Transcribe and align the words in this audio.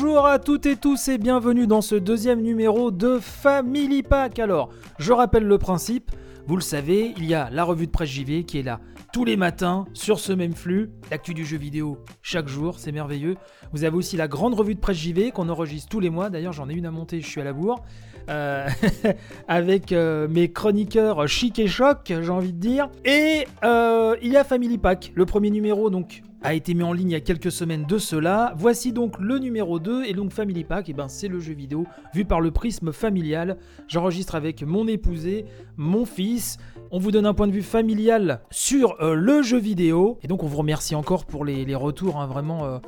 Bonjour 0.00 0.26
à 0.26 0.38
toutes 0.38 0.66
et 0.66 0.76
tous 0.76 1.08
et 1.08 1.18
bienvenue 1.18 1.66
dans 1.66 1.80
ce 1.80 1.96
deuxième 1.96 2.40
numéro 2.40 2.92
de 2.92 3.18
Family 3.18 4.04
Pack. 4.04 4.38
Alors, 4.38 4.68
je 5.00 5.12
rappelle 5.12 5.42
le 5.42 5.58
principe, 5.58 6.12
vous 6.46 6.54
le 6.54 6.62
savez, 6.62 7.14
il 7.16 7.24
y 7.24 7.34
a 7.34 7.50
la 7.50 7.64
revue 7.64 7.88
de 7.88 7.90
presse 7.90 8.10
JV 8.10 8.44
qui 8.44 8.60
est 8.60 8.62
là 8.62 8.78
tous 9.12 9.24
les 9.24 9.36
matins 9.36 9.86
sur 9.94 10.20
ce 10.20 10.32
même 10.32 10.54
flux, 10.54 10.92
l'actu 11.10 11.34
du 11.34 11.44
jeu 11.44 11.58
vidéo 11.58 11.98
chaque 12.22 12.46
jour, 12.46 12.78
c'est 12.78 12.92
merveilleux. 12.92 13.34
Vous 13.72 13.82
avez 13.82 13.96
aussi 13.96 14.16
la 14.16 14.28
grande 14.28 14.54
revue 14.54 14.76
de 14.76 14.80
presse 14.80 14.98
JV 14.98 15.32
qu'on 15.32 15.48
enregistre 15.48 15.88
tous 15.88 15.98
les 15.98 16.10
mois, 16.10 16.30
d'ailleurs 16.30 16.52
j'en 16.52 16.68
ai 16.68 16.74
une 16.74 16.86
à 16.86 16.92
monter, 16.92 17.20
je 17.20 17.26
suis 17.26 17.40
à 17.40 17.44
la 17.44 17.52
bourre. 17.52 17.82
Euh, 18.30 18.68
avec 19.48 19.90
euh, 19.90 20.28
mes 20.28 20.52
chroniqueurs 20.52 21.26
chic 21.26 21.58
et 21.58 21.66
choc, 21.66 21.98
j'ai 22.06 22.30
envie 22.30 22.52
de 22.52 22.60
dire. 22.60 22.88
Et 23.04 23.48
euh, 23.64 24.14
il 24.22 24.30
y 24.30 24.36
a 24.36 24.44
Family 24.44 24.78
Pack, 24.78 25.10
le 25.16 25.26
premier 25.26 25.50
numéro 25.50 25.90
donc 25.90 26.22
a 26.42 26.54
été 26.54 26.74
mis 26.74 26.82
en 26.82 26.92
ligne 26.92 27.10
il 27.10 27.12
y 27.12 27.16
a 27.16 27.20
quelques 27.20 27.52
semaines 27.52 27.84
de 27.84 27.98
cela. 27.98 28.54
Voici 28.56 28.92
donc 28.92 29.18
le 29.18 29.38
numéro 29.38 29.78
2 29.78 30.04
et 30.04 30.14
donc 30.14 30.32
Family 30.32 30.64
Pack, 30.64 30.88
et 30.88 30.92
eh 30.92 30.94
ben 30.94 31.08
c'est 31.08 31.28
le 31.28 31.40
jeu 31.40 31.54
vidéo 31.54 31.86
vu 32.14 32.24
par 32.24 32.40
le 32.40 32.50
prisme 32.50 32.92
familial. 32.92 33.56
J'enregistre 33.88 34.34
avec 34.34 34.62
mon 34.62 34.86
épousé, 34.86 35.44
mon 35.76 36.04
fils. 36.04 36.58
On 36.90 36.98
vous 36.98 37.10
donne 37.10 37.26
un 37.26 37.34
point 37.34 37.46
de 37.46 37.52
vue 37.52 37.62
familial 37.62 38.40
sur 38.50 38.96
le 39.00 39.42
jeu 39.42 39.58
vidéo. 39.58 40.18
Et 40.22 40.26
donc 40.28 40.42
on 40.42 40.46
vous 40.46 40.56
remercie 40.56 40.94
encore 40.94 41.26
pour 41.26 41.44
les, 41.44 41.74
retours 41.74 42.18
hein, 42.18 42.26
vraiment 42.26 42.80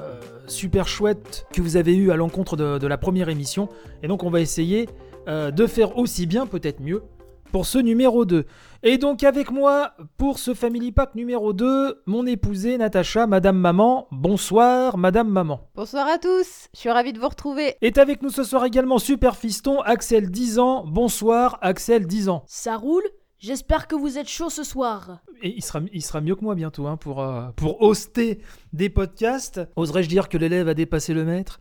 super 0.46 0.88
chouettes 0.88 1.46
que 1.52 1.60
vous 1.60 1.76
avez 1.76 1.94
eu 1.94 2.10
à 2.10 2.16
l'encontre 2.16 2.56
de 2.56 2.86
la 2.86 2.98
première 2.98 3.28
émission. 3.28 3.68
Et 4.02 4.08
donc 4.08 4.24
on 4.24 4.30
va 4.30 4.40
essayer 4.40 4.88
euh, 5.28 5.50
de 5.50 5.66
faire 5.66 5.98
aussi 5.98 6.26
bien, 6.26 6.46
peut-être 6.46 6.80
mieux, 6.80 7.02
pour 7.50 7.66
ce 7.66 7.78
numéro 7.78 8.24
2. 8.24 8.44
Et 8.82 8.96
donc 8.96 9.24
avec 9.24 9.50
moi, 9.50 9.92
pour 10.16 10.38
ce 10.38 10.54
Family 10.54 10.92
Pack 10.92 11.14
numéro 11.14 11.52
2, 11.52 12.02
mon 12.06 12.26
épousée 12.26 12.78
Natacha, 12.78 13.26
Madame 13.26 13.58
Maman. 13.58 14.08
Bonsoir, 14.10 14.96
Madame 14.96 15.28
Maman. 15.28 15.68
Bonsoir 15.74 16.06
à 16.08 16.18
tous, 16.18 16.68
je 16.72 16.78
suis 16.78 16.90
ravie 16.90 17.12
de 17.12 17.18
vous 17.18 17.28
retrouver. 17.28 17.74
Est 17.82 17.98
avec 17.98 18.22
nous 18.22 18.30
ce 18.30 18.44
soir 18.44 18.64
également 18.64 18.98
Super 18.98 19.36
Fiston, 19.36 19.80
Axel 19.80 20.30
10 20.30 20.58
ans. 20.58 20.84
Bonsoir, 20.86 21.58
Axel 21.60 22.06
10 22.06 22.28
ans. 22.28 22.44
Ça 22.46 22.76
roule 22.76 23.04
J'espère 23.42 23.88
que 23.88 23.94
vous 23.94 24.18
êtes 24.18 24.28
chaud 24.28 24.50
ce 24.50 24.62
soir. 24.62 25.20
Il 25.42 25.62
sera, 25.62 25.80
il 25.94 26.02
sera 26.02 26.20
mieux 26.20 26.34
que 26.34 26.44
moi 26.44 26.54
bientôt 26.54 26.86
hein, 26.86 26.98
pour, 26.98 27.22
euh, 27.22 27.48
pour 27.56 27.80
hoster 27.80 28.38
des 28.74 28.90
podcasts. 28.90 29.62
Oserais-je 29.76 30.10
dire 30.10 30.28
que 30.28 30.36
l'élève 30.36 30.68
a 30.68 30.74
dépassé 30.74 31.14
le 31.14 31.24
maître? 31.24 31.58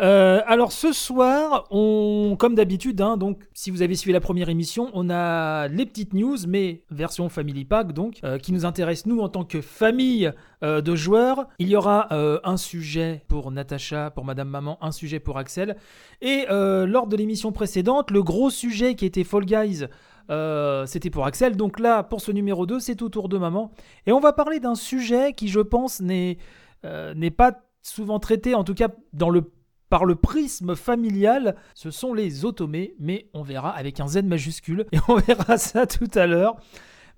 Euh, 0.00 0.40
Alors 0.48 0.72
ce 0.72 0.92
soir, 0.92 1.68
on, 1.70 2.34
comme 2.36 2.56
d'habitude, 2.56 3.00
hein, 3.00 3.16
donc 3.16 3.38
si 3.54 3.70
vous 3.70 3.82
avez 3.82 3.94
suivi 3.94 4.12
la 4.12 4.18
première 4.20 4.48
émission, 4.48 4.90
on 4.94 5.10
a 5.10 5.68
les 5.68 5.86
petites 5.86 6.12
news, 6.12 6.38
mais 6.48 6.82
version 6.90 7.28
Family 7.28 7.64
Pack, 7.64 7.92
donc, 7.92 8.18
euh, 8.24 8.38
qui 8.38 8.50
nous 8.50 8.66
intéresse 8.66 9.06
nous 9.06 9.20
en 9.20 9.28
tant 9.28 9.44
que 9.44 9.60
famille 9.60 10.32
de 10.60 10.94
joueurs. 10.94 11.48
Il 11.58 11.68
y 11.68 11.74
aura 11.74 12.06
un 12.12 12.56
sujet 12.56 13.24
pour 13.26 13.50
Natacha, 13.50 14.12
pour 14.12 14.24
Madame 14.24 14.48
Maman, 14.48 14.78
un 14.80 14.92
sujet 14.92 15.18
pour 15.18 15.36
Axel. 15.36 15.76
Et 16.20 16.44
lors 16.48 17.08
de 17.08 17.16
l'émission 17.16 17.50
précédente, 17.50 18.12
le 18.12 18.22
gros 18.22 18.48
sujet 18.48 18.94
qui 18.94 19.04
était 19.04 19.24
Fall 19.24 19.44
Guys. 19.44 19.88
Euh, 20.30 20.86
c'était 20.86 21.10
pour 21.10 21.26
Axel. 21.26 21.56
Donc 21.56 21.78
là, 21.78 22.02
pour 22.02 22.20
ce 22.20 22.32
numéro 22.32 22.66
2, 22.66 22.80
c'est 22.80 23.02
au 23.02 23.08
tour 23.08 23.28
de 23.28 23.38
maman. 23.38 23.72
Et 24.06 24.12
on 24.12 24.20
va 24.20 24.32
parler 24.32 24.60
d'un 24.60 24.74
sujet 24.74 25.32
qui, 25.32 25.48
je 25.48 25.60
pense, 25.60 26.00
n'est 26.00 26.38
euh, 26.84 27.30
pas 27.36 27.60
souvent 27.82 28.18
traité, 28.18 28.54
en 28.54 28.64
tout 28.64 28.74
cas 28.74 28.88
par 29.90 30.04
le 30.04 30.14
prisme 30.14 30.74
familial. 30.74 31.56
Ce 31.74 31.90
sont 31.90 32.14
les 32.14 32.44
automés, 32.44 32.94
mais 32.98 33.28
on 33.34 33.42
verra 33.42 33.70
avec 33.70 34.00
un 34.00 34.08
Z 34.08 34.22
majuscule. 34.22 34.86
Et 34.92 34.98
on 35.08 35.16
verra 35.16 35.58
ça 35.58 35.86
tout 35.86 36.10
à 36.14 36.26
l'heure. 36.26 36.56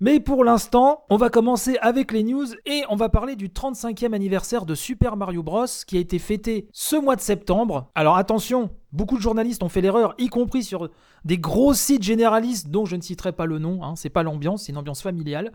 Mais 0.01 0.19
pour 0.19 0.43
l'instant, 0.43 1.05
on 1.09 1.15
va 1.15 1.29
commencer 1.29 1.77
avec 1.81 2.11
les 2.11 2.23
news 2.23 2.47
et 2.65 2.83
on 2.89 2.97
va 2.97 3.07
parler 3.07 3.35
du 3.35 3.47
35e 3.47 4.13
anniversaire 4.13 4.65
de 4.65 4.75
Super 4.75 5.15
Mario 5.15 5.41
Bros 5.41 5.65
qui 5.87 5.97
a 5.97 6.01
été 6.01 6.19
fêté 6.19 6.67
ce 6.73 6.97
mois 6.97 7.15
de 7.15 7.21
septembre. 7.21 7.89
Alors 7.95 8.17
attention, 8.17 8.71
beaucoup 8.91 9.15
de 9.15 9.21
journalistes 9.21 9.63
ont 9.63 9.69
fait 9.69 9.81
l'erreur, 9.81 10.13
y 10.17 10.27
compris 10.27 10.63
sur 10.63 10.89
des 11.23 11.37
gros 11.37 11.73
sites 11.73 12.03
généralistes 12.03 12.69
dont 12.69 12.85
je 12.85 12.97
ne 12.97 13.01
citerai 13.01 13.31
pas 13.31 13.45
le 13.45 13.57
nom, 13.57 13.83
hein, 13.83 13.93
c'est 13.95 14.09
pas 14.09 14.23
l'ambiance, 14.23 14.63
c'est 14.63 14.73
une 14.73 14.77
ambiance 14.77 15.01
familiale. 15.01 15.53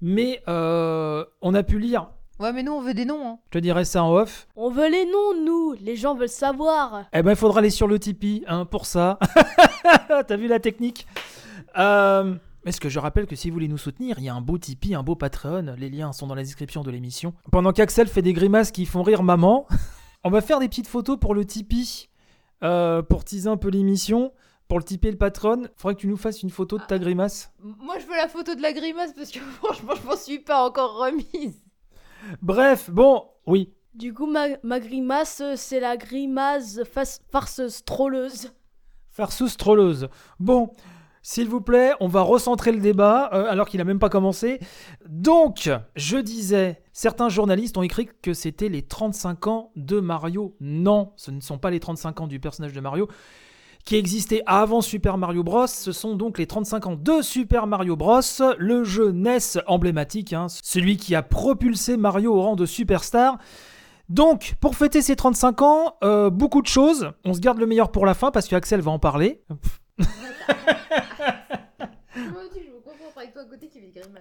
Mais 0.00 0.42
euh, 0.48 1.24
on 1.40 1.54
a 1.54 1.62
pu 1.62 1.78
lire 1.78 2.08
Ouais, 2.40 2.52
mais 2.52 2.64
nous, 2.64 2.72
on 2.72 2.80
veut 2.80 2.94
des 2.94 3.04
noms. 3.04 3.24
Hein. 3.24 3.38
Je 3.46 3.58
te 3.58 3.62
dirai 3.62 3.84
ça 3.84 4.02
en 4.02 4.12
off. 4.14 4.48
On 4.56 4.68
veut 4.68 4.90
les 4.90 5.04
noms, 5.04 5.44
nous. 5.44 5.74
Les 5.80 5.94
gens 5.94 6.16
veulent 6.16 6.28
savoir. 6.28 7.04
Eh 7.12 7.22
ben, 7.22 7.30
il 7.30 7.36
faudra 7.36 7.60
aller 7.60 7.70
sur 7.70 7.86
le 7.86 8.00
Tipeee, 8.00 8.42
hein, 8.48 8.64
pour 8.64 8.86
ça. 8.86 9.18
T'as 10.08 10.36
vu 10.36 10.48
la 10.48 10.58
technique? 10.58 11.06
Euh, 11.78 12.34
est-ce 12.64 12.80
que 12.80 12.88
je 12.88 12.98
rappelle 12.98 13.26
que 13.26 13.36
si 13.36 13.50
vous 13.50 13.54
voulez 13.54 13.68
nous 13.68 13.78
soutenir, 13.78 14.18
il 14.18 14.24
y 14.24 14.28
a 14.28 14.34
un 14.34 14.40
beau 14.40 14.58
Tipeee, 14.58 14.94
un 14.94 15.02
beau 15.02 15.16
Patreon, 15.16 15.74
les 15.76 15.90
liens 15.90 16.12
sont 16.12 16.26
dans 16.26 16.34
la 16.34 16.42
description 16.42 16.82
de 16.82 16.90
l'émission. 16.90 17.34
Pendant 17.50 17.72
qu'Axel 17.72 18.06
fait 18.06 18.22
des 18.22 18.32
grimaces 18.32 18.70
qui 18.70 18.86
font 18.86 19.02
rire 19.02 19.22
maman, 19.22 19.66
on 20.24 20.30
va 20.30 20.40
faire 20.40 20.60
des 20.60 20.68
petites 20.68 20.86
photos 20.86 21.18
pour 21.18 21.34
le 21.34 21.44
Tipeee, 21.44 22.08
euh, 22.62 23.02
pour 23.02 23.24
teaser 23.24 23.48
un 23.48 23.56
peu 23.56 23.68
l'émission. 23.68 24.32
Pour 24.68 24.78
le 24.78 24.84
Tipeee 24.84 25.08
et 25.08 25.12
le 25.12 25.18
patron, 25.18 25.64
faudrait 25.76 25.96
que 25.96 26.00
tu 26.00 26.06
nous 26.06 26.16
fasses 26.16 26.42
une 26.42 26.50
photo 26.50 26.78
de 26.78 26.84
ta 26.84 26.98
grimace. 26.98 27.52
Moi, 27.60 27.98
je 27.98 28.06
veux 28.06 28.16
la 28.16 28.28
photo 28.28 28.54
de 28.54 28.62
la 28.62 28.72
grimace 28.72 29.12
parce 29.12 29.30
que 29.30 29.38
franchement, 29.62 29.94
je 30.00 30.06
m'en 30.06 30.16
suis 30.16 30.38
pas 30.38 30.64
encore 30.64 30.96
remise. 30.96 31.60
Bref, 32.40 32.88
bon, 32.90 33.24
oui. 33.46 33.74
Du 33.94 34.14
coup, 34.14 34.26
ma, 34.26 34.80
grimace, 34.80 35.42
c'est 35.56 35.80
la 35.80 35.96
grimace 35.96 36.80
farceuse 37.30 37.84
trolleuse. 37.84 38.52
Farceuse 39.10 39.56
trolleuse. 39.58 40.08
Bon, 40.40 40.70
s'il 41.22 41.48
vous 41.48 41.60
plaît, 41.60 41.92
on 42.00 42.08
va 42.08 42.22
recentrer 42.22 42.72
le 42.72 42.80
débat 42.80 43.30
euh, 43.32 43.46
alors 43.48 43.68
qu'il 43.68 43.78
n'a 43.78 43.84
même 43.84 44.00
pas 44.00 44.08
commencé. 44.08 44.58
Donc, 45.08 45.70
je 45.94 46.18
disais, 46.18 46.82
certains 46.92 47.28
journalistes 47.28 47.76
ont 47.76 47.82
écrit 47.82 48.08
que 48.22 48.34
c'était 48.34 48.68
les 48.68 48.82
35 48.82 49.46
ans 49.46 49.70
de 49.76 50.00
Mario. 50.00 50.56
Non, 50.60 51.12
ce 51.16 51.30
ne 51.30 51.40
sont 51.40 51.58
pas 51.58 51.70
les 51.70 51.78
35 51.80 52.22
ans 52.22 52.26
du 52.26 52.40
personnage 52.40 52.72
de 52.72 52.80
Mario 52.80 53.08
qui 53.84 53.96
existait 53.96 54.42
avant 54.46 54.80
Super 54.80 55.18
Mario 55.18 55.42
Bros. 55.42 55.66
Ce 55.66 55.92
sont 55.92 56.14
donc 56.14 56.38
les 56.38 56.46
35 56.46 56.86
ans 56.86 56.96
de 56.96 57.20
Super 57.20 57.66
Mario 57.66 57.96
Bros. 57.96 58.20
Le 58.58 58.84
jeu 58.84 59.10
NES 59.10 59.60
emblématique, 59.66 60.32
hein, 60.32 60.46
celui 60.62 60.96
qui 60.96 61.14
a 61.14 61.22
propulsé 61.22 61.96
Mario 61.96 62.34
au 62.34 62.42
rang 62.42 62.56
de 62.56 62.66
superstar. 62.66 63.38
Donc, 64.08 64.54
pour 64.60 64.76
fêter 64.76 65.02
ses 65.02 65.16
35 65.16 65.62
ans, 65.62 65.94
euh, 66.04 66.30
beaucoup 66.30 66.62
de 66.62 66.66
choses. 66.66 67.12
On 67.24 67.34
se 67.34 67.40
garde 67.40 67.58
le 67.58 67.66
meilleur 67.66 67.90
pour 67.90 68.06
la 68.06 68.14
fin 68.14 68.30
parce 68.30 68.46
que 68.46 68.54
Axel 68.54 68.80
va 68.80 68.90
en 68.90 68.98
parler. 68.98 69.42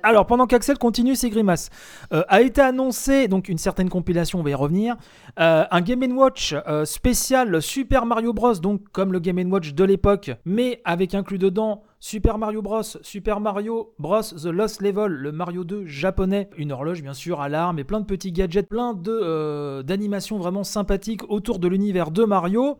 Alors, 0.04 0.26
pendant 0.26 0.48
qu'Axel 0.48 0.78
continue 0.78 1.16
ses 1.16 1.30
grimaces, 1.30 1.70
euh, 2.14 2.24
a 2.28 2.42
été 2.42 2.62
annoncé, 2.62 3.28
donc 3.28 3.50
une 3.50 3.58
certaine 3.58 3.90
compilation, 3.90 4.40
on 4.40 4.44
va 4.44 4.50
y 4.50 4.54
revenir, 4.54 4.96
euh, 5.40 5.64
un 5.70 5.82
Game 5.82 6.18
Watch 6.18 6.56
euh, 6.68 6.86
spécial 6.86 7.62
Super 7.62 8.06
Mario 8.06 8.34
Bros, 8.34 8.56
donc 8.56 8.82
comme 8.92 9.12
le 9.12 9.20
Game 9.20 9.52
Watch 9.52 9.74
de 9.74 9.84
l'époque, 9.84 10.32
mais 10.46 10.82
avec 10.86 11.14
inclus 11.14 11.38
dedans 11.38 11.84
Super 12.00 12.38
Mario 12.38 12.62
Bros, 12.62 12.82
Super 13.02 13.40
Mario 13.40 13.94
Bros, 14.00 14.22
The 14.22 14.46
Lost 14.46 14.82
Level, 14.82 15.12
le 15.12 15.32
Mario 15.32 15.64
2 15.64 15.86
japonais, 15.86 16.50
une 16.58 16.72
horloge 16.72 17.04
bien 17.04 17.14
sûr, 17.14 17.42
alarme 17.42 17.78
et 17.80 17.84
plein 17.84 18.00
de 18.00 18.06
petits 18.06 18.32
gadgets, 18.32 18.68
plein 18.68 18.94
d'animations 19.84 20.40
vraiment 20.40 20.64
sympathiques 20.64 21.30
autour 21.30 21.60
de 21.60 21.68
l'univers 21.68 22.12
de 22.12 22.24
Mario. 22.24 22.80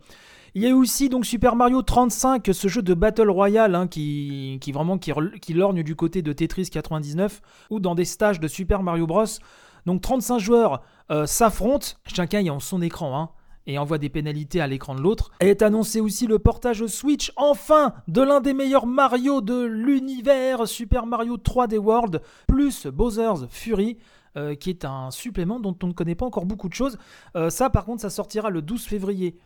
Il 0.54 0.64
y 0.64 0.68
a 0.68 0.76
aussi 0.76 1.08
donc 1.08 1.26
Super 1.26 1.56
Mario 1.56 1.82
35, 1.82 2.50
ce 2.52 2.68
jeu 2.68 2.82
de 2.82 2.94
Battle 2.94 3.30
Royale 3.30 3.74
hein, 3.74 3.88
qui, 3.88 4.60
vraiment 4.74 4.98
qui, 4.98 5.14
qui 5.42 5.54
lorgne 5.54 5.82
du 5.82 5.96
côté 5.96 6.22
de 6.22 6.34
Tetris 6.34 6.70
99 6.70 7.42
ou 7.70 7.80
dans 7.80 7.96
des 7.96 8.04
stages 8.04 8.42
de 8.42 8.50
Super 8.50 8.84
Mario 8.84 9.08
Bros. 9.08 9.24
Donc 9.86 10.02
35 10.02 10.40
joueurs 10.40 10.82
euh, 11.10 11.26
s'affrontent, 11.26 11.88
chacun 12.06 12.40
ayant 12.40 12.60
son 12.60 12.82
écran 12.82 13.18
hein, 13.18 13.30
et 13.66 13.78
envoie 13.78 13.98
des 13.98 14.10
pénalités 14.10 14.60
à 14.60 14.68
l'écran 14.68 14.94
de 14.94 15.00
l'autre. 15.00 15.32
Est 15.40 15.62
annoncé 15.62 16.02
aussi 16.02 16.28
le 16.28 16.38
portage 16.38 16.86
Switch 16.86 17.32
enfin 17.38 17.94
de 18.10 18.22
l'un 18.22 18.42
des 18.42 18.54
meilleurs 18.54 18.88
Mario 18.88 19.40
de 19.40 19.64
l'univers, 19.64 20.68
Super 20.68 21.06
Mario 21.06 21.38
3D 21.38 21.78
World, 21.78 22.22
plus 22.46 22.88
Bowser's 22.88 23.46
Fury. 23.50 23.98
Euh, 24.38 24.56
qui 24.56 24.70
est 24.70 24.86
un 24.86 25.12
supplément 25.12 25.60
dont 25.60 25.76
on 25.84 25.88
ne 25.88 25.92
connaît 25.92 26.16
pas 26.16 26.26
encore 26.26 26.46
beaucoup 26.46 26.70
de 26.70 26.74
choses. 26.74 26.98
Euh, 27.36 27.50
ça, 27.50 27.70
par 27.70 27.84
contre, 27.84 28.02
ça 28.02 28.10
sortira 28.10 28.50
le 28.50 28.62
12 28.62 28.86
février 28.86 29.38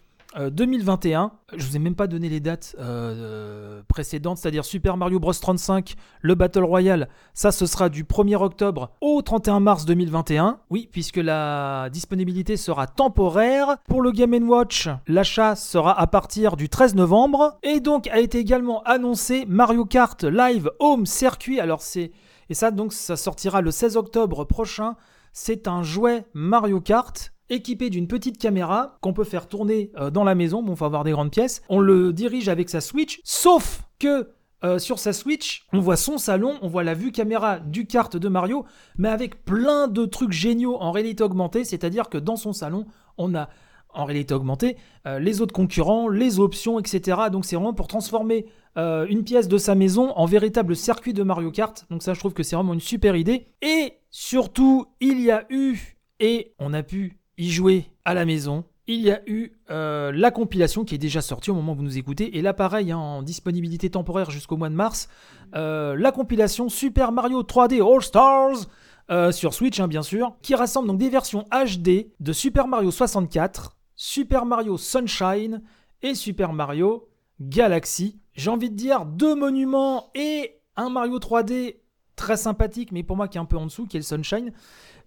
2021, 0.51 1.23
euh, 1.23 1.55
je 1.57 1.65
vous 1.65 1.75
ai 1.75 1.79
même 1.79 1.95
pas 1.95 2.07
donné 2.07 2.27
les 2.29 2.39
dates 2.39 2.75
euh, 2.79 3.81
précédentes, 3.87 4.37
c'est-à-dire 4.37 4.65
Super 4.65 4.97
Mario 4.97 5.19
Bros 5.19 5.33
35, 5.33 5.95
le 6.21 6.35
Battle 6.35 6.63
Royale, 6.63 7.07
ça 7.33 7.51
ce 7.51 7.65
sera 7.65 7.89
du 7.89 8.03
1er 8.03 8.35
octobre 8.35 8.91
au 9.01 9.21
31 9.21 9.59
mars 9.61 9.85
2021. 9.85 10.59
Oui, 10.69 10.89
puisque 10.91 11.17
la 11.17 11.89
disponibilité 11.91 12.57
sera 12.57 12.87
temporaire. 12.87 13.77
Pour 13.87 14.01
le 14.01 14.11
Game 14.11 14.49
Watch, 14.49 14.89
l'achat 15.07 15.55
sera 15.55 15.97
à 15.97 16.07
partir 16.07 16.57
du 16.57 16.67
13 16.67 16.95
novembre. 16.95 17.57
Et 17.63 17.79
donc 17.79 18.07
a 18.07 18.19
été 18.19 18.39
également 18.39 18.83
annoncé 18.83 19.45
Mario 19.47 19.85
Kart 19.85 20.23
Live 20.23 20.69
Home 20.79 21.05
Circuit. 21.05 21.59
Alors 21.59 21.81
c'est... 21.81 22.11
Et 22.49 22.53
ça 22.53 22.71
donc 22.71 22.93
ça 22.93 23.15
sortira 23.15 23.61
le 23.61 23.71
16 23.71 23.95
octobre 23.97 24.43
prochain. 24.43 24.95
C'est 25.31 25.67
un 25.67 25.83
jouet 25.83 26.25
Mario 26.33 26.81
Kart 26.81 27.33
équipé 27.49 27.89
d'une 27.89 28.07
petite 28.07 28.37
caméra 28.37 28.97
qu'on 29.01 29.13
peut 29.13 29.23
faire 29.23 29.47
tourner 29.47 29.91
euh, 29.97 30.09
dans 30.09 30.23
la 30.23 30.35
maison. 30.35 30.63
Bon, 30.63 30.73
il 30.73 30.77
faut 30.77 30.85
avoir 30.85 31.03
des 31.03 31.11
grandes 31.11 31.31
pièces. 31.31 31.61
On 31.69 31.79
le 31.79 32.13
dirige 32.13 32.49
avec 32.49 32.69
sa 32.69 32.81
Switch, 32.81 33.19
sauf 33.23 33.83
que 33.99 34.29
euh, 34.63 34.79
sur 34.79 34.99
sa 34.99 35.13
Switch, 35.13 35.67
on 35.73 35.79
voit 35.79 35.97
son 35.97 36.17
salon, 36.17 36.55
on 36.61 36.67
voit 36.67 36.83
la 36.83 36.93
vue 36.93 37.11
caméra 37.11 37.59
du 37.59 37.85
kart 37.85 38.15
de 38.15 38.29
Mario, 38.29 38.65
mais 38.97 39.09
avec 39.09 39.43
plein 39.43 39.87
de 39.87 40.05
trucs 40.05 40.31
géniaux 40.31 40.77
en 40.79 40.91
réalité 40.91 41.23
augmentée, 41.23 41.63
c'est-à-dire 41.63 42.09
que 42.09 42.17
dans 42.17 42.35
son 42.35 42.53
salon, 42.53 42.85
on 43.17 43.35
a 43.35 43.49
en 43.93 44.05
réalité 44.05 44.33
augmentée, 44.33 44.75
euh, 45.07 45.19
les 45.19 45.39
autres 45.39 45.53
concurrents, 45.53 46.09
les 46.09 46.39
options, 46.39 46.79
etc. 46.79 47.17
Donc 47.31 47.45
c'est 47.45 47.55
vraiment 47.55 47.73
pour 47.73 47.87
transformer 47.87 48.45
une 48.77 49.23
pièce 49.23 49.47
de 49.47 49.57
sa 49.57 49.73
maison 49.73 50.11
en 50.17 50.25
véritable 50.25 50.75
circuit 50.75 51.13
de 51.13 51.23
Mario 51.23 51.49
Kart. 51.49 51.85
Donc 51.89 52.03
ça, 52.03 52.13
je 52.13 52.19
trouve 52.19 52.33
que 52.33 52.43
c'est 52.43 52.57
vraiment 52.57 52.73
une 52.73 52.81
super 52.81 53.15
idée. 53.15 53.47
Et 53.61 53.93
surtout, 54.11 54.87
il 54.99 55.21
y 55.21 55.31
a 55.31 55.45
eu, 55.49 55.97
et 56.19 56.53
on 56.59 56.73
a 56.73 56.83
pu 56.83 57.17
y 57.37 57.49
jouer 57.49 57.89
à 58.05 58.13
la 58.13 58.25
maison, 58.25 58.63
il 58.87 59.01
y 59.01 59.11
a 59.11 59.21
eu 59.27 59.51
euh, 59.71 60.11
la 60.13 60.29
compilation 60.31 60.85
qui 60.85 60.95
est 60.95 60.99
déjà 60.99 61.21
sortie 61.21 61.49
au 61.49 61.55
moment 61.55 61.73
où 61.73 61.77
vous 61.77 61.83
nous 61.83 61.97
écoutez. 61.97 62.37
Et 62.37 62.41
là, 62.41 62.53
pareil, 62.53 62.91
hein, 62.91 62.97
en 62.97 63.23
disponibilité 63.23 63.89
temporaire 63.89 64.29
jusqu'au 64.29 64.57
mois 64.57 64.69
de 64.69 64.75
mars, 64.75 65.09
euh, 65.55 65.95
la 65.97 66.11
compilation 66.11 66.69
Super 66.69 67.11
Mario 67.11 67.41
3D 67.41 67.81
All 67.81 68.01
Stars. 68.01 68.67
euh, 69.11 69.31
sur 69.31 69.53
Switch, 69.53 69.79
hein, 69.79 69.87
bien 69.87 70.01
sûr, 70.01 70.35
qui 70.41 70.55
rassemble 70.55 70.87
donc 70.87 70.97
des 70.97 71.09
versions 71.09 71.45
HD 71.51 72.11
de 72.19 72.33
Super 72.33 72.67
Mario 72.67 72.89
64, 72.89 73.77
Super 73.95 74.45
Mario 74.45 74.77
Sunshine 74.77 75.61
et 76.01 76.15
Super 76.15 76.53
Mario 76.53 77.07
Galaxy. 77.39 78.19
J'ai 78.33 78.49
envie 78.49 78.69
de 78.69 78.75
dire 78.75 79.05
deux 79.05 79.35
monuments 79.35 80.09
et 80.15 80.59
un 80.75 80.89
Mario 80.89 81.19
3D 81.19 81.77
très 82.15 82.37
sympathique, 82.37 82.91
mais 82.91 83.03
pour 83.03 83.17
moi 83.17 83.27
qui 83.27 83.37
est 83.37 83.41
un 83.41 83.45
peu 83.45 83.57
en 83.57 83.65
dessous, 83.65 83.85
qui 83.85 83.97
est 83.97 83.99
le 83.99 84.05
Sunshine. 84.05 84.51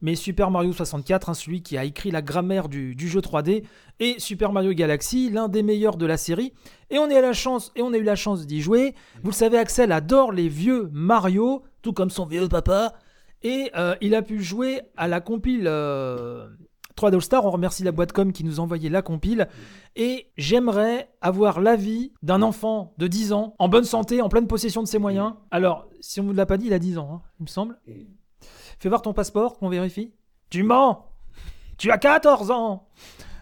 Mais 0.00 0.14
Super 0.14 0.50
Mario 0.50 0.72
64, 0.72 1.28
hein, 1.28 1.34
celui 1.34 1.62
qui 1.62 1.76
a 1.76 1.84
écrit 1.84 2.10
la 2.10 2.22
grammaire 2.22 2.68
du, 2.68 2.94
jeu 2.98 3.20
3D, 3.20 3.64
et 4.00 4.18
Super 4.18 4.52
Mario 4.52 4.72
Galaxy, 4.72 5.30
l'un 5.30 5.48
des 5.48 5.62
meilleurs 5.62 5.96
de 5.96 6.06
la 6.06 6.16
série. 6.16 6.52
Et 6.90 6.98
on, 6.98 7.08
est 7.08 7.16
à 7.16 7.20
la 7.20 7.32
chance, 7.32 7.72
et 7.76 7.82
on 7.82 7.92
a 7.92 7.96
eu 7.96 8.04
la 8.04 8.16
chance 8.16 8.46
d'y 8.46 8.60
jouer. 8.60 8.94
Vous 9.22 9.30
le 9.30 9.34
savez, 9.34 9.58
Axel 9.58 9.92
adore 9.92 10.32
les 10.32 10.48
vieux 10.48 10.88
Mario, 10.92 11.62
tout 11.82 11.92
comme 11.92 12.10
son 12.10 12.26
vieux 12.26 12.48
papa. 12.48 12.94
Et 13.42 13.70
euh, 13.76 13.94
il 14.00 14.14
a 14.14 14.22
pu 14.22 14.42
jouer 14.42 14.82
à 14.96 15.08
la 15.08 15.20
compile 15.20 15.64
euh, 15.66 16.48
3D 16.96 17.14
All 17.14 17.22
Star. 17.22 17.44
On 17.44 17.50
remercie 17.50 17.84
la 17.84 17.92
boîte 17.92 18.12
com 18.12 18.32
qui 18.32 18.44
nous 18.44 18.58
a 18.58 18.62
envoyé 18.62 18.88
la 18.88 19.02
compile. 19.02 19.48
Et 19.96 20.28
j'aimerais 20.36 21.10
avoir 21.20 21.60
l'avis 21.60 22.12
d'un 22.22 22.42
enfant 22.42 22.94
de 22.98 23.06
10 23.06 23.32
ans, 23.32 23.54
en 23.58 23.68
bonne 23.68 23.84
santé, 23.84 24.22
en 24.22 24.28
pleine 24.28 24.46
possession 24.46 24.82
de 24.82 24.88
ses 24.88 24.98
moyens. 24.98 25.34
Alors, 25.50 25.88
si 26.00 26.20
on 26.20 26.24
ne 26.24 26.28
vous 26.28 26.34
l'a 26.34 26.46
pas 26.46 26.56
dit, 26.56 26.66
il 26.66 26.72
a 26.72 26.78
10 26.78 26.98
ans, 26.98 27.10
hein, 27.12 27.22
il 27.40 27.44
me 27.44 27.48
semble. 27.48 27.78
Fais 28.78 28.88
voir 28.88 29.02
ton 29.02 29.12
passeport, 29.12 29.58
qu'on 29.58 29.68
vérifie. 29.68 30.12
Tu 30.50 30.62
mens 30.62 31.06
Tu 31.76 31.90
as 31.90 31.98
14 31.98 32.50
ans 32.50 32.88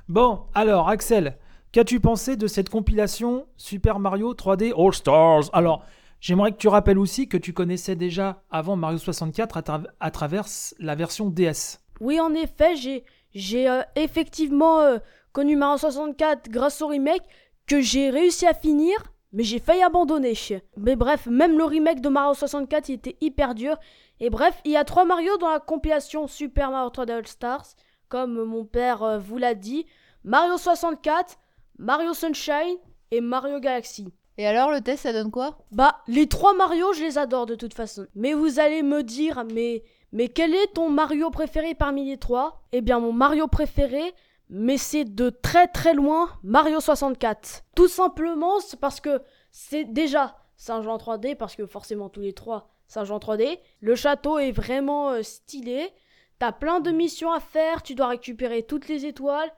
Bon, 0.09 0.44
alors, 0.55 0.88
Axel, 0.88 1.37
qu'as-tu 1.73 2.00
pensé 2.00 2.37
de 2.37 2.47
cette 2.47 2.71
compilation 2.71 3.47
Super 3.56 3.99
Mario 3.99 4.35
3D 4.35 4.73
All 4.77 4.94
Stars 4.94 5.50
Alors, 5.53 5.85
j'aimerais 6.21 6.53
que 6.53 6.56
tu 6.56 6.69
rappelles 6.69 6.99
aussi 6.99 7.29
que 7.29 7.37
tu 7.37 7.53
connaissais 7.53 7.97
déjà 7.97 8.43
avant 8.50 8.77
Mario 8.77 8.99
64 8.99 9.56
à, 9.59 9.81
à 10.00 10.11
travers 10.11 10.47
la 10.79 10.94
version 10.94 11.29
DS. 11.29 11.81
Oui, 12.00 12.21
en 12.21 12.35
effet, 12.35 12.77
j'ai 12.77 13.05
j'ai 13.35 13.69
euh, 13.69 13.83
effectivement 13.97 14.81
euh, 14.81 14.99
connu 15.33 15.56
Mario 15.56 15.77
64 15.77 16.49
grâce 16.49 16.81
au 16.81 16.87
remake 16.87 17.23
que 17.67 17.83
j'ai 17.83 18.09
réussi 18.09 18.47
à 18.47 18.55
finir, 18.55 18.97
mais 19.37 19.44
j'ai 19.44 19.59
failli 19.59 19.83
abandonner. 19.83 20.33
Mais 20.79 20.97
bref, 20.97 21.27
même 21.27 21.59
le 21.59 21.65
remake 21.65 22.00
de 22.00 22.09
Mario 22.09 22.33
64 22.33 22.88
il 22.88 22.94
était 22.94 23.17
hyper 23.21 23.55
dur. 23.55 23.77
Et 24.19 24.31
bref, 24.31 24.59
il 24.65 24.73
y 24.73 24.79
a 24.79 24.85
trois 24.85 25.05
Mario 25.05 25.37
dans 25.37 25.50
la 25.50 25.61
compilation 25.61 26.27
Super 26.27 26.71
Mario 26.71 26.88
3D 26.88 27.11
All 27.12 27.27
Stars, 27.27 27.67
comme 28.09 28.43
mon 28.44 28.65
père 28.65 29.03
euh, 29.03 29.19
vous 29.19 29.37
l'a 29.37 29.55
dit. 29.55 29.85
Mario 30.25 30.56
64, 30.56 31.37
Mario 31.79 32.15
Sunshine 32.15 32.79
et 33.11 33.21
Mario 33.21 33.61
Galaxy. 33.61 34.09
Et 34.38 34.47
alors, 34.47 34.71
le 34.71 34.81
test, 34.81 35.03
ça 35.03 35.12
donne 35.12 35.31
quoi? 35.31 35.59
Bah, 35.71 35.99
les 36.09 36.29
trois 36.29 36.55
Mario, 36.55 36.94
je 36.94 37.03
les 37.03 37.19
adore 37.19 37.44
de 37.44 37.55
toute 37.55 37.75
façon. 37.75 38.06
Mais 38.15 38.33
vous 38.33 38.59
allez 38.59 38.83
me 38.83 39.03
dire, 39.03 39.44
mais, 39.53 39.83
mais 40.12 40.29
quel 40.29 40.55
est 40.55 40.73
ton 40.73 40.88
Mario 40.88 41.31
préféré 41.31 41.75
parmi 41.75 42.06
les 42.06 42.17
trois? 42.17 42.62
Eh 42.73 42.81
bien, 42.81 43.00
mon 43.00 43.12
Mario 43.12 43.49
préféré, 43.49 44.15
mais 44.48 44.78
c'est 44.78 45.04
de 45.04 45.31
très 45.31 45.66
très 45.69 45.94
loin 45.94 46.31
Mario 46.43 46.81
64. 46.81 47.64
Tout 47.75 47.88
simplement, 47.88 48.58
parce 48.81 49.00
que 49.00 49.22
c'est 49.50 49.84
déjà, 49.84 50.37
c'est 50.56 50.72
un 50.72 50.82
jeu 50.82 50.90
en 50.90 50.98
3D, 50.98 51.37
parce 51.37 51.56
que 51.56 51.66
forcément 51.66 52.08
tous 52.08 52.20
les 52.20 52.32
trois, 52.32 52.69
c'est 52.87 53.00
un 53.00 53.04
jeu 53.04 53.14
en 53.14 53.19
3D. 53.19 53.58
Le 53.81 53.94
château 53.94 54.38
est 54.38 54.52
vraiment 54.52 55.10
euh, 55.10 55.22
stylé. 55.22 55.90
T'as 56.38 56.52
plein 56.52 56.81
de 56.81 56.90
missions 56.90 57.32
à 57.32 57.40
faire, 57.40 57.82
tu 57.82 57.94
dois 57.94 58.08
récupérer 58.08 58.62
toutes 58.62 58.88
les 58.88 59.06
étoiles, 59.06 59.50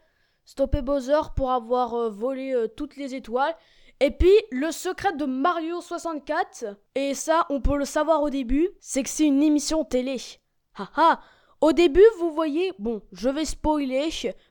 stopper 0.45 0.81
Bowser 0.81 1.21
pour 1.37 1.51
avoir 1.51 1.95
euh, 1.95 2.09
volé 2.09 2.55
euh, 2.55 2.69
toutes 2.69 2.97
les 2.97 3.15
étoiles. 3.15 3.55
Et 4.01 4.13
puis, 4.13 4.33
le 4.53 4.71
secret 4.71 5.13
de 5.15 5.25
Mario 5.25 5.81
64, 5.81 6.67
et 6.95 7.15
ça, 7.15 7.47
on 7.51 7.61
peut 7.61 7.77
le 7.77 7.85
savoir 7.85 8.23
au 8.23 8.31
début, 8.31 8.69
c'est 8.81 9.03
que 9.03 9.09
c'est 9.09 9.27
une 9.27 9.43
émission 9.43 9.85
télé. 9.85 10.19
Haha 10.77 11.21
Au 11.61 11.73
début, 11.73 12.05
vous 12.21 12.31
voyez, 12.33 12.73
bon, 12.79 13.03
je 13.13 13.29
vais 13.29 13.45
spoiler, 13.45 14.11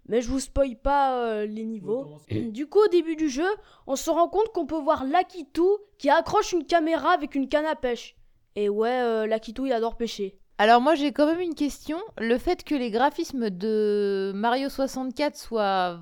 mais 0.09 0.21
je 0.21 0.30
vous 0.30 0.42
spoil 0.42 0.75
pas 0.75 1.18
euh, 1.24 1.45
les 1.45 1.63
niveaux. 1.63 2.06
Du 2.51 2.68
coup, 2.68 2.80
au 2.83 2.88
début 2.89 3.15
du 3.15 3.30
jeu, 3.30 3.48
on 3.88 3.95
se 3.95 4.09
rend 4.09 4.27
compte 4.27 4.50
qu'on 4.54 4.65
peut 4.65 4.80
voir 4.80 5.06
Lakitu 5.06 5.62
qui 5.98 6.09
accroche 6.09 6.51
une 6.51 6.65
caméra 6.65 7.12
avec 7.12 7.36
une 7.36 7.48
canne 7.48 7.65
à 7.65 7.75
pêche. 7.75 8.18
Et 8.56 8.68
ouais, 8.68 9.00
euh, 9.01 9.25
Lakitu, 9.25 9.68
il 9.68 9.71
adore 9.74 9.95
pêcher. 9.95 10.38
Alors 10.59 10.81
moi 10.81 10.95
j'ai 10.95 11.12
quand 11.13 11.27
même 11.27 11.39
une 11.39 11.54
question. 11.54 12.00
Le 12.18 12.38
fait 12.39 12.63
que 12.63 12.74
les 12.74 12.89
graphismes 12.89 13.51
de 13.51 14.31
Mario 14.33 14.69
64 14.69 15.38
soient 15.38 16.00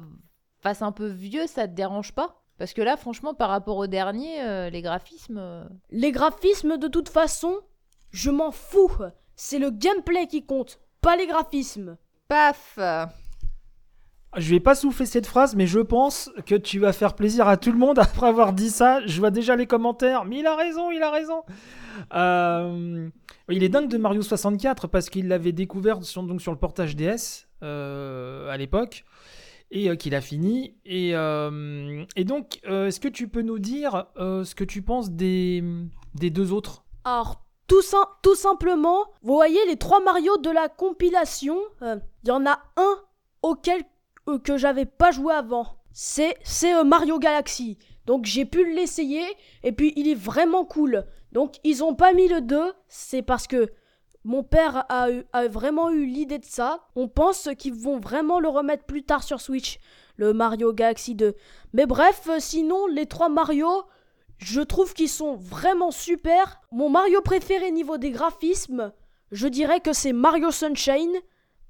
fassent 0.61 0.81
un 0.81 0.93
peu 0.93 1.07
vieux, 1.07 1.45
ça 1.45 1.67
te 1.67 1.73
dérange 1.73 2.13
pas? 2.13 2.41
Parce 2.57 2.73
que 2.73 2.81
là 2.81 2.95
franchement 2.95 3.33
par 3.33 3.49
rapport 3.49 3.75
au 3.75 3.87
dernier, 3.87 4.41
euh, 4.41 4.69
les 4.69 4.81
graphismes... 4.81 5.37
euh, 5.37 5.65
Les 5.91 6.13
graphismes, 6.13 6.77
de 6.77 6.87
toute 6.87 7.09
façon, 7.09 7.57
je 8.11 8.31
m'en 8.31 8.51
fous. 8.51 8.89
C'est 9.35 9.59
le 9.59 9.71
gameplay 9.71 10.25
qui 10.27 10.45
compte, 10.45 10.79
pas 11.05 11.15
les 11.15 11.27
graphismes. 11.27 11.97
Paf 12.27 12.79
Je 14.37 14.49
vais 14.49 14.59
pas 14.59 14.73
souffler 14.73 15.05
cette 15.05 15.27
phrase, 15.27 15.55
mais 15.55 15.67
je 15.67 15.79
pense 15.79 16.31
que 16.47 16.55
tu 16.55 16.79
vas 16.79 16.93
faire 16.93 17.13
plaisir 17.13 17.47
à 17.47 17.57
tout 17.57 17.71
le 17.71 17.77
monde 17.77 17.99
après 18.07 18.25
avoir 18.25 18.53
dit 18.53 18.71
ça. 18.71 19.05
Je 19.05 19.19
vois 19.19 19.29
déjà 19.29 19.55
les 19.55 19.67
commentaires. 19.67 20.25
Mais 20.25 20.39
il 20.39 20.47
a 20.47 20.55
raison, 20.55 20.89
il 20.89 21.03
a 21.03 21.11
raison. 21.11 21.43
Euh, 22.15 23.07
Il 23.49 23.63
est 23.63 23.69
dingue 23.69 23.87
de 23.87 23.97
Mario 23.99 24.23
64 24.23 24.87
parce 24.87 25.11
qu'il 25.11 25.27
l'avait 25.27 25.51
découvert 25.51 26.03
sur, 26.03 26.23
donc 26.23 26.41
sur 26.41 26.51
le 26.51 26.57
portage 26.57 26.95
DS 26.95 27.45
euh, 27.61 28.49
à 28.49 28.57
l'époque 28.57 29.05
et 29.69 29.91
euh, 29.91 29.95
qu'il 29.95 30.15
a 30.15 30.21
fini. 30.21 30.73
Et, 30.85 31.11
euh, 31.13 32.03
et 32.15 32.24
donc, 32.24 32.59
euh, 32.67 32.88
est-ce 32.88 33.00
que 33.00 33.07
tu 33.07 33.27
peux 33.27 33.43
nous 33.43 33.59
dire 33.59 34.07
euh, 34.17 34.43
ce 34.43 34.55
que 34.55 34.63
tu 34.63 34.81
penses 34.81 35.12
des, 35.12 35.63
des 36.15 36.31
deux 36.31 36.51
autres? 36.51 36.83
Alors, 37.03 37.44
tout, 37.67 37.81
sim- 37.81 38.07
tout 38.22 38.36
simplement, 38.36 39.05
vous 39.22 39.34
voyez 39.34 39.63
les 39.67 39.77
trois 39.77 40.00
Mario 40.00 40.38
de 40.38 40.50
la 40.50 40.69
compilation, 40.69 41.57
euh, 41.81 41.98
il 42.24 42.29
y 42.29 42.31
en 42.31 42.45
a 42.45 42.60
un 42.77 42.95
auquel 43.41 43.84
euh, 44.29 44.39
que 44.39 44.57
j'avais 44.57 44.86
pas 44.86 45.12
joué 45.12 45.34
avant. 45.34 45.65
C'est 45.91 46.36
euh, 46.63 46.84
Mario 46.84 47.19
Galaxy. 47.19 47.77
Donc 48.05 48.25
j'ai 48.25 48.45
pu 48.45 48.72
l'essayer 48.75 49.24
et 49.63 49.72
puis 49.72 49.93
il 49.95 50.07
est 50.07 50.15
vraiment 50.15 50.65
cool. 50.65 51.05
Donc 51.31 51.55
ils 51.63 51.84
ont 51.84 51.95
pas 51.95 52.13
mis 52.13 52.27
le 52.27 52.41
2, 52.41 52.74
c'est 52.88 53.22
parce 53.24 53.48
que 53.48 53.72
mon 54.24 54.43
père 54.43 54.86
a, 54.89 55.07
a 55.34 55.48
vraiment 55.48 55.89
eu 55.89 56.05
l'idée 56.05 56.39
de 56.39 56.45
ça. 56.45 56.88
On 56.95 57.07
pense 57.07 57.50
qu'ils 57.57 57.74
vont 57.74 58.00
vraiment 58.00 58.39
le 58.39 58.48
remettre 58.50 58.84
plus 58.86 59.03
tard 59.03 59.24
sur 59.24 59.39
Switch, 59.41 59.79
le 60.17 60.34
Mario 60.34 60.72
Galaxy 60.74 61.15
2. 61.15 61.34
Mais 61.74 61.86
bref, 61.86 62.27
euh, 62.29 62.38
sinon 62.39 62.88
les 62.88 63.05
trois 63.05 63.29
Mario, 63.29 63.69
je 64.38 64.62
trouve 64.62 64.94
qu'ils 64.94 65.10
sont 65.10 65.36
vraiment 65.36 65.92
super. 65.92 66.62
Mon 66.72 66.89
Mario 66.89 67.22
préféré 67.22 67.72
niveau 67.72 67.98
des 67.98 68.12
graphismes, 68.12 68.92
je 69.32 69.48
dirais 69.48 69.80
que 69.80 69.94
c'est 69.94 70.13
Mario 70.13 70.51
Sunshine. 70.51 71.15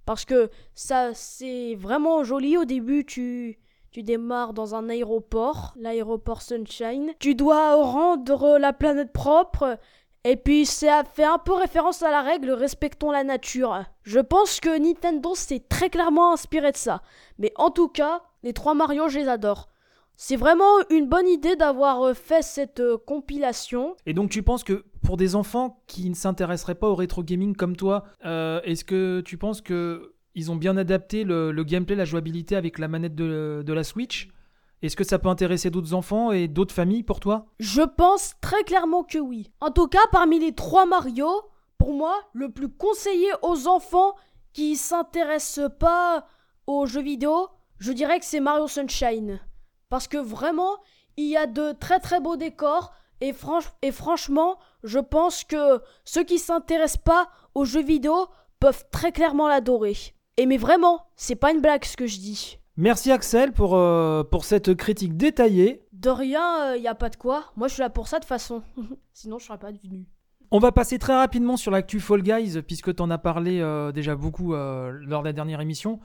Parce 0.06 0.24
que 0.24 0.50
ça, 0.76 1.14
c'est 1.14 1.76
vraiment 1.76 2.24
joli. 2.24 2.58
Au 2.58 2.66
début, 2.66 3.06
tu, 3.06 3.58
tu 3.92 4.04
démarres 4.04 4.54
dans 4.54 4.76
un 4.76 4.88
aéroport, 4.90 5.74
l'aéroport 5.78 6.44
Sunshine. 6.44 7.14
Tu 7.20 7.34
dois 7.34 7.76
rendre 7.76 8.60
la 8.60 8.72
planète 8.72 9.12
propre. 9.12 9.80
Et 10.24 10.38
puis, 10.38 10.66
ça 10.66 11.04
fait 11.12 11.24
un 11.24 11.40
peu 11.40 11.54
référence 11.54 12.04
à 12.04 12.12
la 12.12 12.22
règle 12.22 12.52
respectons 12.52 13.12
la 13.12 13.24
nature. 13.24 13.84
Je 14.04 14.20
pense 14.20 14.60
que 14.60 14.78
Nintendo 14.78 15.34
s'est 15.34 15.64
très 15.68 15.90
clairement 15.90 16.34
inspiré 16.34 16.72
de 16.72 16.78
ça. 16.78 17.02
Mais 17.40 17.52
en 17.56 17.72
tout 17.72 17.88
cas, 17.88 18.22
les 18.44 18.54
trois 18.54 18.76
Mario, 18.76 19.08
je 19.08 19.20
les 19.20 19.28
adore. 19.28 19.70
C'est 20.18 20.38
vraiment 20.38 20.80
une 20.90 21.08
bonne 21.08 21.28
idée 21.28 21.56
d'avoir 21.56 22.02
euh, 22.02 22.14
fait 22.14 22.42
cette 22.42 22.80
euh, 22.80 22.98
compilation. 22.98 23.96
Et 24.06 24.14
donc 24.14 24.30
tu 24.30 24.44
penses 24.44 24.64
que 24.64 24.86
pour 25.04 25.18
des 25.18 25.36
enfants 25.36 25.84
qui 25.88 26.10
ne 26.10 26.16
s'intéresseraient 26.16 26.76
pas 26.76 26.88
au 26.88 26.96
rétro 26.96 27.22
gaming 27.22 27.56
comme 27.56 27.76
toi, 27.76 28.06
euh, 28.26 28.62
est-ce 28.64 28.86
que 28.86 29.22
tu 29.22 29.38
penses 29.38 29.62
que 29.62 30.14
ils 30.34 30.52
ont 30.52 30.56
bien 30.56 30.78
adapté 30.78 31.24
le, 31.24 31.52
le 31.52 31.64
gameplay, 31.64 31.96
la 31.96 32.06
jouabilité 32.06 32.56
avec 32.56 32.80
la 32.80 32.88
manette 32.88 33.16
de, 33.16 33.64
de 33.66 33.74
la 33.74 33.84
Switch? 33.84 34.30
Est-ce 34.82 34.96
que 34.96 35.04
ça 35.04 35.20
peut 35.20 35.30
intéresser 35.30 35.70
d'autres 35.70 35.94
enfants 35.94 36.32
et 36.32 36.48
d'autres 36.48 36.74
familles 36.74 37.04
pour 37.04 37.20
toi? 37.20 37.48
Je 37.60 37.82
pense 37.82 38.36
très 38.42 38.64
clairement 38.64 39.04
que 39.04 39.18
oui. 39.18 39.52
En 39.60 39.72
tout 39.72 39.88
cas, 39.88 40.06
parmi 40.12 40.40
les 40.40 40.54
trois 40.54 40.86
Mario, 40.86 41.28
pour 41.78 41.94
moi, 41.94 42.16
le 42.34 42.52
plus 42.52 42.70
conseillé 42.70 43.28
aux 43.42 43.68
enfants 43.68 44.14
qui 44.54 44.76
s'intéressent 44.76 45.72
pas 45.80 46.28
aux 46.68 46.86
jeux 46.86 47.02
vidéo, 47.02 47.48
je 47.80 47.92
dirais 47.94 48.20
que 48.20 48.26
c'est 48.26 48.40
Mario 48.40 48.68
Sunshine. 48.68 49.40
Parce 49.90 50.08
que 50.08 50.18
vraiment, 50.18 50.72
il 51.18 51.28
y 51.28 51.38
a 51.38 51.48
de 51.48 51.72
très 51.74 52.00
très 52.00 52.20
beaux 52.20 52.36
décors 52.38 52.92
et, 53.22 53.32
franch- 53.32 53.72
et 53.82 53.92
franchement, 53.92 54.58
je 54.84 55.00
pense 55.00 55.44
que 55.44 55.82
ceux 56.04 56.24
qui 56.24 56.40
s'intéressent 56.40 57.02
pas 57.04 57.30
aux 57.54 57.66
jeux 57.66 57.84
vidéo 57.84 58.28
peuvent 58.60 58.84
très 58.92 59.12
clairement 59.12 59.48
l'adorer. 59.48 59.96
Et 60.38 60.46
mais 60.46 60.58
vraiment, 60.58 61.06
c'est 61.16 61.36
pas 61.36 61.52
une 61.52 61.62
blague 61.62 61.86
ce 61.86 61.96
que 61.96 62.08
je 62.08 62.18
dis. 62.18 62.60
Merci 62.78 63.12
Axel 63.12 63.54
pour, 63.54 63.76
euh, 63.76 64.24
pour 64.24 64.44
cette 64.44 64.74
critique 64.76 65.16
détaillée. 65.16 65.82
De 65.94 66.10
rien, 66.10 66.76
il 66.76 66.82
y 66.82 66.90
a 66.90 66.96
pas 66.96 67.10
de 67.10 67.16
quoi. 67.16 67.46
Moi, 67.56 67.70
je 67.70 67.74
suis 67.76 67.82
là 67.82 67.90
pour 67.90 68.10
ça 68.10 68.20
de 68.20 68.26
façon. 68.26 68.62
Sinon, 69.14 69.40
je 69.40 69.46
serais 69.46 69.58
pas 69.58 69.72
venu. 69.72 70.06
On 70.52 70.60
va 70.60 70.72
passer 70.74 71.00
très 71.00 71.16
rapidement 71.16 71.56
sur 71.58 71.72
l'actu 71.72 72.00
Fall 72.02 72.22
Guys, 72.22 72.62
puisque 72.64 72.94
tu 72.94 73.02
en 73.02 73.10
as 73.12 73.18
parlé 73.18 73.62
euh, 73.62 73.92
déjà 73.94 74.16
beaucoup 74.16 74.54
euh, 74.54 74.92
lors 75.04 75.22
de 75.22 75.28
la 75.28 75.34
dernière 75.34 75.62
émission. 75.62 76.00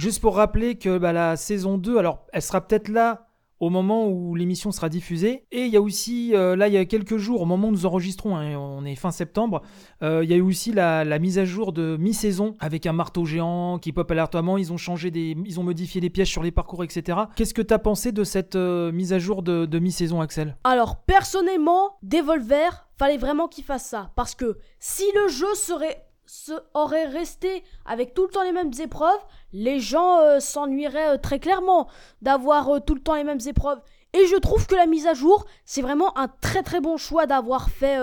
Juste 0.00 0.22
pour 0.22 0.36
rappeler 0.36 0.76
que 0.76 0.96
bah, 0.96 1.12
la 1.12 1.36
saison 1.36 1.76
2, 1.76 1.98
alors 1.98 2.24
elle 2.32 2.40
sera 2.40 2.66
peut-être 2.66 2.88
là 2.88 3.26
au 3.58 3.68
moment 3.68 4.08
où 4.08 4.34
l'émission 4.34 4.72
sera 4.72 4.88
diffusée. 4.88 5.44
Et 5.52 5.66
il 5.66 5.70
y 5.70 5.76
a 5.76 5.82
aussi, 5.82 6.34
euh, 6.34 6.56
là, 6.56 6.68
il 6.68 6.72
y 6.72 6.78
a 6.78 6.86
quelques 6.86 7.18
jours, 7.18 7.42
au 7.42 7.44
moment 7.44 7.68
où 7.68 7.70
nous 7.70 7.84
enregistrons, 7.84 8.34
hein, 8.34 8.56
on 8.56 8.86
est 8.86 8.94
fin 8.94 9.10
septembre, 9.10 9.60
euh, 10.02 10.24
il 10.24 10.30
y 10.30 10.32
a 10.32 10.36
eu 10.36 10.40
aussi 10.40 10.72
la, 10.72 11.04
mise 11.18 11.38
à 11.38 11.44
jour 11.44 11.74
de 11.74 11.98
mi-saison 12.00 12.56
avec 12.60 12.86
un 12.86 12.94
marteau 12.94 13.26
géant 13.26 13.78
qui 13.78 13.92
pop 13.92 14.10
alertoirement. 14.10 14.56
Ils 14.56 14.72
ont 14.72 14.78
changé 14.78 15.10
des, 15.10 15.36
ils 15.44 15.60
ont 15.60 15.64
modifié 15.64 16.00
les 16.00 16.08
pièges 16.08 16.30
sur 16.30 16.42
les 16.42 16.50
parcours, 16.50 16.82
etc. 16.82 17.18
Qu'est-ce 17.36 17.52
que 17.52 17.60
tu 17.60 17.74
as 17.74 17.78
pensé 17.78 18.10
de 18.10 18.24
cette 18.24 18.56
euh, 18.56 18.90
mise 18.92 19.12
à 19.12 19.18
jour 19.18 19.42
de, 19.42 19.78
mi-saison, 19.78 20.22
Axel? 20.22 20.56
Alors, 20.64 20.96
personnellement, 21.02 21.98
Devolver, 22.02 22.86
fallait 22.96 23.18
vraiment 23.18 23.48
qu'il 23.48 23.64
fasse 23.64 23.84
ça. 23.84 24.12
Parce 24.16 24.34
que 24.34 24.56
si 24.78 25.04
le 25.14 25.28
jeu 25.28 25.54
serait 25.54 26.06
se, 26.30 26.52
aurait 26.74 27.06
resté 27.06 27.64
avec 27.84 28.14
tout 28.14 28.22
le 28.22 28.28
temps 28.28 28.44
les 28.44 28.52
mêmes 28.52 28.72
épreuves, 28.80 29.20
les 29.52 29.80
gens 29.80 30.20
euh, 30.20 30.38
s'ennuieraient 30.38 31.14
euh, 31.14 31.18
très 31.18 31.40
clairement 31.40 31.88
d'avoir 32.22 32.68
euh, 32.68 32.78
tout 32.78 32.94
le 32.94 33.00
temps 33.00 33.16
les 33.16 33.24
mêmes 33.24 33.40
épreuves. 33.46 33.80
Et 34.12 34.26
je 34.26 34.36
trouve 34.36 34.66
que 34.66 34.76
la 34.76 34.86
mise 34.86 35.08
à 35.08 35.14
jour, 35.14 35.44
c'est 35.64 35.82
vraiment 35.82 36.16
un 36.16 36.28
très 36.28 36.62
très 36.62 36.80
bon 36.80 36.96
choix 36.96 37.26
d'avoir 37.26 37.70
fait 37.70 37.96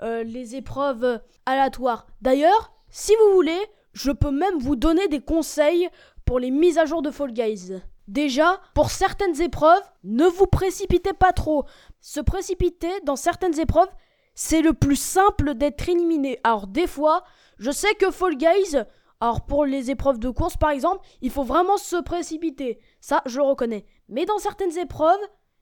les 0.00 0.54
épreuves 0.54 1.20
aléatoires. 1.46 2.06
D'ailleurs, 2.20 2.72
si 2.90 3.12
vous 3.16 3.34
voulez, 3.34 3.58
je 3.92 4.12
peux 4.12 4.30
même 4.30 4.58
vous 4.58 4.76
donner 4.76 5.08
des 5.08 5.20
conseils 5.20 5.88
pour 6.24 6.38
les 6.38 6.52
mises 6.52 6.78
à 6.78 6.84
jour 6.84 7.02
de 7.02 7.10
Fall 7.10 7.32
Guys. 7.32 7.72
Déjà, 8.06 8.60
pour 8.72 8.92
certaines 8.92 9.40
épreuves, 9.42 9.82
ne 10.04 10.26
vous 10.26 10.46
précipitez 10.46 11.12
pas 11.12 11.32
trop. 11.32 11.64
Se 12.00 12.20
précipiter 12.20 12.92
dans 13.02 13.16
certaines 13.16 13.58
épreuves, 13.58 13.90
c'est 14.34 14.62
le 14.62 14.72
plus 14.72 14.96
simple 14.96 15.54
d'être 15.54 15.88
éliminé. 15.88 16.38
Alors 16.44 16.68
des 16.68 16.86
fois, 16.86 17.24
je 17.58 17.70
sais 17.70 17.94
que 17.94 18.10
Fall 18.10 18.36
Guys, 18.36 18.76
alors 19.20 19.46
pour 19.46 19.64
les 19.64 19.90
épreuves 19.90 20.18
de 20.18 20.30
course 20.30 20.56
par 20.56 20.70
exemple, 20.70 21.06
il 21.20 21.30
faut 21.30 21.44
vraiment 21.44 21.76
se 21.76 21.96
précipiter. 21.96 22.80
Ça, 23.00 23.22
je 23.26 23.38
le 23.38 23.44
reconnais. 23.44 23.84
Mais 24.08 24.24
dans 24.24 24.38
certaines 24.38 24.76
épreuves, 24.78 25.20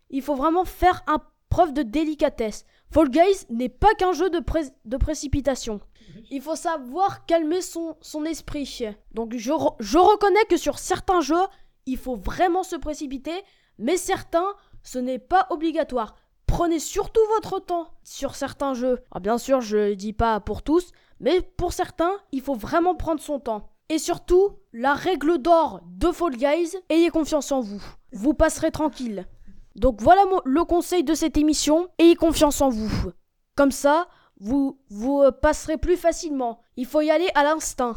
il 0.09 0.23
faut 0.23 0.35
vraiment 0.35 0.65
faire 0.65 1.03
un 1.07 1.19
preuve 1.51 1.73
de 1.73 1.83
délicatesse. 1.83 2.65
Fall 2.93 3.11
Guys 3.11 3.47
n'est 3.51 3.69
pas 3.69 3.95
qu'un 3.95 4.13
jeu 4.13 4.31
de, 4.31 4.43
de 4.85 4.97
précipitation. 4.97 5.81
Il 6.31 6.41
faut 6.43 6.57
savoir 6.57 7.27
calmer 7.27 7.61
son, 7.61 7.97
son 8.01 8.25
esprit. 8.25 8.87
Donc 9.13 9.37
je, 9.37 9.53
je 9.79 9.99
reconnais 9.99 10.45
que 10.49 10.57
sur 10.57 10.79
certains 10.79 11.21
jeux, 11.21 11.47
il 11.87 11.99
faut 11.99 12.17
vraiment 12.17 12.63
se 12.63 12.77
précipiter, 12.77 13.43
mais 13.79 13.97
certains, 13.97 14.55
ce 14.83 14.99
n'est 14.99 15.19
pas 15.19 15.47
obligatoire. 15.51 16.15
Prenez 16.47 16.81
surtout 16.81 17.21
votre 17.37 17.61
temps 17.61 17.89
sur 18.03 18.35
certains 18.35 18.75
jeux. 18.75 19.01
Alors 19.13 19.21
bien 19.21 19.39
sûr, 19.39 19.61
je 19.61 19.95
dis 19.95 20.13
pas 20.13 20.41
pour 20.41 20.63
tous, 20.63 20.91
mais 21.21 21.43
pour 21.57 21.73
certains, 21.73 22.13
il 22.33 22.41
faut 22.41 22.55
vraiment 22.55 22.95
prendre 22.95 23.21
son 23.21 23.39
temps. 23.39 23.71
Et 23.89 23.99
surtout, 23.99 24.57
la 24.73 24.95
règle 24.95 25.39
d'or 25.39 25.83
de 25.87 26.11
Fall 26.11 26.37
Guys, 26.37 26.77
ayez 26.89 27.11
confiance 27.11 27.53
en 27.53 27.61
vous. 27.61 27.83
Vous 28.13 28.35
passerez 28.35 28.71
tranquille. 28.71 29.27
Donc 29.77 30.01
voilà 30.01 30.23
le 30.45 30.65
conseil 30.65 31.05
de 31.05 31.15
cette 31.15 31.37
émission, 31.37 31.89
ayez 31.99 32.17
confiance 32.17 32.61
en 32.61 32.71
vous. 32.71 32.91
Comme 33.57 33.71
ça, 33.71 34.09
vous 34.41 34.81
vous 34.89 35.21
euh, 35.21 35.31
passerez 35.31 35.77
plus 35.77 35.97
facilement. 35.97 36.61
Il 36.77 36.87
faut 36.87 37.03
y 37.03 37.11
aller 37.11 37.29
à 37.35 37.45
l'instinct. 37.45 37.97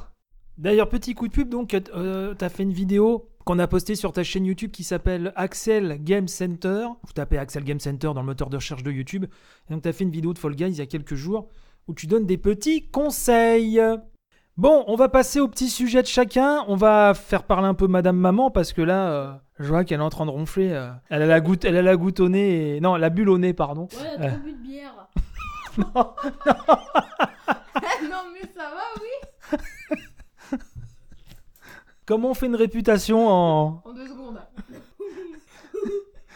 D'ailleurs, 0.58 0.90
petit 0.90 1.16
coup 1.16 1.28
de 1.28 1.34
pub, 1.34 1.50
donc, 1.50 1.74
euh, 1.74 2.36
tu 2.36 2.46
as 2.46 2.50
fait 2.50 2.64
une 2.64 2.74
vidéo 2.74 3.30
qu'on 3.46 3.60
a 3.60 3.68
postée 3.68 3.96
sur 3.96 4.12
ta 4.12 4.24
chaîne 4.24 4.46
YouTube 4.46 4.72
qui 4.72 4.84
s'appelle 4.84 5.34
Axel 5.36 5.98
Game 6.04 6.28
Center. 6.28 6.88
Vous 7.04 7.14
tapez 7.14 7.38
Axel 7.38 7.64
Game 7.64 7.80
Center 7.80 8.12
dans 8.14 8.22
le 8.22 8.28
moteur 8.28 8.50
de 8.50 8.58
recherche 8.58 8.84
de 8.84 8.92
YouTube. 8.92 9.26
Et 9.70 9.74
donc, 9.74 9.84
tu 9.84 9.90
as 9.90 9.94
fait 9.94 10.04
une 10.04 10.12
vidéo 10.12 10.34
de 10.34 10.40
Fall 10.40 10.56
Guys 10.56 10.70
il 10.70 10.78
y 10.78 10.82
a 10.82 10.86
quelques 10.86 11.16
jours 11.16 11.50
où 11.88 11.94
tu 11.94 12.08
donnes 12.08 12.26
des 12.26 12.38
petits 12.38 12.90
conseils. 12.90 13.82
Bon, 14.56 14.84
on 14.86 14.96
va 14.96 15.10
passer 15.10 15.40
au 15.40 15.48
petit 15.48 15.68
sujet 15.70 16.04
de 16.04 16.08
chacun. 16.08 16.64
On 16.68 16.76
va 16.76 17.16
faire 17.16 17.44
parler 17.44 17.68
un 17.68 17.74
peu 17.74 17.88
Madame 17.88 18.18
Maman 18.18 18.52
parce 18.52 18.72
que 18.72 18.84
là, 18.84 19.10
euh, 19.12 19.34
je 19.58 19.68
vois 19.68 19.84
qu'elle 19.84 20.00
est 20.00 20.04
en 20.04 20.10
train 20.10 20.28
de 20.28 20.32
ronfler. 20.32 20.72
euh. 20.72 20.92
elle, 21.10 21.24
a 21.24 21.26
la 21.26 21.42
goutte, 21.42 21.66
elle 21.66 21.76
a 21.76 21.82
la 21.82 21.96
goutte 21.96 22.20
au 22.20 22.30
nez. 22.30 22.76
Et... 22.76 22.80
Non, 22.80 22.96
la 22.96 23.10
bulle 23.10 23.30
au 23.30 23.40
nez, 23.40 23.54
pardon. 23.54 23.88
Ouais, 23.94 24.30
trop 24.30 24.38
bu 24.38 24.54
de 24.54 24.58
bière. 24.58 25.08
non, 25.78 26.14
mais 28.32 28.48
ça 28.56 28.70
va, 28.70 28.84
oui. 29.02 29.10
Comment 32.06 32.30
on 32.30 32.34
fait 32.36 32.46
une 32.46 32.56
réputation 32.56 33.28
en. 33.28 33.82
En 33.84 33.94
deux 33.94 34.08
secondes. 34.08 34.40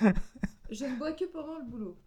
Je 0.72 0.86
ne 0.86 0.98
bois 0.98 1.12
que 1.12 1.26
pendant 1.26 1.60
le 1.60 1.66
boulot. 1.66 1.98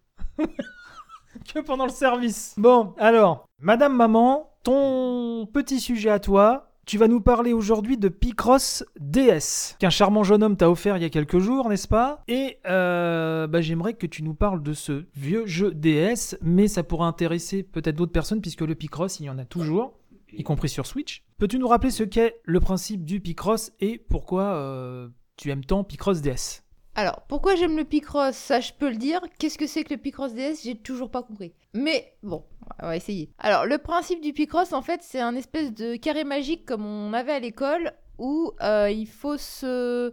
Que 1.44 1.60
pendant 1.60 1.86
le 1.86 1.92
service. 1.92 2.54
Bon, 2.56 2.94
alors, 2.98 3.48
Madame 3.60 3.96
Maman, 3.96 4.50
ton 4.62 5.46
petit 5.52 5.80
sujet 5.80 6.10
à 6.10 6.18
toi. 6.18 6.66
Tu 6.86 6.98
vas 6.98 7.06
nous 7.06 7.20
parler 7.20 7.52
aujourd'hui 7.52 7.96
de 7.98 8.08
Picross 8.08 8.84
DS, 8.98 9.76
qu'un 9.78 9.90
charmant 9.90 10.24
jeune 10.24 10.42
homme 10.42 10.56
t'a 10.56 10.68
offert 10.68 10.96
il 10.96 11.02
y 11.02 11.06
a 11.06 11.10
quelques 11.10 11.38
jours, 11.38 11.68
n'est-ce 11.68 11.86
pas? 11.86 12.24
Et 12.26 12.58
euh, 12.66 13.46
bah, 13.46 13.60
j'aimerais 13.60 13.94
que 13.94 14.06
tu 14.06 14.24
nous 14.24 14.34
parles 14.34 14.60
de 14.60 14.72
ce 14.72 15.04
vieux 15.14 15.46
jeu 15.46 15.72
DS, 15.72 16.36
mais 16.42 16.66
ça 16.66 16.82
pourrait 16.82 17.06
intéresser 17.06 17.62
peut-être 17.62 17.94
d'autres 17.94 18.10
personnes, 18.10 18.40
puisque 18.40 18.62
le 18.62 18.74
Picross, 18.74 19.20
il 19.20 19.26
y 19.26 19.30
en 19.30 19.38
a 19.38 19.44
toujours, 19.44 20.00
y 20.32 20.42
compris 20.42 20.68
sur 20.68 20.84
Switch. 20.84 21.22
Peux-tu 21.38 21.58
nous 21.60 21.68
rappeler 21.68 21.90
ce 21.90 22.02
qu'est 22.02 22.40
le 22.44 22.58
principe 22.58 23.04
du 23.04 23.20
Picross 23.20 23.72
et 23.78 23.98
pourquoi 23.98 24.54
euh, 24.54 25.08
tu 25.36 25.50
aimes 25.50 25.64
tant 25.64 25.84
Picross 25.84 26.22
DS 26.22 26.64
Alors, 26.94 27.22
pourquoi 27.28 27.54
j'aime 27.54 27.76
le 27.76 27.84
Picross 27.84 28.34
Ça, 28.34 28.60
je 28.60 28.72
peux 28.72 28.90
le 28.90 28.96
dire. 28.96 29.20
Qu'est-ce 29.38 29.58
que 29.58 29.66
c'est 29.66 29.84
que 29.84 29.94
le 29.94 30.00
Picross 30.00 30.34
DS 30.34 30.62
J'ai 30.64 30.76
toujours 30.76 31.10
pas 31.10 31.22
compris. 31.22 31.52
Mais 31.72 32.14
bon, 32.22 32.44
on 32.82 32.86
va 32.86 32.96
essayer. 32.96 33.30
Alors, 33.38 33.64
le 33.64 33.78
principe 33.78 34.20
du 34.20 34.32
Picross, 34.32 34.72
en 34.72 34.82
fait, 34.82 35.02
c'est 35.02 35.20
un 35.20 35.36
espèce 35.36 35.72
de 35.72 35.96
carré 35.96 36.24
magique 36.24 36.64
comme 36.66 36.84
on 36.84 37.12
avait 37.12 37.32
à 37.32 37.38
l'école 37.38 37.92
où 38.18 38.52
euh, 38.60 38.90
il, 38.90 39.08
faut 39.08 39.38
se... 39.38 40.12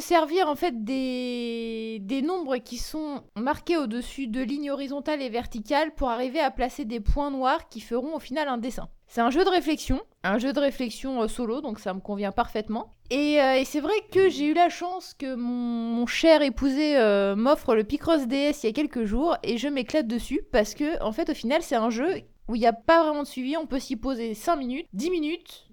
servir 0.00 0.48
en 0.48 0.54
fait 0.54 0.82
des... 0.82 1.98
des 2.00 2.22
nombres 2.22 2.56
qui 2.56 2.78
sont 2.78 3.22
marqués 3.36 3.76
au-dessus 3.76 4.28
de 4.28 4.40
lignes 4.40 4.70
horizontales 4.70 5.20
et 5.20 5.28
verticales 5.28 5.94
pour 5.94 6.08
arriver 6.08 6.40
à 6.40 6.50
placer 6.50 6.86
des 6.86 7.00
points 7.00 7.30
noirs 7.30 7.68
qui 7.68 7.80
feront 7.80 8.16
au 8.16 8.18
final 8.18 8.48
un 8.48 8.56
dessin. 8.56 8.88
C'est 9.06 9.20
un 9.20 9.30
jeu 9.30 9.44
de 9.44 9.50
réflexion, 9.50 10.00
un 10.22 10.38
jeu 10.38 10.52
de 10.52 10.58
réflexion 10.58 11.22
euh, 11.22 11.28
solo, 11.28 11.60
donc 11.60 11.78
ça 11.78 11.94
me 11.94 12.00
convient 12.00 12.32
parfaitement. 12.32 12.94
Et, 13.10 13.40
euh, 13.40 13.54
et 13.54 13.64
c'est 13.64 13.80
vrai 13.80 13.94
que 14.10 14.28
j'ai 14.28 14.46
eu 14.46 14.54
la 14.54 14.68
chance 14.68 15.14
que 15.14 15.34
mon, 15.34 16.06
cher 16.06 16.42
épousé 16.42 16.96
euh, 16.96 17.36
m'offre 17.36 17.74
le 17.74 17.84
Picross 17.84 18.26
DS 18.26 18.62
il 18.62 18.66
y 18.66 18.68
a 18.68 18.72
quelques 18.72 19.04
jours 19.04 19.36
et 19.42 19.58
je 19.58 19.68
m'éclate 19.68 20.06
dessus 20.06 20.40
parce 20.52 20.74
que, 20.74 21.02
en 21.02 21.12
fait, 21.12 21.30
au 21.30 21.34
final, 21.34 21.62
c'est 21.62 21.76
un 21.76 21.90
jeu 21.90 22.22
où 22.48 22.56
il 22.56 22.60
n'y 22.60 22.66
a 22.66 22.72
pas 22.72 23.04
vraiment 23.04 23.22
de 23.22 23.28
suivi. 23.28 23.56
On 23.56 23.66
peut 23.66 23.78
s'y 23.78 23.96
poser 23.96 24.34
5 24.34 24.56
minutes, 24.56 24.88
10 24.94 25.10
minutes, 25.10 25.68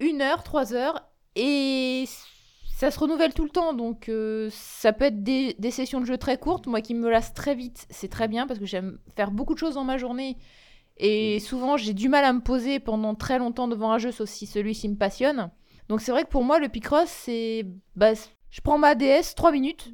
1 0.00 0.20
heure, 0.20 0.42
3 0.42 0.74
heures 0.74 1.02
et 1.34 2.04
ça 2.78 2.90
se 2.90 2.98
renouvelle 2.98 3.34
tout 3.34 3.44
le 3.44 3.50
temps. 3.50 3.74
Donc 3.74 4.10
ça 4.50 4.92
peut 4.92 5.04
être 5.04 5.22
des, 5.22 5.54
des 5.58 5.70
sessions 5.70 6.00
de 6.00 6.06
jeu 6.06 6.18
très 6.18 6.38
courtes. 6.38 6.66
Moi 6.66 6.80
qui 6.80 6.94
me 6.94 7.10
lasse 7.10 7.34
très 7.34 7.54
vite, 7.54 7.86
c'est 7.90 8.08
très 8.08 8.26
bien 8.26 8.46
parce 8.46 8.58
que 8.58 8.66
j'aime 8.66 8.98
faire 9.16 9.30
beaucoup 9.30 9.54
de 9.54 9.58
choses 9.58 9.74
dans 9.74 9.84
ma 9.84 9.98
journée. 9.98 10.36
Et 10.98 11.40
souvent, 11.40 11.76
j'ai 11.76 11.92
du 11.92 12.08
mal 12.08 12.24
à 12.24 12.32
me 12.32 12.40
poser 12.40 12.80
pendant 12.80 13.14
très 13.14 13.38
longtemps 13.38 13.68
devant 13.68 13.92
un 13.92 13.98
jeu, 13.98 14.12
sauf 14.12 14.28
si 14.28 14.46
celui-ci 14.46 14.88
me 14.88 14.96
passionne. 14.96 15.50
Donc 15.88 16.00
c'est 16.00 16.10
vrai 16.10 16.24
que 16.24 16.28
pour 16.28 16.44
moi, 16.44 16.58
le 16.58 16.68
Picross, 16.68 17.08
c'est... 17.08 17.66
Bah, 17.94 18.12
je 18.50 18.60
prends 18.60 18.78
ma 18.78 18.94
DS, 18.94 19.34
3 19.36 19.52
minutes, 19.52 19.92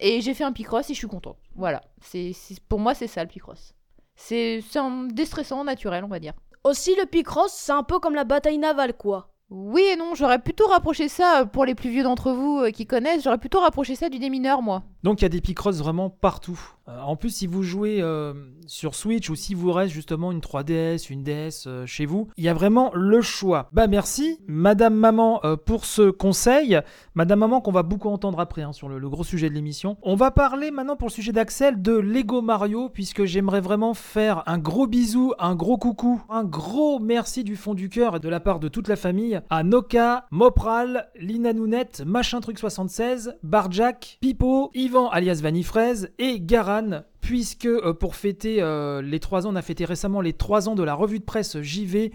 et 0.00 0.20
j'ai 0.20 0.34
fait 0.34 0.44
un 0.44 0.52
Picross 0.52 0.90
et 0.90 0.94
je 0.94 0.98
suis 0.98 1.06
contente. 1.06 1.38
Voilà. 1.54 1.82
C'est, 2.00 2.32
pour 2.68 2.80
moi, 2.80 2.94
c'est 2.94 3.06
ça, 3.06 3.22
le 3.22 3.28
Picross. 3.28 3.74
C'est, 4.16 4.62
c'est 4.68 4.78
un 4.78 5.04
déstressant 5.04 5.62
naturel, 5.64 6.04
on 6.04 6.08
va 6.08 6.18
dire. 6.18 6.34
Aussi, 6.64 6.94
le 6.96 7.06
Picross, 7.06 7.52
c'est 7.52 7.72
un 7.72 7.82
peu 7.82 7.98
comme 8.00 8.14
la 8.14 8.24
bataille 8.24 8.58
navale, 8.58 8.94
quoi. 8.94 9.30
Oui 9.50 9.82
et 9.82 9.96
non, 9.96 10.14
j'aurais 10.14 10.38
plutôt 10.38 10.66
rapproché 10.66 11.08
ça, 11.08 11.40
euh, 11.40 11.44
pour 11.44 11.64
les 11.64 11.74
plus 11.74 11.90
vieux 11.90 12.04
d'entre 12.04 12.30
vous 12.30 12.60
euh, 12.60 12.70
qui 12.70 12.86
connaissent, 12.86 13.24
j'aurais 13.24 13.38
plutôt 13.38 13.58
rapproché 13.58 13.96
ça 13.96 14.08
du 14.08 14.20
démineur, 14.20 14.62
moi. 14.62 14.84
Donc 15.02 15.20
il 15.20 15.24
y 15.24 15.26
a 15.26 15.30
des 15.30 15.40
Picross 15.40 15.78
vraiment 15.78 16.10
partout. 16.10 16.60
Euh, 16.90 17.00
en 17.00 17.16
plus, 17.16 17.30
si 17.30 17.46
vous 17.46 17.62
jouez 17.62 18.00
euh, 18.00 18.34
sur 18.66 18.94
Switch 18.94 19.30
ou 19.30 19.34
si 19.34 19.54
vous 19.54 19.72
reste 19.72 19.92
justement 19.92 20.32
une 20.32 20.40
3DS, 20.40 21.10
une 21.10 21.22
DS 21.22 21.66
euh, 21.66 21.86
chez 21.86 22.06
vous, 22.06 22.28
il 22.36 22.44
y 22.44 22.48
a 22.48 22.54
vraiment 22.54 22.90
le 22.94 23.20
choix. 23.22 23.68
Bah 23.72 23.86
merci, 23.86 24.38
Madame 24.46 24.94
Maman, 24.94 25.40
pour 25.64 25.84
ce 25.84 26.10
conseil. 26.10 26.80
Madame 27.14 27.40
Maman 27.40 27.60
qu'on 27.60 27.72
va 27.72 27.82
beaucoup 27.82 28.08
entendre 28.08 28.40
après 28.40 28.62
hein, 28.62 28.72
sur 28.72 28.88
le, 28.88 29.08
gros 29.08 29.24
sujet 29.24 29.48
de 29.48 29.54
l'émission. 29.54 29.96
On 30.02 30.14
va 30.14 30.30
parler 30.30 30.70
maintenant 30.70 30.96
pour 30.96 31.08
le 31.08 31.12
sujet 31.12 31.32
d'Axel 31.32 31.80
de 31.80 31.92
Lego 31.92 32.42
Mario, 32.42 32.88
puisque 32.88 33.24
j'aimerais 33.24 33.60
vraiment 33.60 33.94
faire 33.94 34.42
un 34.46 34.58
gros 34.58 34.86
bisou, 34.86 35.32
un 35.38 35.54
gros 35.54 35.78
coucou, 35.78 36.20
un 36.28 36.44
gros 36.44 36.98
merci 36.98 37.44
du 37.44 37.56
fond 37.56 37.74
du 37.74 37.88
cœur 37.88 38.16
et 38.16 38.20
de 38.20 38.28
la 38.28 38.40
part 38.40 38.60
de 38.60 38.68
toute 38.68 38.88
la 38.88 38.96
famille 38.96 39.40
à 39.50 39.62
Noka, 39.62 40.26
Mopral, 40.30 41.08
Lina 41.18 41.52
Nounette, 41.52 42.02
Machin 42.06 42.40
Truc 42.40 42.58
76, 42.58 43.36
Barjack, 43.42 44.18
Pipo, 44.20 44.70
Yvan 44.90 45.08
alias 45.10 45.38
Vanifraise 45.40 46.10
et 46.18 46.40
Garan, 46.40 47.02
puisque 47.20 47.66
euh, 47.66 47.94
pour 47.94 48.16
fêter 48.16 48.60
euh, 48.60 49.00
les 49.00 49.20
3 49.20 49.46
ans, 49.46 49.52
on 49.52 49.54
a 49.54 49.62
fêté 49.62 49.84
récemment 49.84 50.20
les 50.20 50.32
3 50.32 50.68
ans 50.68 50.74
de 50.74 50.82
la 50.82 50.94
revue 50.94 51.20
de 51.20 51.24
presse 51.24 51.60
JV 51.60 52.10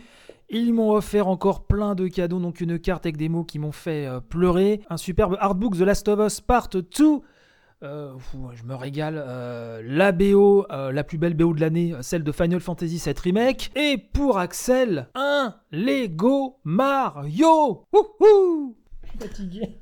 Ils 0.49 0.73
m'ont 0.73 0.91
offert 0.91 1.29
encore 1.29 1.67
plein 1.67 1.95
de 1.95 2.09
cadeaux, 2.09 2.39
donc 2.39 2.59
une 2.59 2.77
carte 2.77 3.05
avec 3.05 3.15
des 3.15 3.29
mots 3.29 3.45
qui 3.45 3.59
m'ont 3.59 3.71
fait 3.71 4.05
euh, 4.07 4.19
pleurer, 4.19 4.81
un 4.89 4.97
superbe 4.97 5.37
artbook 5.39 5.77
The 5.77 5.83
Last 5.83 6.09
of 6.09 6.19
Us 6.19 6.41
Part 6.41 6.67
2. 6.67 6.81
Euh, 7.83 8.17
fou, 8.17 8.49
je 8.53 8.63
me 8.63 8.75
régale. 8.75 9.23
La 9.85 10.11
BO, 10.11 10.65
la 10.69 11.03
plus 11.05 11.17
belle 11.17 11.33
BO 11.33 11.53
de 11.53 11.61
l'année, 11.61 11.95
celle 12.01 12.25
de 12.25 12.31
Final 12.33 12.59
Fantasy 12.59 13.01
VII 13.01 13.15
Remake. 13.23 13.71
Et 13.77 13.97
pour 13.97 14.37
Axel, 14.37 15.07
un 15.15 15.55
Lego 15.71 16.57
Mario. 16.65 17.85
Wouhou 17.93 18.75
Je 19.01 19.09
suis 19.11 19.17
fatigué. 19.17 19.77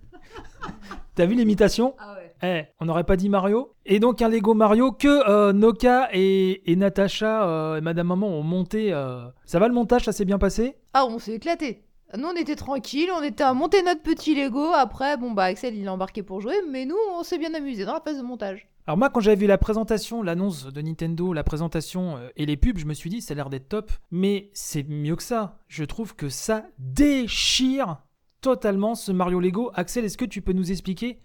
T'as 1.15 1.25
vu 1.25 1.36
l'imitation 1.36 1.96
Ah 2.00 2.15
ouais. 2.15 2.34
Eh, 2.46 2.63
on 2.79 2.86
n'aurait 2.86 3.03
pas 3.03 3.15
dit 3.15 3.29
Mario 3.29 3.74
Et 3.86 4.00
donc 4.00 4.22
un 4.22 4.27
Lego 4.29 4.53
Mario 4.53 4.91
que 4.91 5.29
euh, 5.29 5.53
Noka 5.53 6.10
et, 6.12 6.70
et 6.72 6.75
Natacha 6.75 7.48
euh, 7.48 7.77
et 7.77 7.82
Madame 7.82 8.08
Maman 8.08 8.27
ont 8.27 8.43
monté. 8.43 8.91
euh. 8.91 9.25
Ça 9.46 9.60
va 9.60 9.67
le 9.67 9.74
montage, 9.74 10.05
ça 10.05 10.12
s'est 10.12 10.25
bien 10.25 10.39
passé? 10.39 10.75
Ah, 10.93 11.05
on 11.05 11.20
s'est 11.20 11.34
éclaté. 11.34 11.84
Nous, 12.17 12.27
on 12.27 12.36
était 12.36 12.55
tranquille, 12.55 13.10
on 13.17 13.24
était 13.24 13.43
à 13.43 13.53
monter 13.53 13.82
notre 13.82 14.01
petit 14.03 14.36
Lego. 14.36 14.72
Après, 14.74 15.17
bon, 15.17 15.32
bah, 15.32 15.46
Axel, 15.46 15.75
il 15.75 15.86
est 15.86 15.89
embarqué 15.89 16.22
pour 16.22 16.41
jouer, 16.41 16.55
mais 16.70 16.86
nous, 16.86 16.98
on 17.17 17.24
s'est 17.24 17.39
bien 17.39 17.53
amusé 17.55 17.86
dans 17.86 17.93
la 17.93 18.01
phase 18.01 18.17
de 18.17 18.24
montage. 18.24 18.67
Alors 18.86 18.98
moi, 18.98 19.10
quand 19.10 19.20
j'avais 19.22 19.38
vu 19.38 19.48
la 19.48 19.58
présentation, 19.58 20.22
l'annonce 20.22 20.65
de 20.65 20.82
Nintendo, 20.82 21.32
la 21.34 21.43
présentation 21.43 22.17
euh, 22.17 22.27
et 22.36 22.46
les 22.46 22.58
pubs, 22.58 22.77
je 22.77 22.86
me 22.86 22.93
suis 22.93 23.10
dit, 23.10 23.22
ça 23.22 23.32
a 23.34 23.36
l'air 23.36 23.50
d'être 23.50 23.70
top. 23.70 23.91
Mais 24.12 24.50
c'est 24.53 24.84
mieux 24.88 25.15
que 25.15 25.24
ça. 25.24 25.58
Je 25.70 25.86
trouve 25.86 26.15
que 26.15 26.29
ça 26.29 26.65
déchire 26.77 27.98
totalement 28.44 28.94
ce 28.94 29.12
Mario 29.12 29.40
Lego. 29.40 29.72
Axel, 29.74 30.04
est-ce 30.04 30.18
que 30.18 30.26
tu 30.26 30.42
peux 30.42 30.52
nous 30.52 30.70
expliquer 30.70 31.22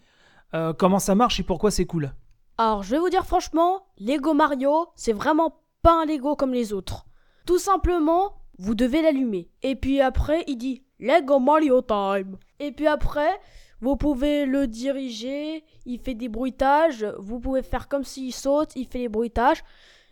euh, 0.55 0.73
comment 0.73 1.01
ça 1.01 1.17
marche 1.17 1.41
et 1.41 1.43
pourquoi 1.43 1.71
c'est 1.73 1.85
cool? 1.85 2.15
Alors, 2.57 2.85
je 2.85 2.93
vais 2.93 3.01
vous 3.01 3.11
dire 3.11 3.27
franchement, 3.27 3.87
Lego 3.99 4.35
Mario, 4.35 4.87
c'est 4.95 5.13
vraiment 5.13 5.61
pas 5.83 6.03
un 6.03 6.07
Lego 6.07 6.37
comme 6.37 6.55
les 6.55 6.73
autres. 6.73 7.07
Tout 7.45 7.59
simplement, 7.59 8.37
vous 8.59 8.77
devez 8.77 9.03
l'allumer. 9.03 9.51
Et 9.63 9.75
puis 9.75 10.01
après, 10.01 10.45
il 10.47 10.57
dit 10.59 10.85
Lego 11.01 11.41
Mario 11.41 11.83
Time. 11.83 12.37
Et 12.61 12.71
puis 12.71 12.87
après, 12.87 13.41
vous 13.81 13.97
pouvez 13.97 14.47
le 14.47 14.69
diriger, 14.69 15.65
il 15.87 15.99
fait 15.99 16.15
des 16.15 16.29
bruitages, 16.29 17.05
vous 17.19 17.41
pouvez 17.41 17.63
faire 17.63 17.89
comme 17.89 18.05
s'il 18.05 18.33
saute, 18.33 18.77
il 18.77 18.87
fait 18.87 18.99
les 18.99 19.09
bruitages. 19.09 19.65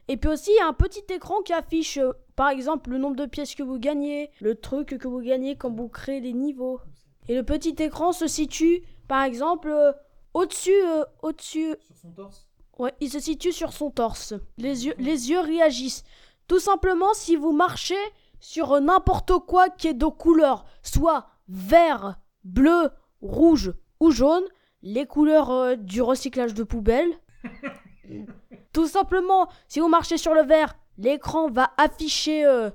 Et 0.08 0.16
puis 0.16 0.30
aussi, 0.30 0.50
il 0.50 0.56
y 0.56 0.60
a 0.60 0.68
un 0.68 0.72
petit 0.72 1.04
écran 1.12 1.40
qui 1.42 1.52
affiche, 1.52 1.98
euh, 1.98 2.12
par 2.34 2.48
exemple, 2.48 2.90
le 2.90 2.98
nombre 2.98 3.16
de 3.16 3.26
pièces 3.26 3.54
que 3.54 3.62
vous 3.62 3.78
gagnez, 3.78 4.30
le 4.40 4.54
truc 4.54 4.98
que 4.98 5.08
vous 5.08 5.20
gagnez 5.20 5.56
quand 5.56 5.74
vous 5.74 5.88
créez 5.88 6.20
les 6.20 6.32
niveaux. 6.32 6.80
Et 7.28 7.34
le 7.34 7.42
petit 7.42 7.74
écran 7.78 8.12
se 8.12 8.26
situe, 8.26 8.82
par 9.08 9.22
exemple, 9.22 9.68
euh, 9.68 9.92
au-dessus, 10.34 10.82
euh, 10.84 11.04
au-dessus, 11.22 11.74
Sur 11.86 11.96
son 11.96 12.10
torse? 12.10 12.48
Ouais, 12.78 12.94
il 13.00 13.10
se 13.10 13.20
situe 13.20 13.52
sur 13.52 13.72
son 13.72 13.90
torse. 13.90 14.34
Les 14.58 14.86
yeux, 14.86 14.94
les 14.98 15.30
yeux 15.30 15.40
réagissent. 15.40 16.04
Tout 16.46 16.60
simplement, 16.60 17.12
si 17.14 17.34
vous 17.36 17.52
marchez 17.52 17.94
sur 18.38 18.80
n'importe 18.80 19.32
quoi 19.46 19.70
qui 19.70 19.88
est 19.88 19.94
de 19.94 20.06
couleur, 20.06 20.66
soit 20.82 21.26
vert, 21.48 22.18
bleu, 22.44 22.90
rouge 23.20 23.72
ou 23.98 24.10
jaune, 24.10 24.44
les 24.82 25.06
couleurs 25.06 25.50
euh, 25.50 25.76
du 25.76 26.02
recyclage 26.02 26.54
de 26.54 26.62
poubelle. 26.62 27.10
Tout 28.72 28.86
simplement, 28.86 29.48
si 29.68 29.80
vous 29.80 29.88
marchez 29.88 30.18
sur 30.18 30.34
le 30.34 30.42
vert, 30.42 30.76
l'écran 30.98 31.48
va 31.50 31.72
afficher 31.78 32.44
euh, 32.44 32.70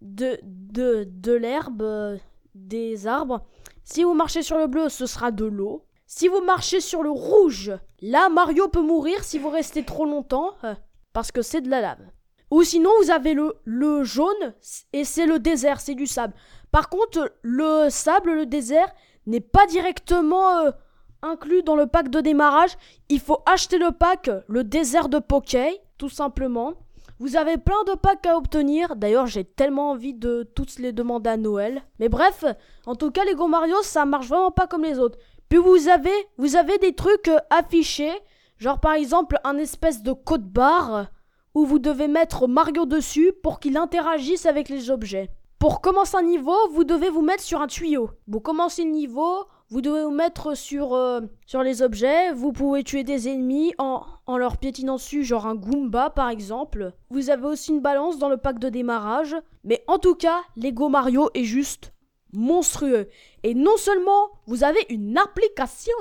de, 0.00 0.38
de, 0.42 1.06
de 1.08 1.32
l'herbe, 1.32 1.82
euh, 1.82 2.16
des 2.54 3.06
arbres. 3.06 3.44
Si 3.84 4.04
vous 4.04 4.14
marchez 4.14 4.42
sur 4.42 4.58
le 4.58 4.66
bleu, 4.66 4.88
ce 4.88 5.06
sera 5.06 5.30
de 5.30 5.44
l'eau. 5.44 5.84
Si 6.06 6.28
vous 6.28 6.42
marchez 6.42 6.80
sur 6.80 7.02
le 7.02 7.10
rouge, 7.10 7.72
là 8.00 8.28
Mario 8.28 8.68
peut 8.68 8.82
mourir 8.82 9.24
si 9.24 9.38
vous 9.38 9.48
restez 9.48 9.84
trop 9.84 10.04
longtemps, 10.04 10.52
euh, 10.64 10.74
parce 11.12 11.32
que 11.32 11.42
c'est 11.42 11.62
de 11.62 11.70
la 11.70 11.80
lave. 11.80 12.06
Ou 12.50 12.62
sinon 12.62 12.90
vous 13.02 13.10
avez 13.10 13.34
le, 13.34 14.04
jaune, 14.04 14.54
et 14.92 15.04
c'est 15.04 15.24
le 15.24 15.38
désert, 15.38 15.80
c'est 15.80 15.94
du 15.94 16.06
sable. 16.06 16.34
Par 16.70 16.90
contre, 16.90 17.32
le 17.40 17.88
sable, 17.88 18.34
le 18.34 18.46
désert, 18.46 18.92
n'est 19.26 19.40
pas 19.40 19.66
directement 19.66 20.58
euh, 20.58 20.70
inclus 21.22 21.62
dans 21.62 21.76
le 21.76 21.86
pack 21.86 22.10
de 22.10 22.20
démarrage. 22.20 22.76
Il 23.08 23.20
faut 23.20 23.42
acheter 23.46 23.78
le 23.78 23.90
pack, 23.90 24.30
le 24.48 24.64
désert 24.64 25.08
de 25.08 25.18
Poké, 25.18 25.80
tout 25.96 26.10
simplement. 26.10 26.74
Vous 27.22 27.36
avez 27.36 27.56
plein 27.56 27.84
de 27.86 27.94
packs 27.94 28.26
à 28.26 28.36
obtenir. 28.36 28.96
D'ailleurs, 28.96 29.28
j'ai 29.28 29.44
tellement 29.44 29.92
envie 29.92 30.12
de 30.12 30.42
tous 30.56 30.80
les 30.80 30.90
demander 30.90 31.30
à 31.30 31.36
Noël. 31.36 31.84
Mais 32.00 32.08
bref, 32.08 32.44
en 32.84 32.96
tout 32.96 33.12
cas, 33.12 33.24
Lego 33.24 33.46
Mario, 33.46 33.76
ça 33.82 34.04
marche 34.04 34.26
vraiment 34.26 34.50
pas 34.50 34.66
comme 34.66 34.82
les 34.82 34.98
autres. 34.98 35.20
Puis 35.48 35.60
vous 35.60 35.86
avez, 35.86 36.10
vous 36.36 36.56
avez 36.56 36.78
des 36.78 36.96
trucs 36.96 37.28
euh, 37.28 37.38
affichés, 37.48 38.10
genre 38.58 38.80
par 38.80 38.94
exemple 38.94 39.38
un 39.44 39.56
espèce 39.56 40.02
de 40.02 40.12
code 40.12 40.50
barre 40.50 41.12
où 41.54 41.64
vous 41.64 41.78
devez 41.78 42.08
mettre 42.08 42.48
Mario 42.48 42.86
dessus 42.86 43.32
pour 43.40 43.60
qu'il 43.60 43.76
interagisse 43.76 44.44
avec 44.44 44.68
les 44.68 44.90
objets. 44.90 45.30
Pour 45.60 45.80
commencer 45.80 46.16
un 46.16 46.22
niveau, 46.22 46.56
vous 46.72 46.82
devez 46.82 47.08
vous 47.08 47.22
mettre 47.22 47.44
sur 47.44 47.60
un 47.60 47.68
tuyau. 47.68 48.10
Vous 48.26 48.40
commencez 48.40 48.82
le 48.82 48.90
niveau, 48.90 49.44
vous 49.72 49.80
devez 49.80 50.04
vous 50.04 50.10
mettre 50.10 50.54
sur, 50.54 50.92
euh, 50.92 51.22
sur 51.46 51.62
les 51.62 51.80
objets, 51.80 52.30
vous 52.34 52.52
pouvez 52.52 52.84
tuer 52.84 53.04
des 53.04 53.30
ennemis 53.30 53.72
en, 53.78 54.02
en 54.26 54.36
leur 54.36 54.58
piétinant 54.58 54.96
dessus, 54.96 55.24
genre 55.24 55.46
un 55.46 55.54
Goomba 55.54 56.10
par 56.10 56.28
exemple. 56.28 56.92
Vous 57.08 57.30
avez 57.30 57.46
aussi 57.46 57.70
une 57.70 57.80
balance 57.80 58.18
dans 58.18 58.28
le 58.28 58.36
pack 58.36 58.58
de 58.58 58.68
démarrage. 58.68 59.34
Mais 59.64 59.82
en 59.86 59.96
tout 59.96 60.14
cas, 60.14 60.42
Lego 60.56 60.90
Mario 60.90 61.30
est 61.32 61.44
juste 61.44 61.94
monstrueux. 62.34 63.08
Et 63.44 63.54
non 63.54 63.78
seulement 63.78 64.32
vous 64.44 64.62
avez 64.62 64.84
une 64.90 65.16
application. 65.16 65.96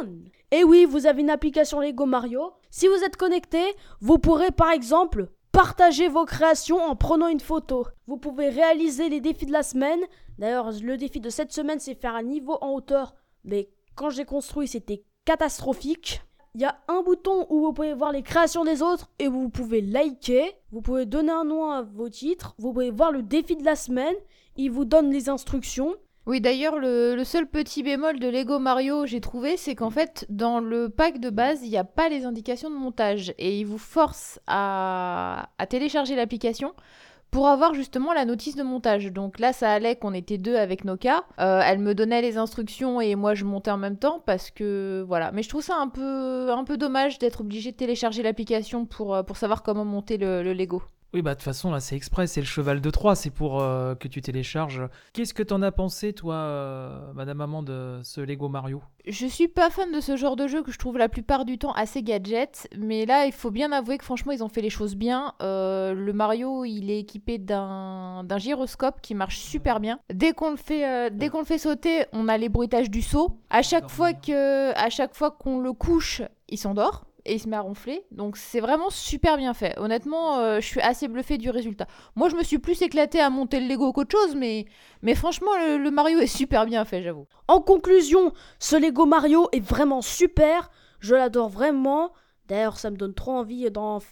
Et 0.52 0.66
oui, 0.66 0.84
vous 0.84 1.06
avez 1.06 1.22
une 1.22 1.30
application 1.30 1.80
Lego 1.80 2.06
Mario. 2.06 2.52
Si 2.72 2.90
vous 2.90 3.06
êtes 3.06 3.16
connecté, 3.16 3.64
vous 4.02 4.18
pourrez 4.18 4.52
par 4.52 4.72
exemple 4.72 5.30
partager 5.54 6.10
vos 6.10 6.26
créations 6.26 6.84
en 6.84 6.98
prenant 6.98 7.30
une 7.30 7.40
photo. 7.40 7.88
Vous 8.06 8.18
pouvez 8.18 8.50
réaliser 8.50 9.08
les 9.08 9.22
défis 9.22 9.46
de 9.46 9.54
la 9.54 9.64
semaine. 9.64 10.02
D'ailleurs, 10.40 10.72
le 10.84 10.98
défi 10.98 11.22
de 11.22 11.30
cette 11.30 11.54
semaine, 11.54 11.80
c'est 11.80 11.96
faire 11.96 12.16
un 12.16 12.24
niveau 12.24 12.58
en 12.60 12.72
hauteur. 12.72 13.16
Mais 13.44 13.70
quand 13.96 14.10
j'ai 14.10 14.26
construit, 14.26 14.68
c'était 14.68 15.04
catastrophique. 15.26 16.22
Il 16.54 16.62
y 16.62 16.66
a 16.66 16.78
un 16.90 17.02
bouton 17.02 17.48
où 17.50 17.62
vous 17.62 17.74
pouvez 17.74 17.94
voir 17.94 18.12
les 18.12 18.24
créations 18.24 18.66
des 18.66 18.82
autres 18.82 19.10
et 19.20 19.28
vous 19.28 19.50
pouvez 19.50 19.82
liker. 19.82 20.54
Vous 20.72 20.82
pouvez 20.82 21.06
donner 21.06 21.32
un 21.32 21.46
nom 21.46 21.72
à 21.72 21.82
vos 21.82 22.10
titres. 22.10 22.56
Vous 22.58 22.74
pouvez 22.74 22.92
voir 22.92 23.12
le 23.12 23.24
défi 23.24 23.56
de 23.56 23.64
la 23.64 23.76
semaine. 23.76 24.16
Il 24.58 24.72
vous 24.72 24.84
donne 24.84 25.12
les 25.12 25.30
instructions. 25.30 25.96
Oui, 26.26 26.40
d'ailleurs, 26.40 26.78
le, 26.78 27.24
seul 27.24 27.48
petit 27.48 27.84
bémol 27.84 28.20
de 28.20 28.28
Lego 28.28 28.60
Mario, 28.60 29.06
j'ai 29.06 29.22
trouvé, 29.22 29.58
c'est 29.58 29.74
qu'en 29.76 29.90
fait, 29.90 30.26
dans 30.30 30.60
le 30.60 30.90
pack 30.90 31.20
de 31.20 31.32
base, 31.32 31.62
il 31.64 31.70
n'y 31.70 31.78
a 31.78 31.84
pas 31.84 32.10
les 32.10 32.26
indications 32.26 32.70
de 32.70 32.76
montage. 32.76 33.34
Et 33.40 33.60
il 33.60 33.64
vous 33.64 33.80
force 33.80 34.40
à 34.46 35.48
télécharger 35.70 36.16
l'application 36.16 36.74
pour 37.32 37.48
avoir 37.48 37.74
justement 37.74 38.14
la 38.14 38.26
notice 38.26 38.56
de 38.56 38.64
montage. 38.64 39.12
Donc 39.12 39.40
là, 39.40 39.54
ça 39.54 39.72
allait 39.72 39.96
qu'on 39.96 40.14
était 40.14 40.38
deux 40.38 40.58
avec 40.58 40.84
Noka. 40.84 41.24
Euh, 41.40 41.62
elle 41.66 41.80
me 41.80 41.96
donnait 41.96 42.22
les 42.22 42.38
instructions 42.38 43.00
et 43.00 43.16
moi, 43.16 43.34
je 43.34 43.46
montais 43.46 43.72
en 43.72 43.78
même 43.78 43.98
temps 43.98 44.22
parce 44.26 44.52
que 44.52 45.04
voilà. 45.08 45.32
Mais 45.32 45.42
je 45.42 45.50
trouve 45.50 45.64
ça 45.64 45.78
un 45.78 45.88
peu, 45.88 46.52
un 46.52 46.66
peu 46.66 46.78
dommage 46.78 47.20
d'être 47.20 47.42
obligé 47.42 47.72
de 47.72 47.78
télécharger 47.78 48.22
l'application 48.22 48.86
pour, 48.86 49.16
euh, 49.16 49.24
savoir 49.34 49.64
comment 49.64 49.86
monter 49.86 50.18
le 50.18 50.54
Lego. 50.54 50.84
Oui, 51.14 51.22
bah 51.22 51.32
de 51.32 51.36
toute 51.36 51.44
façon, 51.44 51.72
là, 51.72 51.82
c'est 51.82 51.98
exprès, 51.98 52.26
c'est 52.26 52.40
le 52.40 52.46
cheval 52.46 52.80
de 52.80 52.90
Troie, 52.90 53.16
c'est 53.16 53.32
pour 53.32 53.62
euh, 53.62 53.96
que 53.96 54.08
tu 54.08 54.22
télécharges. 54.22 54.88
Qu'est-ce 55.12 55.34
que 55.34 55.44
t'en 55.44 55.62
as 55.62 55.74
pensé, 55.74 56.14
toi, 56.14 56.36
euh, 56.36 57.12
Madame 57.14 57.38
Maman, 57.38 57.64
de 57.64 58.00
ce 58.02 58.22
Lego 58.22 58.48
Mario? 58.48 58.82
Je 59.06 59.26
suis 59.26 59.50
pas 59.50 59.70
fan 59.70 59.92
de 59.92 60.00
ce 60.00 60.16
genre 60.16 60.38
de 60.38 60.48
jeu 60.48 60.64
que 60.64 60.72
je 60.72 60.78
trouve 60.78 60.98
la 60.98 61.10
plupart 61.10 61.44
du 61.44 61.58
temps 61.58 61.74
assez 61.74 62.02
gadget, 62.02 62.70
mais 62.78 63.06
là 63.08 63.26
il 63.26 63.32
faut 63.32 63.50
bien 63.50 63.72
avouer 63.72 63.98
que 63.98 64.06
franchement 64.06 64.32
ils 64.32 64.44
ont 64.44 64.48
fait 64.48 64.62
les 64.62 64.70
choses 64.70 64.96
bien. 64.96 65.34
Euh, 65.42 65.96
le 65.96 66.14
Mario 66.14 66.66
il 66.66 66.92
est 66.92 67.00
équipé 67.00 67.40
d'un 67.40 68.24
d'un 68.24 68.38
gyroscope 68.38 69.02
qui 69.02 69.16
marche 69.16 69.40
super 69.40 69.80
bien. 69.80 70.00
Dès 70.14 70.34
qu'on 70.34 70.52
le 70.52 70.56
fait 70.56 71.10
dès 71.10 71.30
qu'on 71.30 71.40
le 71.40 71.46
fait 71.46 71.58
sauter, 71.58 72.06
on 72.14 72.28
a 72.28 72.38
les 72.38 72.48
bruitages 72.48 72.92
du 72.92 73.02
saut. 73.02 73.40
À 73.50 73.64
chaque 73.64 73.90
fois 73.90 74.14
que 74.14 74.72
à 74.76 74.90
chaque 74.92 75.16
fois 75.16 75.32
qu'on 75.32 75.60
le 75.60 75.74
couche, 75.74 76.22
il 76.48 76.60
s'endort 76.60 77.06
et 77.26 77.34
il 77.36 77.40
se 77.40 77.48
met 77.48 77.56
à 77.56 77.62
ronfler. 77.62 78.04
Donc 78.12 78.38
c'est 78.38 78.60
vraiment 78.60 78.90
super 78.90 79.38
bien 79.38 79.54
fait. 79.54 79.78
Honnêtement, 79.78 80.40
euh, 80.40 80.60
je 80.60 80.66
suis 80.66 80.82
assez 80.82 81.08
bluffée 81.08 81.38
du 81.38 81.50
résultat. 81.50 81.88
Moi 82.16 82.30
je 82.30 82.36
me 82.36 82.44
suis 82.44 82.60
plus 82.60 82.82
éclatée 82.82 83.20
à 83.20 83.30
monter 83.30 83.60
le 83.60 83.68
Lego 83.68 83.92
qu'autre 83.94 84.12
chose, 84.12 84.36
mais 84.36 84.66
mais 85.02 85.16
franchement 85.16 85.52
le, 85.58 85.92
Mario 85.92 86.20
est 86.20 86.28
super 86.28 86.66
bien 86.66 86.86
fait, 86.86 87.04
j'avoue. 87.04 87.28
En 87.48 87.62
conclusion, 87.62 88.34
ce 88.60 88.76
Lego 88.76 89.06
Mario 89.06 89.50
est 89.52 89.60
vraiment 89.60 90.02
super. 90.02 90.70
Je 91.00 91.16
l'adore 91.16 91.50
vraiment. 91.50 92.12
D'ailleurs, 92.48 92.78
ça 92.78 92.92
me 92.92 92.98
donne 92.98 93.14
trop 93.14 93.32
envie 93.32 93.68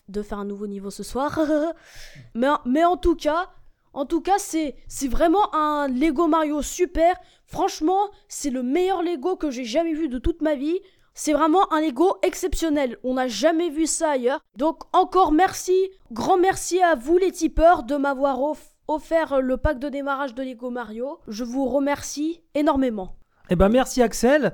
de 0.08 0.22
faire 0.22 0.40
un 0.40 0.46
nouveau 0.46 0.68
niveau 0.68 0.90
ce 0.90 1.04
soir. 1.04 1.40
mais, 2.36 2.48
mais 2.66 2.86
en 2.86 2.96
tout 2.96 3.16
cas, 3.16 3.50
en 3.94 4.06
tout 4.06 4.22
cas, 4.22 4.38
c'est 4.38 4.76
vraiment 5.08 5.54
un 5.54 5.88
Lego 5.88 6.28
Mario 6.28 6.62
super. 6.62 7.16
Franchement, 7.46 8.10
c'est 8.28 8.52
le 8.52 8.62
meilleur 8.62 9.02
Lego 9.02 9.36
que 9.36 9.50
j'ai 9.50 9.66
jamais 9.66 9.94
vu 9.94 10.08
de 10.10 10.20
toute 10.20 10.42
ma 10.42 10.56
vie. 10.56 10.80
C'est 11.22 11.34
vraiment 11.34 11.70
un 11.74 11.82
Lego 11.82 12.16
exceptionnel. 12.24 12.96
On 13.04 13.16
n'a 13.16 13.28
jamais 13.28 13.70
vu 13.70 13.88
ça 13.88 14.12
ailleurs. 14.12 14.40
Donc 14.56 14.84
encore 14.94 15.34
merci, 15.34 15.76
grand 16.14 16.38
merci 16.38 16.82
à 16.82 16.96
vous 16.96 17.18
les 17.18 17.34
tipeurs 17.34 17.84
de 17.84 17.98
m'avoir 17.98 18.42
off- 18.42 18.74
offert 18.88 19.42
le 19.42 19.58
pack 19.58 19.80
de 19.80 19.90
démarrage 19.90 20.34
de 20.34 20.44
Lego 20.44 20.70
Mario. 20.70 21.20
Je 21.28 21.44
vous 21.44 21.66
remercie 21.68 22.40
énormément. 22.56 23.18
Eh 23.50 23.58
ben 23.58 23.68
merci 23.68 24.02
Axel. 24.02 24.54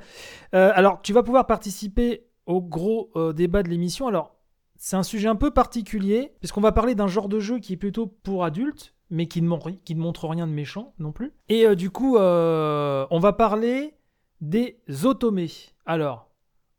Euh, 0.56 0.72
alors 0.74 1.04
tu 1.04 1.14
vas 1.14 1.22
pouvoir 1.22 1.46
participer 1.46 2.26
au 2.48 2.62
gros 2.64 3.12
euh, 3.16 3.32
débat 3.32 3.62
de 3.62 3.70
l'émission. 3.70 4.08
Alors 4.08 4.36
c'est 4.76 4.96
un 4.96 5.04
sujet 5.04 5.28
un 5.28 5.36
peu 5.36 5.52
particulier 5.52 6.34
puisqu'on 6.40 6.62
va 6.62 6.72
parler 6.72 6.96
d'un 6.96 7.06
genre 7.06 7.30
de 7.30 7.40
jeu 7.40 7.60
qui 7.60 7.74
est 7.74 7.78
plutôt 7.78 8.08
pour 8.08 8.44
adultes, 8.44 8.96
mais 9.12 9.28
qui 9.28 9.44
ne, 9.44 9.48
mon- 9.48 9.60
qui 9.60 9.94
ne 9.94 10.02
montrent 10.02 10.28
rien 10.30 10.48
de 10.48 10.52
méchant 10.52 10.96
non 10.98 11.12
plus. 11.12 11.32
Et 11.48 11.68
euh, 11.68 11.76
du 11.76 11.92
coup, 11.92 12.18
on 12.18 13.20
va 13.20 13.34
parler 13.34 13.94
des 14.42 14.80
otomés. 15.04 15.52
Alors, 15.86 16.32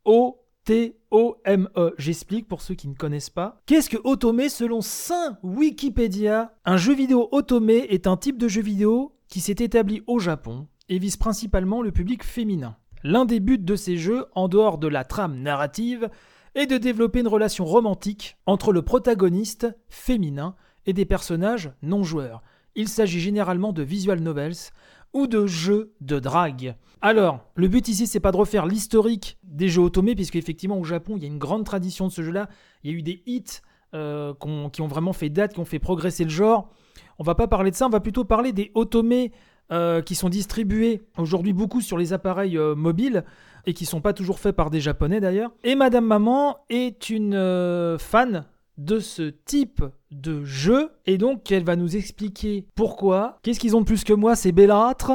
O-T-O-M-E. 0.07 1.69
E. 1.77 1.93
J'explique 1.97 2.47
pour 2.47 2.61
ceux 2.61 2.75
qui 2.75 2.87
ne 2.87 2.95
connaissent 2.95 3.29
pas. 3.29 3.61
Qu'est-ce 3.65 3.89
que 3.89 3.97
Otome 4.05 4.47
selon 4.47 4.79
Saint 4.79 5.37
Wikipédia 5.43 6.53
Un 6.63 6.77
jeu 6.77 6.95
vidéo 6.95 7.27
Otome 7.33 7.69
est 7.69 8.07
un 8.07 8.15
type 8.15 8.37
de 8.37 8.47
jeu 8.47 8.61
vidéo 8.61 9.13
qui 9.27 9.41
s'est 9.41 9.57
établi 9.59 10.03
au 10.07 10.19
Japon 10.19 10.67
et 10.87 10.97
vise 10.97 11.17
principalement 11.17 11.81
le 11.81 11.91
public 11.91 12.23
féminin. 12.23 12.77
L'un 13.03 13.25
des 13.25 13.41
buts 13.41 13.57
de 13.57 13.75
ces 13.75 13.97
jeux, 13.97 14.25
en 14.33 14.47
dehors 14.47 14.77
de 14.77 14.87
la 14.87 15.03
trame 15.03 15.41
narrative, 15.41 16.09
est 16.55 16.67
de 16.67 16.77
développer 16.77 17.19
une 17.19 17.27
relation 17.27 17.65
romantique 17.65 18.37
entre 18.45 18.71
le 18.71 18.81
protagoniste 18.81 19.67
féminin 19.89 20.55
et 20.85 20.93
des 20.93 21.05
personnages 21.05 21.69
non 21.81 22.03
joueurs. 22.03 22.41
Il 22.75 22.87
s'agit 22.87 23.19
généralement 23.19 23.73
de 23.73 23.83
visual 23.83 24.21
novels 24.21 24.71
ou 25.17 25.25
de 25.25 25.47
jeux 25.47 25.93
de 25.99 26.19
drague. 26.19 26.75
Alors, 27.01 27.39
le 27.55 27.67
but 27.67 27.87
ici, 27.87 28.05
c'est 28.05 28.19
pas 28.19 28.31
de 28.31 28.37
refaire 28.37 28.67
l'historique 28.67 29.39
des 29.43 29.67
jeux 29.67 29.81
automés, 29.81 30.13
puisque 30.13 30.35
effectivement 30.35 30.77
au 30.77 30.83
Japon, 30.83 31.15
il 31.17 31.23
y 31.23 31.25
a 31.25 31.27
une 31.27 31.39
grande 31.39 31.65
tradition 31.65 32.05
de 32.05 32.11
ce 32.11 32.21
jeu-là. 32.21 32.47
Il 32.83 32.91
y 32.91 32.93
a 32.93 32.97
eu 32.97 33.01
des 33.01 33.23
hits 33.25 33.61
euh, 33.95 34.33
qui 34.71 34.81
ont 34.81 34.87
vraiment 34.87 35.13
fait 35.13 35.29
date, 35.29 35.53
qui 35.53 35.59
ont 35.59 35.65
fait 35.65 35.79
progresser 35.79 36.23
le 36.23 36.29
genre. 36.29 36.69
On 37.17 37.23
va 37.23 37.33
pas 37.33 37.47
parler 37.47 37.71
de 37.71 37.75
ça, 37.75 37.87
on 37.87 37.89
va 37.89 37.99
plutôt 37.99 38.25
parler 38.25 38.53
des 38.53 38.71
automés 38.75 39.31
euh, 39.71 40.03
qui 40.03 40.13
sont 40.13 40.29
distribués 40.29 41.01
aujourd'hui 41.17 41.51
beaucoup 41.51 41.81
sur 41.81 41.97
les 41.97 42.13
appareils 42.13 42.55
euh, 42.55 42.75
mobiles 42.75 43.23
et 43.65 43.73
qui 43.73 43.85
sont 43.85 44.01
pas 44.01 44.13
toujours 44.13 44.37
faits 44.37 44.55
par 44.55 44.69
des 44.69 44.81
japonais 44.81 45.19
d'ailleurs. 45.19 45.51
Et 45.63 45.73
Madame 45.73 46.05
Maman 46.05 46.57
est 46.69 47.09
une 47.09 47.97
fan 47.97 48.45
de 48.77 48.99
ce 48.99 49.33
type 49.45 49.83
de 50.11 50.43
jeu 50.43 50.91
et 51.05 51.17
donc 51.17 51.51
elle 51.51 51.63
va 51.63 51.75
nous 51.75 51.95
expliquer 51.95 52.65
pourquoi. 52.75 53.37
Qu'est-ce 53.43 53.59
qu'ils 53.59 53.75
ont 53.75 53.81
de 53.81 53.85
plus 53.85 54.03
que 54.03 54.13
moi, 54.13 54.35
ces 54.35 54.51
bellâtres? 54.51 55.13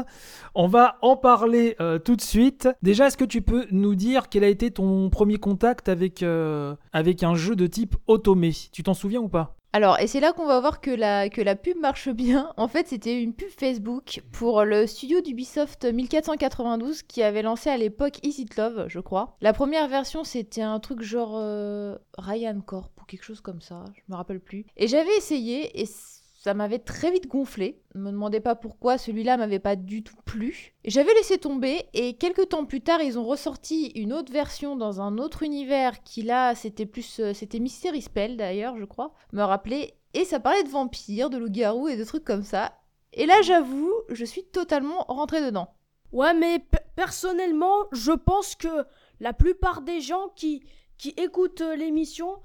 On 0.54 0.66
va 0.66 0.96
en 1.02 1.16
parler 1.16 1.76
euh, 1.80 1.98
tout 1.98 2.16
de 2.16 2.20
suite. 2.20 2.68
Déjà, 2.82 3.06
est-ce 3.06 3.16
que 3.16 3.24
tu 3.24 3.42
peux 3.42 3.66
nous 3.70 3.94
dire 3.94 4.28
quel 4.28 4.44
a 4.44 4.48
été 4.48 4.70
ton 4.70 5.08
premier 5.10 5.38
contact 5.38 5.88
avec, 5.88 6.22
euh, 6.22 6.74
avec 6.92 7.22
un 7.22 7.34
jeu 7.34 7.56
de 7.56 7.66
type 7.66 7.96
automé 8.06 8.52
Tu 8.72 8.82
t'en 8.82 8.94
souviens 8.94 9.20
ou 9.20 9.28
pas? 9.28 9.56
Alors, 9.74 9.98
et 9.98 10.06
c'est 10.06 10.20
là 10.20 10.34
qu'on 10.34 10.44
va 10.44 10.60
voir 10.60 10.82
que 10.82 10.90
la, 10.90 11.30
que 11.30 11.40
la 11.40 11.56
pub 11.56 11.78
marche 11.78 12.10
bien. 12.10 12.52
En 12.58 12.68
fait, 12.68 12.88
c'était 12.88 13.22
une 13.22 13.32
pub 13.32 13.48
Facebook 13.48 14.20
pour 14.30 14.64
le 14.64 14.86
studio 14.86 15.22
d'Ubisoft 15.22 15.86
1492 15.86 17.02
qui 17.02 17.22
avait 17.22 17.40
lancé 17.40 17.70
à 17.70 17.78
l'époque 17.78 18.18
Is 18.22 18.42
It 18.42 18.56
Love, 18.58 18.84
je 18.88 19.00
crois. 19.00 19.34
La 19.40 19.54
première 19.54 19.88
version, 19.88 20.24
c'était 20.24 20.60
un 20.60 20.78
truc 20.78 21.00
genre 21.00 21.36
euh, 21.36 21.96
Ryan 22.18 22.60
Corp 22.60 22.91
quelque 23.06 23.24
chose 23.24 23.40
comme 23.40 23.60
ça, 23.60 23.84
je 23.94 24.00
me 24.08 24.16
rappelle 24.16 24.40
plus. 24.40 24.66
Et 24.76 24.88
j'avais 24.88 25.16
essayé 25.16 25.80
et 25.80 25.86
ça 25.86 26.54
m'avait 26.54 26.80
très 26.80 27.10
vite 27.12 27.28
gonflé. 27.28 27.80
Ne 27.94 28.00
me 28.00 28.10
demandez 28.10 28.40
pas 28.40 28.54
pourquoi, 28.56 28.98
celui-là 28.98 29.36
m'avait 29.36 29.60
pas 29.60 29.76
du 29.76 30.02
tout 30.02 30.16
plu. 30.24 30.74
J'avais 30.84 31.14
laissé 31.14 31.38
tomber 31.38 31.84
et 31.94 32.14
quelques 32.14 32.48
temps 32.48 32.64
plus 32.64 32.80
tard, 32.80 33.00
ils 33.00 33.18
ont 33.18 33.24
ressorti 33.24 33.92
une 33.94 34.12
autre 34.12 34.32
version 34.32 34.74
dans 34.74 35.00
un 35.00 35.18
autre 35.18 35.42
univers 35.44 36.02
qui 36.02 36.22
là, 36.22 36.54
c'était 36.54 36.86
plus 36.86 37.20
euh, 37.20 37.32
c'était 37.32 37.60
Mystery 37.60 38.02
Spell 38.02 38.36
d'ailleurs, 38.36 38.76
je 38.76 38.84
crois, 38.84 39.14
me 39.32 39.42
rappeler 39.42 39.94
et 40.14 40.24
ça 40.24 40.40
parlait 40.40 40.64
de 40.64 40.68
vampires, 40.68 41.30
de 41.30 41.38
loups-garous 41.38 41.88
et 41.88 41.96
de 41.96 42.04
trucs 42.04 42.24
comme 42.24 42.42
ça. 42.44 42.76
Et 43.12 43.26
là, 43.26 43.40
j'avoue, 43.42 43.92
je 44.08 44.24
suis 44.24 44.42
totalement 44.44 45.04
rentrée 45.08 45.42
dedans. 45.44 45.68
Ouais, 46.12 46.34
mais 46.34 46.58
pe- 46.58 46.78
personnellement, 46.96 47.86
je 47.92 48.12
pense 48.12 48.54
que 48.56 48.84
la 49.20 49.32
plupart 49.32 49.82
des 49.82 50.00
gens 50.00 50.28
qui, 50.34 50.62
qui 50.98 51.10
écoutent 51.16 51.60
euh, 51.60 51.76
l'émission, 51.76 52.38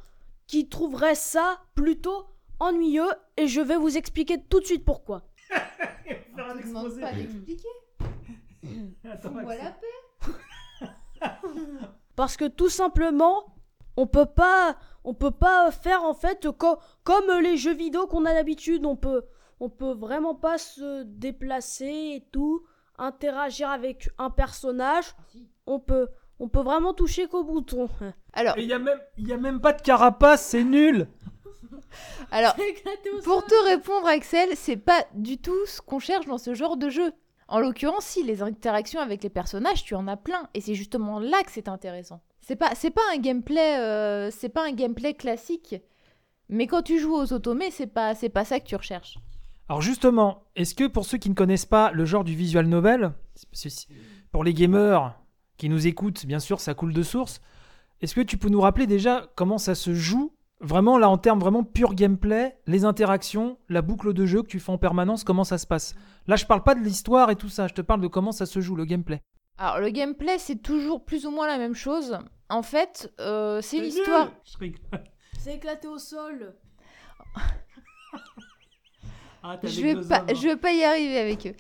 qui 0.48 0.68
trouveraient 0.70 1.16
ça 1.16 1.60
plutôt 1.76 2.26
ennuyeux, 2.60 3.10
et 3.38 3.48
je 3.48 3.62
vais 3.62 3.78
vous 3.78 3.98
expliquer 3.98 4.42
tout 4.50 4.60
de 4.60 4.66
suite 4.66 4.84
pourquoi. 4.86 5.24
Te 6.08 6.68
demande 6.68 7.00
pas 7.00 7.12
d'expliquer. 7.14 7.68
Fous-moi 9.22 9.56
la 9.56 9.72
paix. 9.72 10.88
Parce 12.16 12.38
que 12.38 12.46
tout 12.48 12.70
simplement, 12.70 13.56
on 13.96 14.08
peut 14.08 14.26
pas, 14.26 14.78
on 15.04 15.14
peut 15.14 15.32
pas 15.32 15.72
faire 15.72 16.04
en 16.04 16.14
fait 16.14 16.50
co- 16.52 16.78
comme 17.04 17.30
les 17.42 17.58
jeux 17.58 17.74
vidéo 17.74 18.08
qu'on 18.08 18.26
a 18.26 18.34
d'habitude. 18.34 18.86
On 18.86 18.96
peut, 18.96 19.24
on 19.60 19.70
peut 19.70 19.94
vraiment 19.94 20.36
pas 20.36 20.58
se 20.58 21.04
déplacer 21.04 21.86
et 22.16 22.28
tout, 22.32 22.66
interagir 22.98 23.70
avec 23.70 24.10
un 24.18 24.30
personnage. 24.30 25.16
On 25.66 25.80
peut, 25.80 26.10
on 26.40 26.48
peut 26.50 26.62
vraiment 26.62 26.94
toucher 26.94 27.28
qu'au 27.28 27.44
bouton. 27.44 27.90
Alors, 28.34 28.58
Et 28.58 28.64
il 28.64 28.70
y, 28.70 28.74
a 28.74 28.80
même- 28.80 29.02
il 29.18 29.28
y 29.28 29.34
a 29.34 29.38
même 29.38 29.60
pas 29.60 29.74
de 29.74 29.82
carapace, 29.82 30.46
c'est 30.46 30.64
nul 30.64 31.08
alors, 32.32 32.56
Pour 33.24 33.46
te 33.46 33.66
répondre, 33.66 34.08
Axel, 34.08 34.50
c'est 34.56 34.78
pas 34.78 35.06
du 35.14 35.38
tout 35.38 35.66
ce 35.66 35.82
qu'on 35.82 36.00
cherche 36.00 36.26
dans 36.26 36.38
ce 36.38 36.54
genre 36.54 36.78
de 36.78 36.90
jeu. 36.90 37.12
En 37.48 37.60
l'occurrence, 37.60 38.06
si 38.06 38.24
les 38.24 38.42
interactions 38.42 39.00
avec 39.00 39.24
les 39.24 39.30
personnages, 39.30 39.84
tu 39.84 39.96
en 39.96 40.08
as 40.08 40.18
plein, 40.18 40.48
et 40.54 40.62
c'est 40.62 40.76
justement 40.76 41.20
là 41.20 41.42
que 41.44 41.52
c'est 41.52 41.70
intéressant. 41.70 42.22
C'est 42.42 42.56
pas, 42.56 42.76
c'est 42.76 42.92
pas 42.92 43.02
un 43.14 43.18
gameplay, 43.18 43.80
euh, 43.80 44.30
c'est 44.32 44.50
pas 44.50 44.66
un 44.66 44.72
gameplay 44.72 45.14
classique. 45.14 45.76
Mais 46.50 46.68
quand 46.68 46.82
tu 46.82 47.00
joues 47.00 47.16
aux 47.16 47.34
automés, 47.34 47.72
c'est 47.72 47.88
pas, 47.88 48.16
c'est 48.16 48.30
pas 48.30 48.46
ça 48.46 48.60
que 48.60 48.66
tu 48.66 48.76
recherches. 48.76 49.18
Alors 49.70 49.82
justement, 49.82 50.44
est-ce 50.56 50.76
que 50.76 50.88
pour 50.88 51.06
ceux 51.06 51.18
qui 51.18 51.30
ne 51.30 51.36
connaissent 51.36 51.66
pas 51.66 51.92
le 51.92 52.06
genre 52.06 52.24
du 52.24 52.36
visual 52.36 52.68
novel, 52.68 53.12
pour 54.32 54.44
les 54.44 54.54
gamers 54.54 55.14
qui 55.58 55.70
nous 55.70 55.88
écoutent, 55.88 56.26
bien 56.26 56.40
sûr, 56.40 56.60
ça 56.60 56.74
coule 56.74 56.94
de 56.94 57.04
source, 57.04 57.42
est-ce 58.02 58.14
que 58.16 58.22
tu 58.22 58.38
peux 58.38 58.50
nous 58.50 58.62
rappeler 58.62 58.88
déjà 58.88 59.28
comment 59.36 59.58
ça 59.58 59.76
se 59.76 59.94
joue 59.94 60.34
Vraiment, 60.60 60.98
là, 60.98 61.08
en 61.08 61.20
termes 61.20 61.40
vraiment 61.40 61.64
pur 61.64 61.94
gameplay, 61.94 62.58
les 62.66 62.84
interactions, 62.84 63.60
la 63.70 63.84
boucle 63.84 64.12
de 64.14 64.26
jeu 64.26 64.42
que 64.42 64.48
tu 64.48 64.60
fais 64.60 64.72
en 64.72 64.80
permanence, 64.80 65.24
comment 65.24 65.44
ça 65.44 65.60
se 65.60 65.68
passe? 65.68 65.94
Là, 66.26 66.36
je 66.36 66.46
parle 66.46 66.64
pas 66.64 66.74
de 66.74 66.80
l'histoire 66.80 67.30
et 67.30 67.36
tout 67.36 67.50
ça, 67.50 67.68
je 67.68 67.76
te 67.76 67.82
parle 67.82 68.02
de 68.02 68.08
comment 68.08 68.32
ça 68.32 68.48
se 68.48 68.60
joue, 68.60 68.76
le 68.76 68.86
gameplay. 68.86 69.22
Alors 69.60 69.80
le 69.80 69.90
gameplay, 69.90 70.38
c'est 70.40 70.56
toujours 70.62 71.04
plus 71.06 71.26
ou 71.28 71.32
moins 71.32 71.46
la 71.48 71.58
même 71.60 71.76
chose. 71.76 72.18
En 72.50 72.64
fait, 72.64 73.12
euh, 73.20 73.62
c'est 73.62 73.80
l'histoire. 73.80 74.32
C'est 75.40 75.56
éclaté 75.56 75.88
au 75.88 75.98
sol. 76.00 76.56
Ah, 79.44 79.58
Je 79.64 79.82
vais 79.82 79.96
pas, 79.96 80.18
avant. 80.18 80.34
je 80.36 80.48
vais 80.48 80.58
pas 80.58 80.74
y 80.74 80.84
arriver 80.84 81.20
avec 81.20 81.48
eux. 81.48 81.56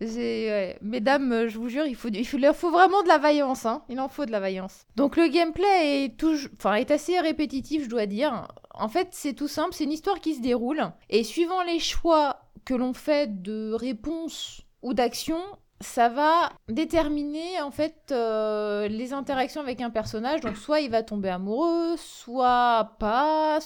Mesdames, 0.00 1.32
euh, 1.32 1.48
je 1.48 1.58
vous 1.58 1.68
jure, 1.68 1.86
il 1.86 1.96
il 2.14 2.54
faut, 2.54 2.70
vraiment 2.70 3.02
de 3.02 3.08
la 3.08 3.18
vaillance. 3.18 3.66
Hein. 3.66 3.82
Il 3.88 4.00
en 4.00 4.08
faut 4.08 4.26
de 4.26 4.30
la 4.30 4.40
vaillance. 4.40 4.86
Donc 4.96 5.16
le 5.16 5.28
gameplay 5.28 6.04
est, 6.04 6.90
assez 6.90 7.20
répétitif, 7.20 7.84
je 7.84 7.88
dois 7.88 8.06
dire. 8.06 8.48
En 8.74 8.88
fait, 8.88 9.08
c'est 9.12 9.34
tout 9.34 9.48
simple, 9.48 9.72
c'est 9.72 9.84
une 9.84 9.92
histoire 9.92 10.20
qui 10.20 10.34
se 10.34 10.40
déroule. 10.40 10.82
Et 11.10 11.24
suivant 11.24 11.62
les 11.62 11.78
choix 11.78 12.40
que 12.64 12.74
l'on 12.74 12.92
fait 12.92 13.42
de 13.42 13.72
réponse 13.72 14.62
ou 14.82 14.94
d'action, 14.94 15.38
ça 15.80 16.08
va 16.08 16.50
déterminer 16.68 17.60
en 17.62 17.70
fait 17.70 18.10
euh, 18.10 18.88
les 18.88 19.12
interactions 19.12 19.60
avec 19.60 19.80
un 19.80 19.90
personnage. 19.90 20.40
Donc 20.40 20.56
soit 20.56 20.80
il 20.80 20.90
va 20.90 21.02
tomber 21.02 21.28
amoureux, 21.28 21.96
soit 21.96 22.96
pas. 22.98 23.58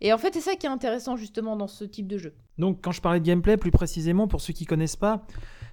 Et 0.00 0.12
en 0.12 0.18
fait, 0.18 0.34
c'est 0.34 0.40
ça 0.40 0.54
qui 0.54 0.66
est 0.66 0.70
intéressant 0.70 1.16
justement 1.16 1.56
dans 1.56 1.68
ce 1.68 1.84
type 1.84 2.06
de 2.06 2.18
jeu. 2.18 2.34
Donc, 2.58 2.78
quand 2.82 2.92
je 2.92 3.00
parlais 3.00 3.20
de 3.20 3.26
gameplay, 3.26 3.56
plus 3.56 3.70
précisément, 3.70 4.28
pour 4.28 4.40
ceux 4.40 4.52
qui 4.52 4.64
connaissent 4.64 4.96
pas, 4.96 5.22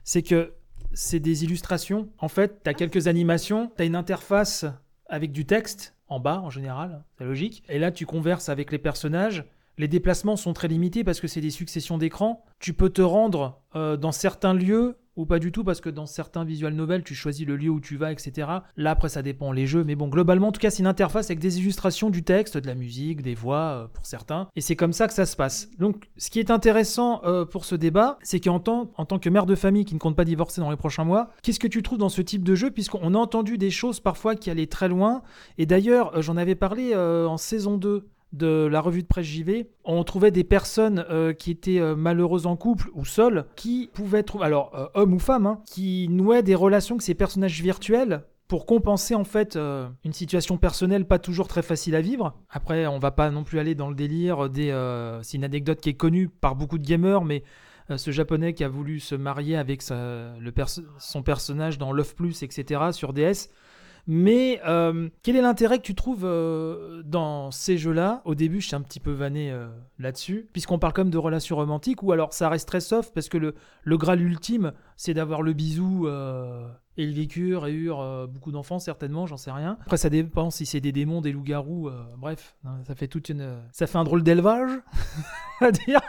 c'est 0.03 0.23
que 0.23 0.53
c'est 0.93 1.19
des 1.19 1.43
illustrations. 1.43 2.09
En 2.19 2.27
fait, 2.27 2.61
tu 2.63 2.69
as 2.69 2.73
quelques 2.73 3.07
animations, 3.07 3.71
tu 3.75 3.81
as 3.81 3.85
une 3.85 3.95
interface 3.95 4.65
avec 5.07 5.31
du 5.31 5.45
texte 5.45 5.95
en 6.07 6.19
bas 6.19 6.41
en 6.41 6.49
général, 6.49 7.03
c'est 7.17 7.25
logique. 7.25 7.63
Et 7.69 7.79
là, 7.79 7.91
tu 7.91 8.05
converses 8.05 8.49
avec 8.49 8.71
les 8.71 8.77
personnages. 8.77 9.45
Les 9.77 9.87
déplacements 9.87 10.35
sont 10.35 10.53
très 10.53 10.67
limités 10.67 11.03
parce 11.03 11.19
que 11.19 11.27
c'est 11.27 11.41
des 11.41 11.49
successions 11.49 11.97
d'écrans. 11.97 12.45
Tu 12.59 12.73
peux 12.73 12.89
te 12.89 13.01
rendre 13.01 13.61
euh, 13.75 13.97
dans 13.97 14.11
certains 14.11 14.53
lieux 14.53 14.97
ou 15.15 15.25
pas 15.25 15.39
du 15.39 15.51
tout 15.51 15.63
parce 15.63 15.81
que 15.81 15.89
dans 15.89 16.05
certains 16.05 16.43
visual 16.43 16.73
novels, 16.73 17.03
tu 17.03 17.15
choisis 17.15 17.45
le 17.45 17.55
lieu 17.55 17.69
où 17.69 17.79
tu 17.79 17.97
vas, 17.97 18.11
etc. 18.11 18.47
Là, 18.77 18.91
après, 18.91 19.09
ça 19.09 19.21
dépend 19.21 19.51
les 19.51 19.67
jeux. 19.67 19.83
Mais 19.83 19.95
bon, 19.95 20.07
globalement, 20.07 20.47
en 20.47 20.51
tout 20.51 20.59
cas, 20.59 20.69
c'est 20.69 20.79
une 20.79 20.87
interface 20.87 21.27
avec 21.27 21.39
des 21.39 21.59
illustrations 21.59 22.09
du 22.09 22.23
texte, 22.23 22.57
de 22.57 22.67
la 22.67 22.75
musique, 22.75 23.21
des 23.21 23.35
voix 23.35 23.57
euh, 23.57 23.87
pour 23.87 24.05
certains. 24.05 24.47
Et 24.55 24.61
c'est 24.61 24.75
comme 24.75 24.93
ça 24.93 25.07
que 25.07 25.13
ça 25.13 25.25
se 25.25 25.35
passe. 25.35 25.69
Donc, 25.77 26.09
ce 26.17 26.29
qui 26.29 26.39
est 26.39 26.51
intéressant 26.51 27.21
euh, 27.25 27.45
pour 27.45 27.65
ce 27.65 27.75
débat, 27.75 28.17
c'est 28.23 28.39
qu'en 28.39 28.59
tant, 28.59 28.87
que 29.19 29.29
mère 29.29 29.45
de 29.45 29.55
famille 29.55 29.85
qui 29.85 29.93
ne 29.93 29.99
compte 29.99 30.15
pas 30.15 30.25
divorcer 30.25 30.61
dans 30.61 30.71
les 30.71 30.77
prochains 30.77 31.03
mois, 31.03 31.29
qu'est-ce 31.43 31.59
que 31.59 31.67
tu 31.67 31.83
trouves 31.83 31.99
dans 31.99 32.09
ce 32.09 32.21
type 32.21 32.43
de 32.43 32.55
jeu 32.55 32.71
Puisqu'on 32.71 33.13
a 33.13 33.17
entendu 33.17 33.57
des 33.57 33.69
choses 33.69 33.99
parfois 33.99 34.35
qui 34.35 34.49
allaient 34.49 34.67
très 34.67 34.87
loin. 34.87 35.21
Et 35.57 35.65
d'ailleurs, 35.65 36.17
euh, 36.17 36.21
j'en 36.21 36.37
avais 36.37 36.55
parlé 36.55 36.95
en 36.95 37.37
saison 37.37 37.77
2 37.77 38.07
de 38.33 38.65
la 38.65 38.81
revue 38.81 39.03
de 39.03 39.07
presse 39.07 39.27
JV, 39.27 39.69
on 39.85 40.03
trouvait 40.03 40.31
des 40.31 40.43
personnes 40.43 41.05
euh, 41.09 41.33
qui 41.33 41.51
étaient 41.51 41.79
euh, 41.79 41.95
malheureuses 41.95 42.47
en 42.47 42.57
couple 42.57 42.89
ou 42.93 43.05
seules, 43.05 43.45
qui 43.55 43.89
pouvaient 43.93 44.23
trouver, 44.23 44.45
alors 44.45 44.71
euh, 44.75 44.87
hommes 44.95 45.13
ou 45.13 45.19
femmes, 45.19 45.45
hein, 45.45 45.61
qui 45.65 46.07
nouaient 46.09 46.43
des 46.43 46.55
relations 46.55 46.95
avec 46.95 47.03
ces 47.03 47.13
personnages 47.13 47.61
virtuels 47.61 48.23
pour 48.47 48.65
compenser 48.65 49.15
en 49.15 49.23
fait 49.23 49.55
euh, 49.55 49.87
une 50.03 50.13
situation 50.13 50.57
personnelle 50.57 51.05
pas 51.05 51.19
toujours 51.19 51.47
très 51.47 51.61
facile 51.61 51.95
à 51.95 52.01
vivre. 52.01 52.33
Après, 52.49 52.87
on 52.87 52.99
va 52.99 53.11
pas 53.11 53.29
non 53.29 53.43
plus 53.43 53.59
aller 53.59 53.75
dans 53.75 53.89
le 53.89 53.95
délire 53.95 54.49
des. 54.49 54.69
c'est 55.21 55.37
une 55.37 55.43
anecdote 55.43 55.79
qui 55.79 55.89
est 55.89 55.95
connue 55.95 56.27
par 56.27 56.55
beaucoup 56.55 56.77
de 56.77 56.85
gamers, 56.85 57.23
mais 57.23 57.43
ce 57.95 58.11
japonais 58.11 58.53
qui 58.53 58.63
a 58.63 58.69
voulu 58.69 58.99
se 58.99 59.15
marier 59.15 59.57
avec 59.57 59.83
le 59.89 60.51
son 60.99 61.23
personnage 61.23 61.77
dans 61.77 61.91
Love 61.91 62.15
Plus, 62.15 62.43
etc. 62.43 62.81
sur 62.91 63.13
DS. 63.13 63.49
Mais 64.05 64.59
euh, 64.65 65.09
quel 65.21 65.37
est 65.37 65.41
l'intérêt 65.41 65.77
que 65.77 65.83
tu 65.83 65.95
trouves 65.95 66.25
euh, 66.25 67.01
dans 67.05 67.51
ces 67.51 67.77
jeux-là? 67.77 68.21
Au 68.25 68.35
début, 68.35 68.59
je 68.59 68.67
suis 68.67 68.75
un 68.75 68.81
petit 68.81 68.99
peu 68.99 69.11
vanné 69.11 69.51
euh, 69.51 69.67
là-dessus, 69.97 70.49
puisqu'on 70.51 70.77
parle 70.77 70.93
comme 70.93 71.09
de 71.09 71.17
relations 71.17 71.55
romantiques, 71.55 72.03
ou 72.03 72.11
alors 72.11 72.33
ça 72.33 72.49
reste 72.49 72.67
très 72.67 72.81
soft, 72.81 73.13
parce 73.13 73.29
que 73.29 73.37
le, 73.37 73.55
le 73.83 73.97
Graal 73.97 74.21
ultime, 74.21 74.73
c'est 74.97 75.13
d'avoir 75.13 75.41
le 75.41 75.53
bisou 75.53 76.07
et 76.97 77.05
le 77.07 77.37
eurent 77.37 78.01
euh, 78.01 78.27
beaucoup 78.27 78.51
d'enfants, 78.51 78.79
certainement, 78.79 79.25
j'en 79.25 79.37
sais 79.37 79.51
rien. 79.51 79.77
Après, 79.81 79.97
ça 79.97 80.09
dépend 80.09 80.51
si 80.51 80.65
c'est 80.65 80.81
des 80.81 80.91
démons, 80.91 81.21
des 81.21 81.31
loups-garous, 81.31 81.89
bref, 82.17 82.55
hein, 82.65 82.79
ça 82.85 82.95
fait 82.95 83.07
toute 83.07 83.29
une. 83.29 83.57
Ça 83.71 83.87
fait 83.87 83.97
un 83.97 84.03
drôle 84.03 84.23
d'élevage, 84.23 84.71
va 85.61 85.71
dire. 85.71 86.01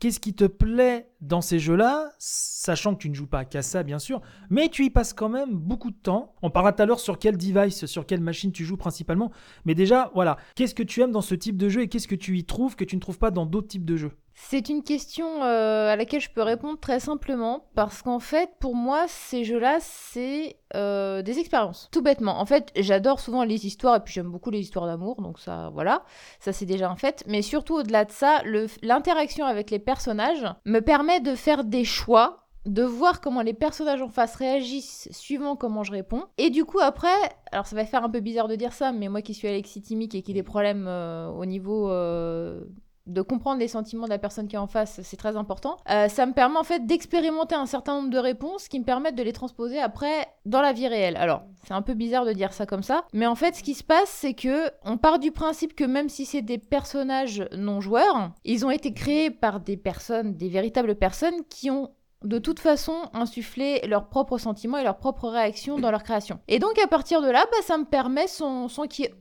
Qu'est-ce 0.00 0.18
qui 0.18 0.32
te 0.32 0.44
plaît 0.46 1.10
dans 1.20 1.42
ces 1.42 1.58
jeux-là, 1.58 2.10
sachant 2.18 2.94
que 2.94 3.02
tu 3.02 3.10
ne 3.10 3.14
joues 3.14 3.26
pas 3.26 3.44
qu'à 3.44 3.60
ça, 3.60 3.82
bien 3.82 3.98
sûr, 3.98 4.22
mais 4.48 4.70
tu 4.70 4.86
y 4.86 4.88
passes 4.88 5.12
quand 5.12 5.28
même 5.28 5.54
beaucoup 5.54 5.90
de 5.90 5.96
temps. 5.96 6.34
On 6.40 6.48
parlera 6.48 6.72
tout 6.72 6.82
à 6.82 6.86
l'heure 6.86 7.00
sur 7.00 7.18
quel 7.18 7.36
device, 7.36 7.84
sur 7.84 8.06
quelle 8.06 8.22
machine 8.22 8.50
tu 8.50 8.64
joues 8.64 8.78
principalement. 8.78 9.30
Mais 9.66 9.74
déjà, 9.74 10.10
voilà, 10.14 10.38
qu'est-ce 10.54 10.74
que 10.74 10.82
tu 10.82 11.02
aimes 11.02 11.12
dans 11.12 11.20
ce 11.20 11.34
type 11.34 11.58
de 11.58 11.68
jeu 11.68 11.82
et 11.82 11.88
qu'est-ce 11.88 12.08
que 12.08 12.14
tu 12.14 12.38
y 12.38 12.44
trouves 12.44 12.76
que 12.76 12.84
tu 12.84 12.96
ne 12.96 13.00
trouves 13.02 13.18
pas 13.18 13.30
dans 13.30 13.44
d'autres 13.44 13.68
types 13.68 13.84
de 13.84 13.98
jeux? 13.98 14.12
C'est 14.42 14.68
une 14.68 14.82
question 14.82 15.44
euh, 15.44 15.92
à 15.92 15.96
laquelle 15.96 16.20
je 16.20 16.30
peux 16.30 16.42
répondre 16.42 16.78
très 16.80 16.98
simplement 16.98 17.66
parce 17.74 18.02
qu'en 18.02 18.18
fait, 18.18 18.50
pour 18.58 18.74
moi, 18.74 19.04
ces 19.06 19.44
jeux-là, 19.44 19.78
c'est 19.80 20.56
euh, 20.74 21.22
des 21.22 21.38
expériences. 21.38 21.88
Tout 21.92 22.02
bêtement. 22.02 22.40
En 22.40 22.46
fait, 22.46 22.72
j'adore 22.74 23.20
souvent 23.20 23.44
les 23.44 23.66
histoires 23.66 23.96
et 23.96 24.00
puis 24.00 24.12
j'aime 24.14 24.30
beaucoup 24.30 24.50
les 24.50 24.58
histoires 24.60 24.86
d'amour, 24.86 25.22
donc 25.22 25.38
ça, 25.38 25.70
voilà, 25.72 26.02
ça 26.40 26.52
c'est 26.52 26.66
déjà 26.66 26.90
un 26.90 26.96
fait. 26.96 27.22
Mais 27.28 27.42
surtout 27.42 27.74
au-delà 27.76 28.04
de 28.04 28.10
ça, 28.10 28.42
le- 28.44 28.66
l'interaction 28.82 29.44
avec 29.44 29.70
les 29.70 29.78
personnages 29.78 30.46
me 30.64 30.80
permet 30.80 31.20
de 31.20 31.34
faire 31.34 31.62
des 31.62 31.84
choix 31.84 32.48
de 32.66 32.82
voir 32.82 33.20
comment 33.20 33.42
les 33.42 33.54
personnages 33.54 34.02
en 34.02 34.08
face 34.08 34.36
réagissent 34.36 35.08
suivant 35.12 35.54
comment 35.54 35.82
je 35.82 35.92
réponds. 35.92 36.24
Et 36.38 36.50
du 36.50 36.64
coup, 36.64 36.80
après, 36.80 37.08
alors 37.52 37.66
ça 37.66 37.76
va 37.76 37.84
faire 37.86 38.04
un 38.04 38.10
peu 38.10 38.20
bizarre 38.20 38.48
de 38.48 38.56
dire 38.56 38.72
ça, 38.72 38.90
mais 38.92 39.08
moi 39.08 39.22
qui 39.22 39.32
suis 39.32 39.48
alexithymique 39.48 40.14
et 40.14 40.22
qui 40.22 40.32
ai 40.32 40.34
des 40.34 40.42
problèmes 40.42 40.86
euh, 40.88 41.28
au 41.30 41.46
niveau 41.46 41.90
euh, 41.90 42.62
de 43.10 43.22
comprendre 43.22 43.58
les 43.58 43.68
sentiments 43.68 44.04
de 44.04 44.10
la 44.10 44.18
personne 44.18 44.48
qui 44.48 44.56
est 44.56 44.58
en 44.58 44.66
face, 44.66 45.00
c'est 45.02 45.16
très 45.16 45.36
important. 45.36 45.76
Euh, 45.90 46.08
ça 46.08 46.26
me 46.26 46.32
permet 46.32 46.58
en 46.58 46.64
fait 46.64 46.86
d'expérimenter 46.86 47.54
un 47.54 47.66
certain 47.66 47.94
nombre 47.94 48.10
de 48.10 48.18
réponses 48.18 48.68
qui 48.68 48.78
me 48.78 48.84
permettent 48.84 49.16
de 49.16 49.22
les 49.22 49.32
transposer 49.32 49.80
après 49.80 50.28
dans 50.46 50.62
la 50.62 50.72
vie 50.72 50.88
réelle. 50.88 51.16
Alors, 51.16 51.42
c'est 51.66 51.74
un 51.74 51.82
peu 51.82 51.94
bizarre 51.94 52.24
de 52.24 52.32
dire 52.32 52.52
ça 52.52 52.66
comme 52.66 52.82
ça, 52.82 53.04
mais 53.12 53.26
en 53.26 53.34
fait, 53.34 53.56
ce 53.56 53.62
qui 53.62 53.74
se 53.74 53.84
passe, 53.84 54.08
c'est 54.08 54.34
que 54.34 54.70
on 54.84 54.96
part 54.96 55.18
du 55.18 55.32
principe 55.32 55.74
que 55.74 55.84
même 55.84 56.08
si 56.08 56.24
c'est 56.24 56.42
des 56.42 56.58
personnages 56.58 57.46
non 57.56 57.80
joueurs, 57.80 58.32
ils 58.44 58.64
ont 58.64 58.70
été 58.70 58.92
créés 58.92 59.30
par 59.30 59.60
des 59.60 59.76
personnes, 59.76 60.36
des 60.36 60.48
véritables 60.48 60.94
personnes 60.94 61.44
qui 61.48 61.70
ont 61.70 61.90
de 62.24 62.38
toute 62.38 62.60
façon 62.60 62.94
insuffler 63.14 63.80
leurs 63.86 64.08
propres 64.08 64.38
sentiments 64.38 64.78
et 64.78 64.84
leurs 64.84 64.98
propres 64.98 65.28
réactions 65.28 65.78
dans 65.78 65.90
leur 65.90 66.02
création. 66.02 66.38
Et 66.48 66.58
donc 66.58 66.78
à 66.78 66.86
partir 66.86 67.22
de 67.22 67.30
là, 67.30 67.46
bah, 67.50 67.58
ça 67.62 67.78
me 67.78 67.84
permet, 67.84 68.26
sans, 68.26 68.68
sans 68.68 68.86
qu'il 68.86 69.06
y 69.06 69.08
ait 69.08 69.14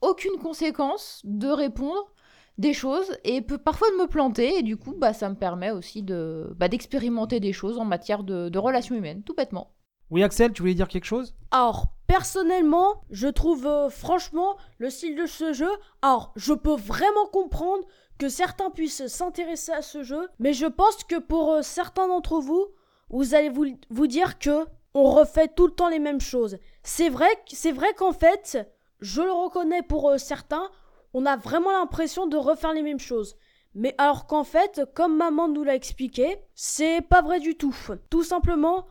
aucune 0.00 0.38
conséquence, 0.40 1.20
de 1.24 1.48
répondre 1.48 2.13
des 2.58 2.72
choses 2.72 3.10
et 3.24 3.40
peut 3.42 3.58
parfois 3.58 3.88
de 3.90 3.96
me 3.96 4.06
planter 4.06 4.58
et 4.58 4.62
du 4.62 4.76
coup 4.76 4.94
bah, 4.96 5.12
ça 5.12 5.28
me 5.28 5.34
permet 5.34 5.70
aussi 5.70 6.02
de 6.02 6.54
bah, 6.56 6.68
d'expérimenter 6.68 7.40
des 7.40 7.52
choses 7.52 7.78
en 7.78 7.84
matière 7.84 8.22
de, 8.22 8.48
de 8.48 8.58
relations 8.58 8.94
humaines, 8.94 9.22
tout 9.24 9.34
bêtement. 9.34 9.72
Oui, 10.10 10.22
Axel, 10.22 10.52
tu 10.52 10.62
voulais 10.62 10.74
dire 10.74 10.88
quelque 10.88 11.06
chose? 11.06 11.34
Alors, 11.50 11.86
personnellement, 12.06 13.02
je 13.10 13.26
trouve 13.26 13.66
euh, 13.66 13.88
franchement 13.88 14.56
le 14.78 14.90
style 14.90 15.16
de 15.16 15.26
ce 15.26 15.52
jeu. 15.52 15.70
Alors, 16.02 16.32
je 16.36 16.52
peux 16.52 16.76
vraiment 16.76 17.26
comprendre 17.32 17.84
que 18.18 18.28
certains 18.28 18.70
puissent 18.70 19.06
s'intéresser 19.06 19.72
à 19.72 19.82
ce 19.82 20.02
jeu, 20.02 20.28
mais 20.38 20.52
je 20.52 20.66
pense 20.66 21.02
que 21.04 21.18
pour 21.18 21.54
euh, 21.54 21.62
certains 21.62 22.06
d'entre 22.06 22.38
vous, 22.38 22.66
vous 23.08 23.34
allez 23.34 23.48
vous, 23.48 23.66
vous 23.90 24.06
dire 24.06 24.38
que 24.38 24.66
on 24.92 25.10
refait 25.10 25.48
tout 25.48 25.66
le 25.66 25.72
temps 25.72 25.88
les 25.88 25.98
mêmes 25.98 26.20
choses. 26.20 26.58
C'est 26.84 27.08
vrai, 27.08 27.30
que- 27.48 27.56
c'est 27.56 27.72
vrai 27.72 27.92
qu'en 27.94 28.12
fait, 28.12 28.58
je 29.00 29.22
le 29.22 29.32
reconnais 29.32 29.82
pour 29.82 30.10
euh, 30.10 30.18
certains, 30.18 30.70
on 31.14 31.26
a 31.26 31.36
vraiment 31.36 31.70
l'impression 31.70 32.26
de 32.26 32.36
refaire 32.36 32.72
les 32.72 32.82
mêmes 32.82 32.98
choses. 32.98 33.36
Mais 33.74 33.94
alors 33.98 34.26
qu'en 34.26 34.44
fait, 34.44 34.82
comme 34.94 35.16
maman 35.16 35.48
nous 35.48 35.64
l'a 35.64 35.74
expliqué, 35.74 36.38
c'est 36.54 37.00
pas 37.00 37.22
vrai 37.22 37.40
du 37.40 37.56
tout. 37.56 37.74
Tout 38.10 38.22
simplement, 38.22 38.86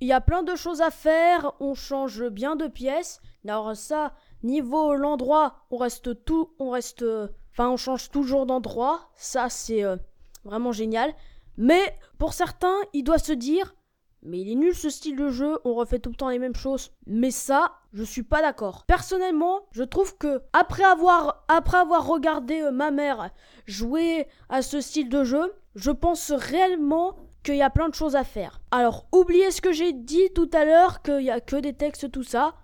il 0.00 0.08
y 0.08 0.12
a 0.12 0.20
plein 0.20 0.42
de 0.42 0.54
choses 0.54 0.80
à 0.80 0.90
faire, 0.90 1.52
on 1.60 1.74
change 1.74 2.28
bien 2.28 2.56
de 2.56 2.66
pièces. 2.66 3.20
Alors 3.46 3.74
ça, 3.74 4.12
niveau 4.42 4.94
l'endroit, 4.94 5.66
on 5.70 5.76
reste 5.78 6.24
tout, 6.24 6.50
on 6.58 6.70
reste, 6.70 7.04
enfin 7.52 7.70
on 7.70 7.76
change 7.76 8.10
toujours 8.10 8.46
d'endroit. 8.46 9.08
Ça 9.16 9.48
c'est 9.48 9.84
euh, 9.84 9.96
vraiment 10.44 10.72
génial. 10.72 11.14
Mais 11.56 11.96
pour 12.18 12.32
certains, 12.32 12.76
il 12.92 13.02
doit 13.02 13.18
se 13.18 13.32
dire, 13.32 13.74
mais 14.22 14.40
il 14.40 14.50
est 14.50 14.56
nul 14.56 14.74
ce 14.74 14.90
style 14.90 15.16
de 15.16 15.30
jeu, 15.30 15.58
on 15.64 15.74
refait 15.74 15.98
tout 15.98 16.10
le 16.10 16.16
temps 16.16 16.28
les 16.28 16.38
mêmes 16.38 16.54
choses. 16.54 16.90
Mais 17.06 17.30
ça, 17.30 17.72
je 17.92 18.02
suis 18.02 18.22
pas 18.22 18.42
d'accord. 18.42 18.84
Personnellement, 18.86 19.60
je 19.72 19.84
trouve 19.84 20.16
que 20.16 20.42
après 20.52 20.84
avoir, 20.84 21.44
regardé 22.06 22.60
euh, 22.60 22.70
ma 22.70 22.90
mère 22.90 23.30
jouer 23.66 24.26
à 24.48 24.62
ce 24.62 24.80
style 24.80 25.08
de 25.08 25.24
jeu, 25.24 25.52
je 25.74 25.90
pense 25.90 26.32
réellement 26.32 27.16
qu'il 27.42 27.56
y 27.56 27.62
a 27.62 27.70
plein 27.70 27.88
de 27.88 27.94
choses 27.94 28.16
à 28.16 28.24
faire. 28.24 28.60
Alors, 28.70 29.06
oubliez 29.12 29.50
ce 29.50 29.60
que 29.60 29.72
j'ai 29.72 29.92
dit 29.92 30.30
tout 30.34 30.50
à 30.52 30.64
l'heure, 30.64 31.02
qu'il 31.02 31.22
y 31.22 31.30
a 31.30 31.40
que 31.40 31.56
des 31.56 31.72
textes, 31.72 32.10
tout 32.10 32.24
ça. 32.24 32.54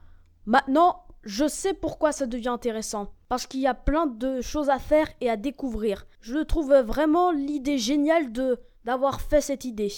Maintenant, 0.47 1.05
je 1.23 1.49
sais 1.49 1.73
pourquoi 1.73 2.13
ça 2.13 2.27
devient 2.27 2.49
intéressant. 2.49 3.13
Parce 3.29 3.47
qu'il 3.47 3.61
y 3.61 3.67
a 3.67 3.75
plein 3.75 4.07
de 4.07 4.41
choses 4.41 4.69
à 4.69 4.79
faire 4.79 5.09
et 5.21 5.31
à 5.31 5.37
découvrir. 5.37 6.07
Je 6.21 6.39
trouve 6.39 6.75
vraiment 6.75 7.31
l'idée 7.31 7.79
géniale 7.79 8.33
de 8.33 8.59
d'avoir 8.85 9.23
fait 9.23 9.41
cette 9.41 9.65
idée. 9.65 9.93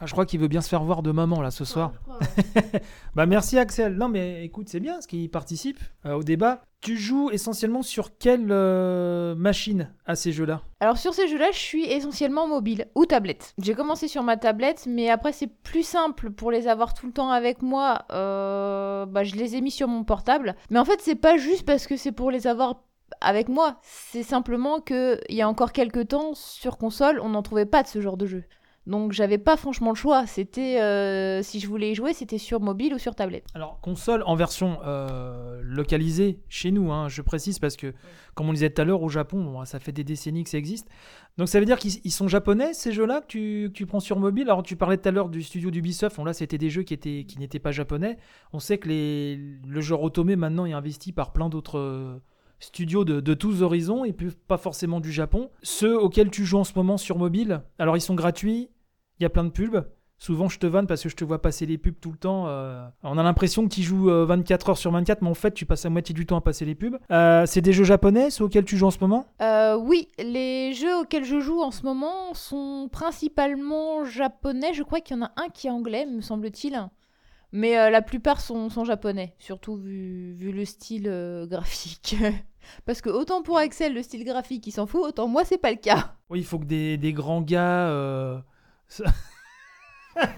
Ah, 0.00 0.06
Je 0.06 0.12
crois 0.12 0.26
qu'il 0.26 0.38
veut 0.40 0.48
bien 0.48 0.60
se 0.60 0.68
faire 0.68 0.82
voir 0.84 1.02
de 1.02 1.10
maman 1.10 1.40
là 1.40 1.50
ce 1.50 1.64
soir. 1.64 1.92
Bah 3.14 3.26
merci 3.26 3.58
Axel. 3.58 3.94
Non 3.96 4.08
mais 4.08 4.44
écoute, 4.44 4.68
c'est 4.68 4.78
bien 4.80 5.00
ce 5.00 5.08
qui 5.08 5.28
participe 5.28 5.78
euh, 6.06 6.14
au 6.14 6.22
débat. 6.22 6.62
Tu 6.80 6.96
joues 6.96 7.30
essentiellement 7.30 7.82
sur 7.82 8.16
quelle 8.16 8.46
euh, 8.50 9.34
machine 9.34 9.92
à 10.06 10.14
ces 10.14 10.30
jeux-là? 10.30 10.60
Alors 10.78 10.98
sur 10.98 11.14
ces 11.14 11.26
jeux-là, 11.26 11.48
je 11.52 11.58
suis 11.58 11.84
essentiellement 11.84 12.46
mobile 12.46 12.86
ou 12.94 13.06
tablette. 13.06 13.54
J'ai 13.60 13.74
commencé 13.74 14.06
sur 14.06 14.22
ma 14.22 14.36
tablette, 14.36 14.86
mais 14.86 15.10
après 15.10 15.32
c'est 15.32 15.48
plus 15.48 15.82
simple 15.82 16.30
pour 16.30 16.52
les 16.52 16.68
avoir 16.68 16.94
tout 16.94 17.06
le 17.06 17.12
temps 17.12 17.30
avec 17.30 17.62
moi. 17.62 18.04
euh, 18.12 19.04
bah, 19.06 19.24
je 19.24 19.34
les 19.34 19.56
ai 19.56 19.60
mis 19.60 19.72
sur 19.72 19.88
mon 19.88 20.04
portable. 20.04 20.54
Mais 20.70 20.78
en 20.78 20.84
fait, 20.84 21.00
c'est 21.02 21.16
pas 21.16 21.36
juste 21.38 21.64
parce 21.66 21.86
que 21.88 21.96
c'est 21.96 22.12
pour 22.12 22.30
les 22.30 22.46
avoir 22.46 22.82
avec 23.20 23.48
moi. 23.48 23.80
C'est 23.82 24.22
simplement 24.22 24.80
que 24.80 25.18
il 25.28 25.34
y 25.36 25.42
a 25.42 25.48
encore 25.48 25.72
quelques 25.72 26.08
temps 26.08 26.34
sur 26.34 26.76
console, 26.78 27.18
on 27.20 27.30
n'en 27.30 27.42
trouvait 27.42 27.66
pas 27.66 27.82
de 27.82 27.88
ce 27.88 28.00
genre 28.00 28.16
de 28.16 28.26
jeu. 28.26 28.44
Donc 28.88 29.12
j'avais 29.12 29.36
pas 29.36 29.58
franchement 29.58 29.90
le 29.90 29.96
choix. 29.96 30.26
C'était 30.26 30.80
euh, 30.80 31.42
si 31.42 31.60
je 31.60 31.68
voulais 31.68 31.92
y 31.92 31.94
jouer, 31.94 32.14
c'était 32.14 32.38
sur 32.38 32.60
mobile 32.60 32.94
ou 32.94 32.98
sur 32.98 33.14
tablette. 33.14 33.44
Alors 33.54 33.78
console 33.80 34.22
en 34.24 34.34
version 34.34 34.78
euh, 34.84 35.60
localisée 35.62 36.40
chez 36.48 36.70
nous, 36.70 36.90
hein, 36.90 37.08
je 37.08 37.20
précise 37.20 37.58
parce 37.58 37.76
que 37.76 37.92
comme 38.34 38.48
on 38.48 38.52
disait 38.52 38.70
tout 38.70 38.80
à 38.80 38.84
l'heure 38.86 39.02
au 39.02 39.10
Japon, 39.10 39.44
bon, 39.44 39.64
ça 39.66 39.78
fait 39.78 39.92
des 39.92 40.04
décennies 40.04 40.42
que 40.42 40.50
ça 40.50 40.56
existe. 40.56 40.88
Donc 41.36 41.48
ça 41.48 41.60
veut 41.60 41.66
dire 41.66 41.78
qu'ils 41.78 42.00
ils 42.02 42.10
sont 42.10 42.28
japonais 42.28 42.72
ces 42.72 42.92
jeux-là 42.92 43.20
que 43.20 43.26
tu, 43.26 43.68
que 43.68 43.74
tu 43.74 43.84
prends 43.84 44.00
sur 44.00 44.18
mobile? 44.18 44.44
Alors 44.44 44.62
tu 44.62 44.74
parlais 44.74 44.96
tout 44.96 45.08
à 45.08 45.12
l'heure 45.12 45.28
du 45.28 45.42
studio 45.42 45.70
d'Ubisoft, 45.70 46.16
bon 46.16 46.24
là 46.24 46.32
c'était 46.32 46.58
des 46.58 46.70
jeux 46.70 46.82
qui 46.82 46.94
étaient 46.94 47.24
qui 47.28 47.38
n'étaient 47.38 47.58
pas 47.58 47.72
japonais. 47.72 48.16
On 48.54 48.58
sait 48.58 48.78
que 48.78 48.88
les, 48.88 49.36
le 49.36 49.80
genre 49.82 50.02
Otome 50.02 50.34
maintenant 50.34 50.64
est 50.64 50.72
investi 50.72 51.12
par 51.12 51.34
plein 51.34 51.50
d'autres 51.50 51.78
euh, 51.78 52.18
studios 52.60 53.04
de, 53.04 53.34
tous 53.34 53.62
horizons 53.62 54.04
et 54.04 54.14
pas 54.46 54.56
forcément 54.56 55.00
du 55.00 55.12
Japon. 55.12 55.50
Ceux 55.62 55.98
auxquels 55.98 56.30
tu 56.30 56.44
joues 56.44 56.58
en 56.58 56.64
ce 56.64 56.72
moment 56.74 56.96
sur 56.96 57.18
mobile, 57.18 57.62
alors 57.78 57.96
ils 57.96 58.00
sont 58.00 58.14
gratuits, 58.14 58.68
il 59.18 59.22
y 59.22 59.26
a 59.26 59.30
plein 59.30 59.44
de 59.44 59.50
pubs. 59.50 59.84
Souvent, 60.20 60.48
je 60.48 60.58
te 60.58 60.66
vanne 60.66 60.88
parce 60.88 61.04
que 61.04 61.08
je 61.08 61.14
te 61.14 61.22
vois 61.24 61.40
passer 61.40 61.64
les 61.64 61.78
pubs 61.78 61.94
tout 62.00 62.10
le 62.10 62.18
temps. 62.18 62.48
euh, 62.48 62.84
on 63.04 63.16
a 63.18 63.22
l'impression 63.22 63.68
que 63.68 63.72
tu 63.72 63.82
joues 63.82 64.10
euh, 64.10 64.24
24 64.24 64.70
heures 64.70 64.78
sur 64.78 64.90
24, 64.90 65.22
mais 65.22 65.28
en 65.28 65.34
fait, 65.34 65.52
tu 65.54 65.64
passes 65.64 65.84
la 65.84 65.90
moitié 65.90 66.12
du 66.12 66.26
temps 66.26 66.36
à 66.36 66.40
passer 66.40 66.64
les 66.64 66.74
pubs. 66.74 66.98
Euh, 67.12 67.46
c'est 67.46 67.60
des 67.60 67.72
jeux 67.72 67.84
japonais, 67.84 68.30
ceux 68.30 68.42
auxquels 68.42 68.64
tu 68.64 68.76
joues 68.76 68.86
en 68.86 68.90
ce 68.90 68.98
moment? 68.98 69.26
Euh, 69.40 69.76
oui, 69.76 70.08
les 70.18 70.72
jeux 70.72 70.96
auxquels 70.96 71.24
je 71.24 71.38
joue 71.38 71.60
en 71.60 71.70
ce 71.70 71.84
moment 71.84 72.34
sont 72.34 72.88
principalement 72.90 74.04
japonais. 74.04 74.72
Je 74.74 74.82
crois 74.82 74.98
qu'il 75.00 75.16
y 75.16 75.20
en 75.20 75.22
a 75.26 75.30
un 75.36 75.48
qui 75.54 75.68
est 75.68 75.70
anglais, 75.70 76.04
me 76.04 76.20
semble-t-il. 76.20 76.76
Mais 77.52 77.88
la 77.88 78.02
plupart 78.02 78.40
sont, 78.40 78.68
sont 78.70 78.84
japonais, 78.84 79.34
surtout 79.38 79.76
vu, 79.76 80.34
vu 80.34 80.50
le 80.50 80.64
style 80.64 81.46
graphique. 81.48 82.16
Parce 82.86 83.00
que 83.00 83.08
autant 83.08 83.42
pour 83.42 83.56
Axel, 83.56 83.94
le 83.94 84.02
style 84.02 84.24
graphique, 84.24 84.66
il 84.66 84.72
s'en 84.72 84.86
fout, 84.86 85.00
autant 85.02 85.28
moi, 85.28 85.44
c'est 85.44 85.56
pas 85.58 85.70
le 85.70 85.78
cas. 85.78 86.16
Oui, 86.28 86.40
il 86.40 86.44
faut 86.44 86.58
que 86.58 86.66
des, 86.66 86.98
des 86.98 87.12
grands 87.12 87.40
gars. 87.40 88.42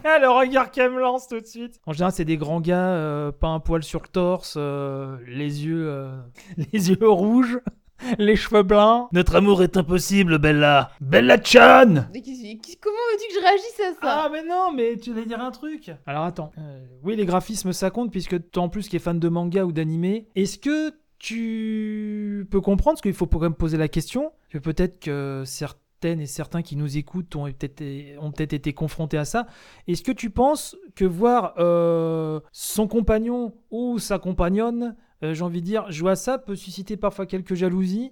le 0.05 0.29
regard 0.29 0.71
qu'elle 0.71 0.91
me 0.93 1.01
lance 1.01 1.29
tout 1.29 1.41
de 1.41 1.47
suite. 1.47 1.81
En 1.87 1.93
général, 1.93 2.13
c'est 2.13 2.25
des 2.25 2.37
grands 2.37 2.61
gars, 2.61 2.89
euh, 2.89 3.33
pas 3.33 3.49
un 3.49 3.61
poil 3.61 3.83
sur 3.83 4.01
le 4.03 4.09
torse, 4.09 4.55
euh, 4.59 5.17
les 5.27 5.65
yeux, 5.65 5.87
euh, 5.89 6.21
les 6.73 6.91
yeux 6.91 7.09
rouges, 7.09 7.59
les 8.19 8.37
cheveux 8.37 8.63
blancs. 8.63 9.09
Notre 9.13 9.37
amour 9.37 9.63
est 9.63 9.77
impossible, 9.77 10.39
Bella. 10.39 10.91
Bella 11.01 11.43
Chan. 11.43 12.07
Mais 12.13 12.21
qu'est-ce- 12.23 12.43
qu'est- 12.61 12.79
Comment 12.81 12.97
veux-tu 13.13 13.29
que 13.35 13.41
je 13.41 13.47
réagisse 13.47 13.81
à 13.81 13.93
ça? 14.01 14.23
Ah 14.25 14.29
mais 14.33 14.43
non, 14.43 14.73
mais 14.75 14.97
tu 14.97 15.13
allais 15.13 15.27
dire 15.27 15.41
un 15.41 15.51
truc. 15.51 15.91
Alors 16.07 16.25
attends. 16.25 16.51
Euh, 16.59 16.85
oui, 17.03 17.17
les 17.17 17.27
graphismes 17.27 17.73
ça 17.73 17.91
compte 17.91 18.11
puisque 18.11 18.51
toi 18.51 18.63
en 18.65 18.69
plus 18.69 18.89
qui 18.89 18.97
es 18.97 19.01
fan 19.01 19.19
de 19.19 19.29
manga 19.29 19.65
ou 19.65 19.73
d'animé, 19.73 20.27
est-ce 20.35 20.59
que 20.59 20.93
tu 21.19 22.47
peux 22.51 22.61
comprendre 22.63 22.95
parce 22.95 23.03
qu'il 23.03 23.13
faut 23.15 23.27
quand 23.27 23.41
même 23.41 23.55
poser 23.55 23.77
la 23.77 23.89
question 23.89 24.33
que 24.49 24.57
peut-être 24.59 24.99
que 25.01 25.43
certains 25.45 25.79
et 26.05 26.27
certains 26.27 26.63
qui 26.63 26.77
nous 26.77 26.97
écoutent 26.97 27.35
ont 27.37 27.45
peut-être 27.45 27.83
ont 28.21 28.31
peut-être 28.31 28.53
été 28.53 28.73
confrontés 28.73 29.19
à 29.19 29.25
ça. 29.25 29.47
Est-ce 29.87 30.03
que 30.03 30.13
tu 30.13 30.31
penses 30.31 30.77
que 30.95 31.05
voir 31.05 31.55
euh, 31.59 32.41
son 32.53 32.87
compagnon 32.87 33.55
ou 33.71 33.99
sa 33.99 34.19
compagnonne, 34.19 34.97
euh, 35.23 35.35
j'ai 35.35 35.43
envie 35.43 35.61
de 35.61 35.67
dire, 35.67 35.91
jouer 35.91 36.13
à 36.13 36.17
ça 36.17 36.39
peut 36.39 36.57
susciter 36.57 36.97
parfois 36.97 37.27
quelques 37.27 37.55
jalousies? 37.55 38.11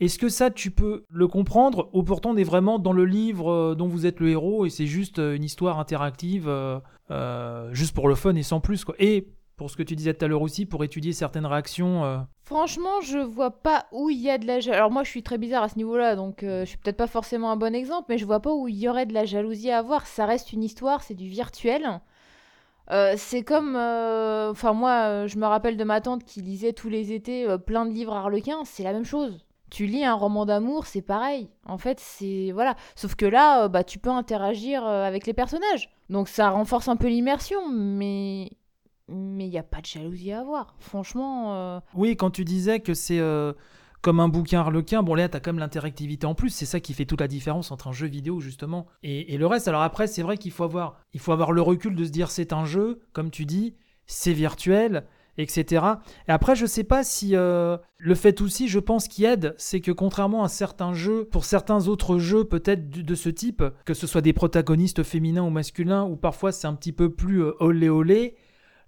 Est-ce 0.00 0.18
que 0.18 0.30
ça, 0.30 0.50
tu 0.50 0.70
peux 0.70 1.04
le 1.10 1.28
comprendre 1.28 1.90
ou 1.92 2.02
pourtant 2.02 2.30
on 2.30 2.36
est 2.36 2.44
vraiment 2.44 2.78
dans 2.78 2.92
le 2.92 3.04
livre 3.04 3.50
euh, 3.50 3.74
dont 3.74 3.88
vous 3.88 4.06
êtes 4.06 4.20
le 4.20 4.30
héros 4.30 4.64
et 4.64 4.70
c'est 4.70 4.86
juste 4.86 5.18
une 5.18 5.44
histoire 5.44 5.78
interactive, 5.78 6.50
juste 7.72 7.94
pour 7.94 8.08
le 8.08 8.14
fun 8.14 8.34
et 8.34 8.42
sans 8.42 8.60
plus 8.60 8.84
quoi? 8.84 8.94
Et 8.98 9.28
pour 9.60 9.70
ce 9.70 9.76
que 9.76 9.82
tu 9.82 9.94
disais 9.94 10.14
tout 10.14 10.24
à 10.24 10.28
l'heure 10.28 10.40
aussi, 10.40 10.64
pour 10.64 10.84
étudier 10.84 11.12
certaines 11.12 11.44
réactions 11.44 12.02
euh. 12.06 12.16
Franchement, 12.44 13.02
je 13.02 13.18
vois 13.18 13.50
pas 13.50 13.84
où 13.92 14.08
il 14.08 14.16
y 14.16 14.30
a 14.30 14.38
de 14.38 14.46
la 14.46 14.58
jalousie. 14.58 14.78
Alors 14.78 14.90
moi, 14.90 15.04
je 15.04 15.10
suis 15.10 15.22
très 15.22 15.36
bizarre 15.36 15.64
à 15.64 15.68
ce 15.68 15.76
niveau-là, 15.76 16.16
donc 16.16 16.42
euh, 16.42 16.64
je 16.64 16.70
suis 16.70 16.78
peut-être 16.78 16.96
pas 16.96 17.06
forcément 17.06 17.50
un 17.50 17.56
bon 17.56 17.74
exemple, 17.74 18.06
mais 18.08 18.16
je 18.16 18.24
vois 18.24 18.40
pas 18.40 18.54
où 18.54 18.68
il 18.68 18.78
y 18.78 18.88
aurait 18.88 19.04
de 19.04 19.12
la 19.12 19.26
jalousie 19.26 19.70
à 19.70 19.76
avoir. 19.76 20.06
Ça 20.06 20.24
reste 20.24 20.54
une 20.54 20.62
histoire, 20.62 21.02
c'est 21.02 21.12
du 21.12 21.28
virtuel. 21.28 22.00
Euh, 22.90 23.12
c'est 23.18 23.42
comme, 23.42 23.76
enfin 23.76 24.72
moi, 24.72 25.26
je 25.26 25.36
me 25.36 25.44
rappelle 25.44 25.76
de 25.76 25.84
ma 25.84 26.00
tante 26.00 26.24
qui 26.24 26.40
lisait 26.40 26.72
tous 26.72 26.88
les 26.88 27.12
étés 27.12 27.46
plein 27.66 27.84
de 27.84 27.92
livres 27.92 28.14
harlequins. 28.14 28.62
C'est 28.64 28.82
la 28.82 28.94
même 28.94 29.04
chose. 29.04 29.44
Tu 29.68 29.84
lis 29.84 30.06
un 30.06 30.14
roman 30.14 30.46
d'amour, 30.46 30.86
c'est 30.86 31.02
pareil. 31.02 31.50
En 31.66 31.76
fait, 31.76 32.00
c'est 32.00 32.52
voilà. 32.54 32.76
Sauf 32.94 33.14
que 33.14 33.26
là, 33.26 33.68
bah, 33.68 33.84
tu 33.84 33.98
peux 33.98 34.08
interagir 34.08 34.86
avec 34.86 35.26
les 35.26 35.34
personnages. 35.34 35.90
Donc 36.08 36.28
ça 36.28 36.48
renforce 36.48 36.88
un 36.88 36.96
peu 36.96 37.08
l'immersion, 37.08 37.68
mais 37.68 38.52
mais 39.10 39.46
il 39.46 39.50
n'y 39.50 39.58
a 39.58 39.62
pas 39.62 39.80
de 39.80 39.86
jalousie 39.86 40.32
à 40.32 40.40
avoir. 40.40 40.74
Franchement. 40.78 41.54
Euh, 41.54 41.80
oui, 41.94 42.16
quand 42.16 42.30
tu 42.30 42.44
disais 42.44 42.80
que 42.80 42.94
c'est 42.94 43.18
euh, 43.18 43.52
comme 44.02 44.20
un 44.20 44.28
bouquin 44.28 44.60
harlequin, 44.60 45.02
bon 45.02 45.14
là, 45.14 45.28
tu 45.28 45.36
as 45.36 45.40
quand 45.40 45.52
même 45.52 45.60
l'interactivité 45.60 46.26
en 46.26 46.34
plus. 46.34 46.50
C'est 46.50 46.66
ça 46.66 46.80
qui 46.80 46.94
fait 46.94 47.04
toute 47.04 47.20
la 47.20 47.28
différence 47.28 47.70
entre 47.70 47.88
un 47.88 47.92
jeu 47.92 48.06
vidéo, 48.06 48.40
justement, 48.40 48.86
et, 49.02 49.36
le 49.36 49.46
reste. 49.46 49.68
Alors 49.68 49.82
après, 49.82 50.06
c'est 50.06 50.22
vrai 50.22 50.38
qu'il 50.38 50.52
faut 50.52 50.64
avoir, 50.64 50.98
il 51.12 51.20
faut 51.20 51.32
avoir 51.32 51.52
le 51.52 51.62
recul 51.62 51.94
de 51.94 52.04
se 52.04 52.10
dire 52.10 52.30
c'est 52.30 52.52
un 52.52 52.64
jeu, 52.64 53.02
comme 53.12 53.30
tu 53.30 53.44
dis, 53.44 53.74
c'est 54.06 54.32
virtuel. 54.32 55.04
Etc. 55.38 55.82
Et 56.28 56.32
après, 56.32 56.54
je 56.54 56.66
sais 56.66 56.84
pas 56.84 57.02
si 57.02 57.34
euh, 57.34 57.78
le 57.96 58.14
fait 58.14 58.42
aussi, 58.42 58.68
je 58.68 58.78
pense, 58.78 59.08
qui 59.08 59.24
aide, 59.24 59.54
c'est 59.56 59.80
que 59.80 59.92
contrairement 59.92 60.44
à 60.44 60.48
certains 60.48 60.92
jeux, 60.92 61.24
pour 61.24 61.46
certains 61.46 61.88
autres 61.88 62.18
jeux 62.18 62.44
peut-être 62.44 62.90
de, 62.90 63.14
ce 63.14 63.30
type, 63.30 63.62
que 63.86 63.94
ce 63.94 64.06
soit 64.06 64.20
des 64.20 64.34
protagonistes 64.34 65.02
féminins 65.02 65.44
ou 65.44 65.48
masculins, 65.48 66.04
ou 66.04 66.16
parfois 66.16 66.52
c'est 66.52 66.66
un 66.66 66.74
petit 66.74 66.92
peu 66.92 67.14
plus 67.14 67.42
olé 67.60 67.88
olé, 67.88 68.34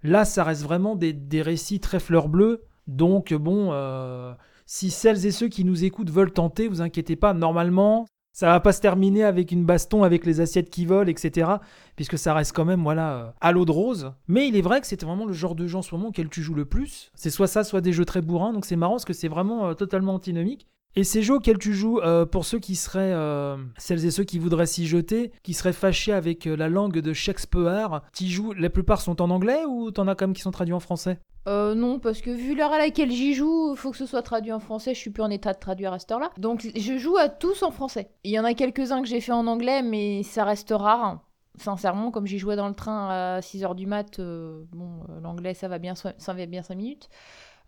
Là, 0.03 0.25
ça 0.25 0.43
reste 0.43 0.63
vraiment 0.63 0.95
des, 0.95 1.41
récits 1.41 1.79
très 1.79 1.99
fleurs 1.99 2.27
bleues. 2.27 2.63
Donc, 2.87 3.33
bon, 3.33 3.69
euh, 3.71 4.33
si 4.65 4.91
celles 4.91 5.25
et 5.25 5.31
ceux 5.31 5.47
qui 5.47 5.63
nous 5.63 5.85
écoutent 5.85 6.09
veulent 6.09 6.33
tenter, 6.33 6.67
vous 6.67 6.81
inquiétez 6.81 7.15
pas, 7.15 7.33
normalement, 7.33 8.05
ça 8.33 8.47
va 8.47 8.59
pas 8.59 8.73
se 8.73 8.81
terminer 8.81 9.23
avec 9.23 9.51
une 9.51 9.63
baston 9.63 10.03
avec 10.03 10.25
les 10.25 10.41
assiettes 10.41 10.71
qui 10.71 10.85
volent, 10.85 11.09
etc. 11.09 11.51
Puisque 11.95 12.17
ça 12.17 12.33
reste 12.33 12.53
quand 12.53 12.65
même, 12.65 12.81
voilà, 12.81 13.13
euh, 13.13 13.31
à 13.41 13.51
l'eau 13.51 13.63
de 13.63 13.71
rose. 13.71 14.11
Mais 14.27 14.47
il 14.47 14.57
est 14.57 14.61
vrai 14.61 14.81
que 14.81 14.87
c'était 14.87 15.05
vraiment 15.05 15.25
le 15.25 15.33
genre 15.33 15.55
de 15.55 15.67
jeu 15.67 15.77
en 15.77 15.81
ce 15.83 15.93
auquel 15.93 16.29
tu 16.29 16.41
joues 16.41 16.55
le 16.55 16.65
plus. 16.65 17.11
C'est 17.13 17.29
soit 17.29 17.47
ça, 17.47 17.63
soit 17.63 17.81
des 17.81 17.93
jeux 17.93 18.05
très 18.05 18.21
bourrins. 18.21 18.51
Donc 18.51 18.65
c'est 18.65 18.75
marrant 18.75 18.93
parce 18.93 19.05
que 19.05 19.13
c'est 19.13 19.27
vraiment 19.27 19.67
euh, 19.67 19.73
totalement 19.75 20.15
antinomique. 20.15 20.67
Et 20.95 21.03
ces 21.03 21.23
jeux 21.23 21.35
auxquels 21.35 21.57
tu 21.57 21.73
joues, 21.73 21.99
euh, 21.99 22.25
pour 22.25 22.45
ceux 22.45 22.59
qui 22.59 22.75
seraient, 22.75 23.13
euh, 23.13 23.57
celles 23.77 24.05
et 24.05 24.11
ceux 24.11 24.23
qui 24.23 24.37
voudraient 24.37 24.67
s'y 24.67 24.85
jeter, 24.85 25.31
qui 25.41 25.53
seraient 25.53 25.73
fâchés 25.73 26.13
avec 26.13 26.45
euh, 26.45 26.55
la 26.55 26.69
langue 26.69 26.99
de 26.99 27.13
Shakespeare, 27.13 28.01
tu 28.13 28.25
joues, 28.25 28.53
la 28.53 28.69
plupart 28.69 29.01
sont 29.01 29.19
en 29.19 29.31
anglais 29.31 29.65
ou 29.67 29.89
t'en 29.89 30.07
as 30.07 30.13
quand 30.13 30.27
même 30.27 30.35
qui 30.35 30.43
sont 30.43 30.51
traduits 30.51 30.75
en 30.75 30.79
français? 30.79 31.19
Euh, 31.47 31.73
non, 31.73 31.97
parce 31.97 32.21
que 32.21 32.29
vu 32.29 32.55
l'heure 32.55 32.71
à 32.71 32.77
laquelle 32.77 33.11
j'y 33.11 33.33
joue, 33.33 33.75
faut 33.75 33.89
que 33.89 33.97
ce 33.97 34.05
soit 34.05 34.21
traduit 34.21 34.51
en 34.51 34.59
français. 34.59 34.93
Je 34.93 34.99
suis 34.99 35.09
plus 35.09 35.23
en 35.23 35.31
état 35.31 35.53
de 35.53 35.59
traduire 35.59 35.93
à 35.93 35.99
cette 35.99 36.11
heure-là. 36.11 36.29
Donc 36.37 36.65
je 36.75 36.97
joue 36.97 37.17
à 37.17 37.27
tous 37.27 37.63
en 37.63 37.71
français. 37.71 38.11
Il 38.23 38.31
y 38.31 38.39
en 38.39 38.45
a 38.45 38.53
quelques-uns 38.53 39.01
que 39.01 39.07
j'ai 39.07 39.19
fait 39.19 39.31
en 39.31 39.47
anglais, 39.47 39.81
mais 39.81 40.21
ça 40.21 40.45
reste 40.45 40.71
rare. 40.71 41.21
Sincèrement, 41.55 42.11
comme 42.11 42.27
j'y 42.27 42.39
jouais 42.39 42.55
dans 42.55 42.67
le 42.67 42.73
train 42.75 43.09
à 43.09 43.39
6h 43.39 43.75
du 43.75 43.87
mat, 43.87 44.21
bon, 44.21 45.01
l'anglais 45.21 45.53
ça 45.53 45.67
va 45.67 45.79
bien, 45.79 45.95
ça 45.95 46.33
va 46.33 46.45
bien 46.45 46.61
5 46.61 46.75
minutes. 46.75 47.09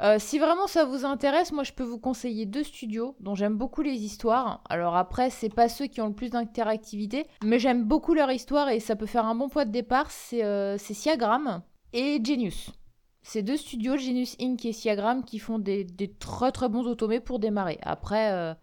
Euh, 0.02 0.18
si 0.20 0.40
vraiment 0.40 0.68
ça 0.68 0.84
vous 0.84 1.06
intéresse, 1.06 1.52
moi 1.52 1.64
je 1.64 1.72
peux 1.72 1.84
vous 1.84 2.00
conseiller 2.00 2.46
deux 2.46 2.64
studios 2.64 3.16
dont 3.22 3.36
j'aime 3.36 3.58
beaucoup 3.58 3.82
les 3.82 4.04
histoires. 4.04 4.62
Alors 4.70 4.96
après, 4.96 5.30
c'est 5.30 5.54
pas 5.54 5.70
ceux 5.70 5.88
qui 5.88 6.02
ont 6.02 6.08
le 6.08 6.14
plus 6.14 6.32
d'interactivité, 6.32 7.28
mais 7.44 7.60
j'aime 7.60 7.84
beaucoup 7.86 8.14
leur 8.14 8.32
histoire 8.32 8.70
et 8.70 8.80
ça 8.80 8.96
peut 8.96 9.06
faire 9.06 9.26
un 9.26 9.36
bon 9.36 9.48
point 9.48 9.66
de 9.66 9.72
départ. 9.72 10.12
C'est 10.12 10.44
euh, 10.44 10.78
Siagram 10.78 11.62
et 11.94 12.20
Genius. 12.24 12.72
C'est 13.28 13.42
deux 13.42 13.58
studios, 13.58 13.98
Genius 13.98 14.36
Inc. 14.40 14.64
et 14.66 14.74
Siagram, 14.74 15.24
qui 15.24 15.40
font 15.40 15.58
des, 15.58 15.88
très 16.20 16.52
très 16.52 16.70
bons 16.70 16.86
automés 16.86 17.20
pour 17.20 17.40
démarrer. 17.40 17.80
Après, 17.82 18.32
euh, 18.32 18.54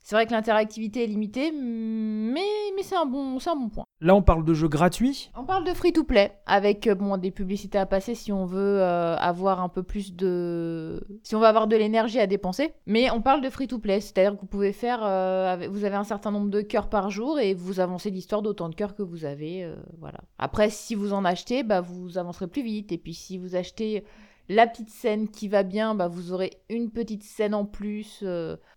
c'est 0.00 0.14
vrai 0.14 0.26
que 0.26 0.32
l'interactivité 0.32 1.04
est 1.04 1.06
limitée, 1.06 1.52
mais, 1.52 2.40
mais 2.74 2.82
c'est 2.82 2.96
un, 2.96 3.04
bon, 3.04 3.38
un 3.44 3.56
bon 3.56 3.68
point. 3.68 3.84
Là, 4.00 4.14
on 4.14 4.22
parle 4.22 4.44
de 4.44 4.54
jeux 4.54 4.68
gratuits? 4.68 5.30
On 5.36 5.44
parle 5.44 5.64
de 5.64 5.74
free-to-play, 5.74 6.32
avec 6.46 6.86
euh, 6.86 6.94
bon, 6.94 7.16
des 7.16 7.30
publicités 7.30 7.78
à 7.78 7.84
passer 7.84 8.14
si 8.14 8.32
on 8.32 8.46
veut 8.46 8.80
euh, 8.80 9.16
avoir 9.16 9.60
un 9.60 9.68
peu 9.68 9.82
plus 9.82 10.14
de... 10.14 11.06
Si 11.24 11.34
on 11.34 11.40
veut 11.40 11.46
avoir 11.46 11.66
de 11.66 11.76
l'énergie 11.76 12.20
à 12.20 12.26
dépenser. 12.26 12.72
Mais 12.86 13.10
on 13.10 13.20
parle 13.20 13.42
de 13.42 13.50
free-to-play, 13.50 14.00
c'est-à-dire 14.00 14.36
que 14.36 14.40
vous 14.40 14.46
pouvez 14.46 14.72
faire... 14.72 15.00
Euh, 15.02 15.68
vous 15.70 15.84
avez 15.84 15.96
un 15.96 16.04
certain 16.04 16.30
nombre 16.30 16.48
de 16.48 16.62
cœurs 16.62 16.88
par 16.88 17.10
jour 17.10 17.38
et 17.38 17.54
vous 17.54 17.80
avancez 17.80 18.10
l'histoire 18.10 18.40
d'autant 18.40 18.68
de 18.68 18.74
cœurs 18.74 18.94
que 18.94 19.02
vous 19.02 19.24
avez. 19.24 19.70
voilà. 19.98 20.20
Après, 20.38 20.70
si 20.70 20.94
vous 20.94 21.12
en 21.12 21.24
achetez, 21.24 21.64
bah, 21.64 21.80
vous 21.80 22.16
avancerez 22.18 22.46
plus 22.46 22.62
vite. 22.62 22.92
Et 22.92 22.98
puis 22.98 23.14
si 23.14 23.36
vous 23.36 23.56
achetez 23.56 24.04
la 24.48 24.66
petite 24.66 24.90
scène 24.90 25.28
qui 25.28 25.48
va 25.48 25.62
bien, 25.62 25.94
bah, 25.94 26.08
vous 26.08 26.32
aurez 26.32 26.62
une 26.68 26.90
petite 26.90 27.22
scène 27.22 27.54
en 27.54 27.64
plus, 27.64 28.24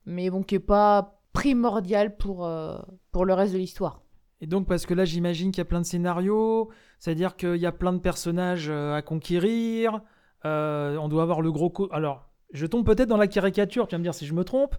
mais 0.06 0.30
bon, 0.30 0.44
qui 0.44 0.56
n'est 0.56 0.60
pas 0.60 1.22
primordial 1.34 2.16
pour, 2.16 2.46
euh, 2.46 2.78
pour 3.12 3.26
le 3.26 3.34
reste 3.34 3.54
de 3.54 3.58
l'histoire. 3.58 4.02
Et 4.42 4.48
donc, 4.48 4.68
parce 4.68 4.86
que 4.86 4.94
là, 4.94 5.06
j'imagine 5.06 5.52
qu'il 5.52 5.60
y 5.60 5.62
a 5.62 5.66
plein 5.66 5.82
de 5.82 5.86
scénarios, 5.86 6.70
c'est-à-dire 7.00 7.36
qu'il 7.36 7.58
y 7.58 7.66
a 7.66 7.72
plein 7.72 7.94
de 7.94 8.00
personnages 8.00 8.70
euh, 8.70 8.96
à 8.96 9.02
conquérir, 9.02 10.02
euh, 10.46 10.98
on 10.98 11.08
doit 11.08 11.24
avoir 11.24 11.42
le 11.42 11.52
gros... 11.52 11.72
Alors, 11.92 12.28
je 12.52 12.66
tombe 12.66 12.86
peut-être 12.86 13.08
dans 13.08 13.18
la 13.18 13.28
caricature, 13.28 13.88
tu 13.88 13.96
vas 13.96 14.00
me 14.00 14.04
dire 14.04 14.16
si 14.16 14.26
je 14.26 14.34
me 14.34 14.44
trompe, 14.44 14.76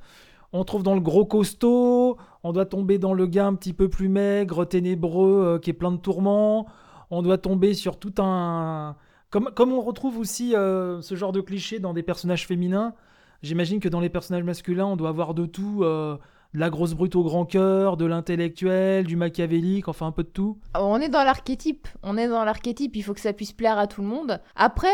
on 0.52 0.64
trouve 0.64 0.82
dans 0.82 0.94
le 0.94 1.00
gros 1.00 1.24
costaud, 1.24 2.18
on 2.42 2.52
doit 2.52 2.66
tomber 2.66 2.98
dans 2.98 3.14
le 3.14 3.26
gars 3.26 3.46
un 3.46 3.54
petit 3.54 3.72
peu 3.72 3.88
plus 3.88 4.08
maigre, 4.08 4.64
ténébreux, 4.66 5.60
qui 5.62 5.70
est 5.70 5.74
plein 5.74 5.92
de 5.92 5.96
tourments, 5.96 6.66
on 7.10 7.22
doit 7.22 7.38
tomber 7.38 7.72
sur 7.72 7.98
tout 7.98 8.14
un... 8.18 8.96
Comme, 9.32 9.50
comme 9.54 9.72
on 9.72 9.80
retrouve 9.80 10.18
aussi 10.18 10.50
ce 10.52 11.14
genre 11.16 11.32
de 11.32 11.40
cliché 11.40 11.80
dans 11.80 11.94
des 11.94 12.04
personnages 12.04 12.46
féminins, 12.46 12.94
j'imagine 13.42 13.80
que 13.80 13.88
dans 13.88 14.00
les 14.00 14.10
personnages 14.10 14.44
masculins, 14.44 14.86
on 14.86 14.96
doit 14.96 15.08
avoir 15.08 15.34
de 15.34 15.46
tout 15.46 15.82
de 15.82 16.18
la 16.58 16.68
grosse 16.68 16.92
brute 16.92 17.16
au 17.16 17.24
grand 17.24 17.46
cœur, 17.46 17.96
de 17.96 18.04
l'intellectuel, 18.04 19.06
du 19.06 19.16
machiavélique, 19.16 19.88
enfin 19.88 20.06
un 20.06 20.12
peu 20.12 20.22
de 20.22 20.28
tout. 20.28 20.58
On 20.74 21.00
est 21.00 21.08
dans 21.08 21.24
l'archétype, 21.24 21.88
on 22.02 22.18
est 22.18 22.28
dans 22.28 22.44
l'archétype, 22.44 22.94
il 22.94 23.02
faut 23.02 23.14
que 23.14 23.20
ça 23.20 23.32
puisse 23.32 23.52
plaire 23.52 23.78
à 23.78 23.86
tout 23.86 24.02
le 24.02 24.06
monde. 24.06 24.38
Après, 24.54 24.90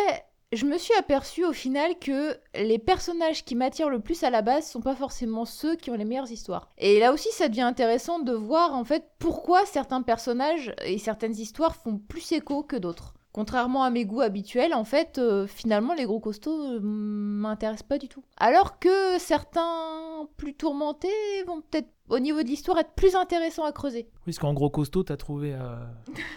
je 0.53 0.67
me 0.67 0.79
suis 0.79 0.95
aperçu 0.95 1.45
au 1.45 1.53
final 1.53 1.99
que 2.01 2.37
les 2.55 2.79
personnages 2.79 3.45
qui 3.45 3.57
m'attirent 3.57 3.91
le 3.91 3.99
plus 3.99 4.23
à 4.23 4.31
la 4.31 4.41
base 4.41 4.71
sont 4.71 4.81
pas 4.81 4.95
forcément 4.95 5.45
ceux 5.45 5.75
qui 5.75 5.91
ont 5.91 5.97
les 5.97 6.05
meilleures 6.05 6.31
histoires. 6.31 6.71
Et 6.79 7.01
là 7.01 7.13
aussi, 7.13 7.29
ça 7.33 7.49
devient 7.49 7.63
intéressant 7.63 8.21
de 8.21 8.33
voir 8.33 8.73
en 8.75 8.85
fait 8.85 9.03
pourquoi 9.19 9.67
certains 9.67 10.03
personnages 10.03 10.73
et 10.85 10.99
certaines 10.99 11.35
histoires 11.37 11.75
font 11.75 11.99
plus 11.99 12.31
écho 12.31 12.63
que 12.63 12.77
d'autres. 12.77 13.15
Contrairement 13.33 13.85
à 13.85 13.91
mes 13.91 14.07
goûts 14.07 14.23
habituels, 14.23 14.73
en 14.73 14.85
fait, 14.85 15.19
euh, 15.19 15.47
finalement, 15.47 15.93
les 15.95 16.07
gros 16.07 16.19
costauds 16.19 16.77
euh, 16.77 16.81
m'intéressent 16.81 17.87
pas 17.87 17.99
du 17.99 18.09
tout. 18.09 18.25
Alors 18.39 18.79
que 18.79 19.19
certains 19.19 20.27
plus 20.39 20.55
tourmentés 20.55 21.09
vont 21.47 21.61
peut-être, 21.61 21.89
au 22.09 22.19
niveau 22.21 22.43
de 22.43 22.49
l'histoire, 22.49 22.79
être 22.79 22.95
plus 22.95 23.15
intéressants 23.15 23.65
à 23.65 23.73
creuser. 23.73 24.09
Oui, 24.15 24.23
parce 24.27 24.39
qu'en 24.39 24.55
gros 24.55 24.71
costaud, 24.71 25.03
t'as 25.03 25.19
trouvé... 25.19 25.53
Euh, 25.55 25.77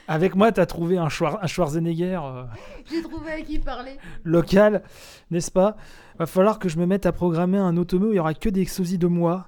avec 0.09 0.35
moi, 0.35 0.51
t'as 0.51 0.65
trouvé 0.65 0.97
un, 0.97 1.05
un 1.05 1.47
Schwarzenegger... 1.47 2.19
J'ai 2.91 3.01
trouvé 3.01 3.31
à 3.31 3.41
qui 3.41 3.57
parler. 3.57 3.97
Local, 4.25 4.83
n'est-ce 5.31 5.51
pas? 5.51 5.77
Va 6.19 6.25
falloir 6.25 6.59
que 6.59 6.67
je 6.67 6.77
me 6.77 6.85
mette 6.85 7.05
à 7.05 7.13
programmer 7.13 7.57
un 7.57 7.77
automobile 7.77 8.09
où 8.09 8.13
il 8.13 8.17
y 8.17 8.19
aura 8.19 8.33
que 8.33 8.49
des 8.49 8.65
sosies 8.65 8.97
de 8.97 9.07
moi. 9.07 9.47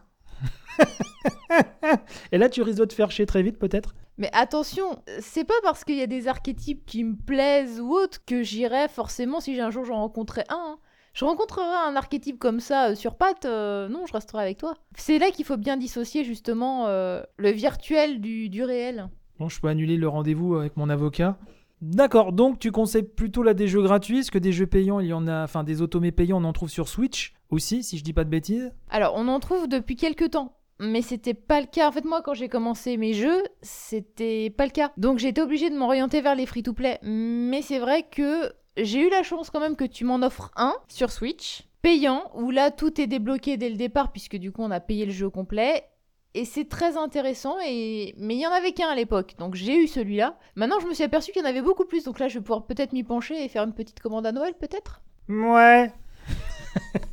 Et 2.32 2.38
là, 2.38 2.50
tu 2.50 2.62
risques 2.62 2.80
de 2.80 2.86
te 2.86 2.94
faire 2.94 3.12
chier 3.12 3.26
très 3.26 3.44
vite, 3.44 3.60
peut-être? 3.60 3.94
Mais 4.18 4.30
attention, 4.34 5.02
c'est 5.20 5.44
pas 5.44 5.54
parce 5.64 5.84
qu'il 5.84 5.96
y 5.96 6.02
a 6.02 6.08
des 6.08 6.28
archétypes 6.28 6.86
qui 6.86 7.04
me 7.04 7.16
plaisent 7.16 7.80
ou 7.80 7.92
autres 7.94 8.20
que 8.26 8.44
j'irai 8.44 8.88
forcément 8.88 9.40
si 9.40 9.60
un 9.60 9.72
jour 9.72 9.86
j'en 9.86 9.98
rencontrais 9.98 10.46
un. 10.50 10.76
Hein. 10.76 10.80
Je 11.14 11.26
rencontrerai 11.26 11.64
un 11.88 11.96
archétype 11.96 12.40
comme 12.40 12.60
ça 12.60 12.90
euh, 12.90 12.96
sur 12.96 13.16
patte, 13.16 13.46
euh, 13.46 13.88
non, 13.88 14.06
je 14.08 14.14
resterai 14.14 14.42
avec 14.42 14.58
toi. 14.58 14.76
C'est 14.96 15.20
là 15.20 15.30
qu'il 15.30 15.46
faut 15.46 15.58
bien 15.58 15.78
dissocier 15.78 16.24
justement 16.24 16.88
euh, 16.88 17.22
le 17.38 17.52
virtuel 17.52 18.20
du, 18.20 18.50
du 18.50 18.64
réel. 18.64 19.10
Bon, 19.40 19.48
je 19.48 19.62
peux 19.62 19.68
annuler 19.68 19.98
le 19.98 20.08
rendez-vous 20.08 20.56
avec 20.56 20.76
mon 20.76 20.90
avocat. 20.90 21.38
D'accord, 21.82 22.34
donc 22.34 22.60
tu 22.60 22.72
conseilles 22.72 23.04
plutôt 23.04 23.44
là 23.44 23.54
des 23.54 23.68
jeux 23.68 23.84
gratuits, 23.84 24.20
est-ce 24.20 24.32
que 24.32 24.40
des 24.40 24.54
jeux 24.54 24.66
payants, 24.66 25.02
il 25.02 25.08
y 25.08 25.14
en 25.14 25.28
a, 25.28 25.44
enfin 25.44 25.64
des 25.64 25.82
automés 25.82 26.14
payants, 26.14 26.42
on 26.42 26.46
en 26.46 26.54
trouve 26.54 26.70
sur 26.70 26.88
Switch 26.88 27.34
aussi, 27.50 27.84
si 27.84 27.98
je 27.98 28.04
dis 28.04 28.14
pas 28.14 28.24
de 28.24 28.30
bêtises? 28.30 28.72
Alors, 28.90 29.14
on 29.18 29.28
en 29.28 29.40
trouve 29.40 29.68
depuis 29.68 29.98
quelques 29.98 30.32
temps 30.32 30.56
mais 30.84 31.02
c'était 31.02 31.34
pas 31.34 31.62
le 31.62 31.68
cas. 31.68 31.88
En 31.88 31.92
fait, 31.92 32.06
moi, 32.06 32.22
quand 32.22 32.34
j'ai 32.34 32.50
commencé 32.50 32.98
mes 32.98 33.14
jeux, 33.14 33.44
c'était 33.62 34.50
pas 34.50 34.66
le 34.66 34.72
cas. 34.72 34.92
Donc, 34.98 35.18
j'ai 35.18 35.30
été 35.30 35.42
obligée 35.42 35.70
de 35.70 35.78
m'orienter 35.78 36.22
vers 36.22 36.36
les 36.36 36.46
free-to-play. 36.46 37.00
Mais 37.02 37.62
c'est 37.62 37.80
vrai 37.80 38.04
que 38.04 38.54
j'ai 38.78 39.08
eu 39.08 39.10
la 39.10 39.24
chance 39.24 39.50
quand 39.50 39.60
même 39.60 39.76
que 39.76 39.86
tu 39.86 40.04
m'en 40.04 40.22
offres 40.22 40.52
un 40.56 40.76
sur 40.90 41.12
Switch, 41.12 41.64
payant, 41.82 42.30
où 42.36 42.52
là, 42.52 42.70
tout 42.70 43.00
est 43.00 43.08
débloqué 43.08 43.58
dès 43.58 43.70
le 43.70 43.78
départ, 43.78 44.12
puisque 44.12 44.36
du 44.36 44.52
coup, 44.52 44.62
on 44.62 44.72
a 44.72 44.80
payé 44.80 45.06
le 45.06 45.12
jeu 45.12 45.30
complet. 45.30 45.86
et 46.34 46.46
c'est 46.46 46.68
très 46.68 46.98
intéressant. 46.98 47.56
Et... 47.66 48.14
Mais 48.18 48.36
il 48.36 48.42
y 48.42 48.48
en 48.48 48.52
avait 48.52 48.74
qu'un 48.74 48.90
à 48.90 48.96
l'époque, 48.96 49.36
donc 49.38 49.56
j'ai 49.56 49.78
eu 49.78 49.88
celui-là. 49.88 50.38
Maintenant, 50.56 50.80
je 50.82 50.88
me 50.88 50.94
suis 50.94 51.04
aperçu 51.04 51.32
qu'il 51.32 51.42
y 51.42 51.46
en 51.46 51.50
avait 51.50 51.62
beaucoup 51.62 51.86
plus, 51.86 52.04
donc 52.04 52.20
là, 52.20 52.28
je 52.28 52.40
vais 52.40 52.44
pouvoir 52.44 52.66
peut-être 52.66 52.94
m'y 52.94 53.04
pencher 53.04 53.44
et 53.44 53.48
faire 53.48 53.64
une 53.64 53.74
petite 53.74 54.00
commande 54.00 54.26
à 54.26 54.32
Noël, 54.32 54.54
peut-être? 54.60 55.02
Ouais. 55.30 55.92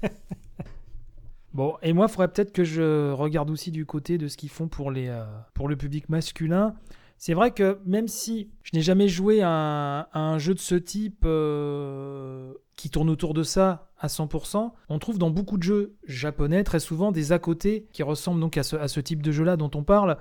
bon, 1.55 1.76
et 1.82 1.92
moi, 1.92 2.07
il 2.09 2.12
faudrait 2.12 2.28
peut-être 2.28 2.53
que 2.53 2.64
je 2.64 3.12
regarde 3.12 3.51
aussi 3.51 3.70
du 3.70 3.86
côté 3.86 4.18
de 4.18 4.28
ce 4.28 4.36
qu'ils 4.36 4.51
font 4.51 4.68
pour, 4.68 4.90
les, 4.90 5.09
euh, 5.09 5.24
pour 5.55 5.68
le 5.68 5.76
public 5.76 6.09
masculin. 6.09 6.74
C'est 7.18 7.34
vrai 7.34 7.51
que 7.51 7.78
même 7.84 8.09
si 8.09 8.48
je 8.62 8.70
n'ai 8.74 8.82
jamais 8.82 9.07
joué 9.07 9.42
à 9.42 10.09
un, 10.14 10.38
jeu 10.38 10.55
de 10.55 10.59
ce 10.59 10.74
type 10.74 11.24
euh, 11.26 12.55
qui 12.76 12.88
tourne 12.88 13.11
autour 13.11 13.34
de 13.34 13.42
ça 13.42 13.90
à 13.98 14.07
100%, 14.07 14.72
on 14.88 14.98
trouve 14.98 15.18
dans 15.18 15.28
beaucoup 15.28 15.59
de 15.59 15.62
jeux 15.62 15.96
japonais 16.07 16.64
très 16.64 16.80
souvent 16.80 17.12
des 17.12 17.32
à 17.32 17.38
côté 17.38 17.86
qui 17.92 18.03
ressemblent 18.03 18.40
donc 18.40 18.57
à 18.57 18.62
ce, 18.62 18.76
à 18.76 18.88
ce 18.88 19.01
type 19.01 19.20
de 19.20 19.32
jeu-là 19.32 19.59
dont 19.59 19.70
on 19.74 19.82
parle. 19.82 20.16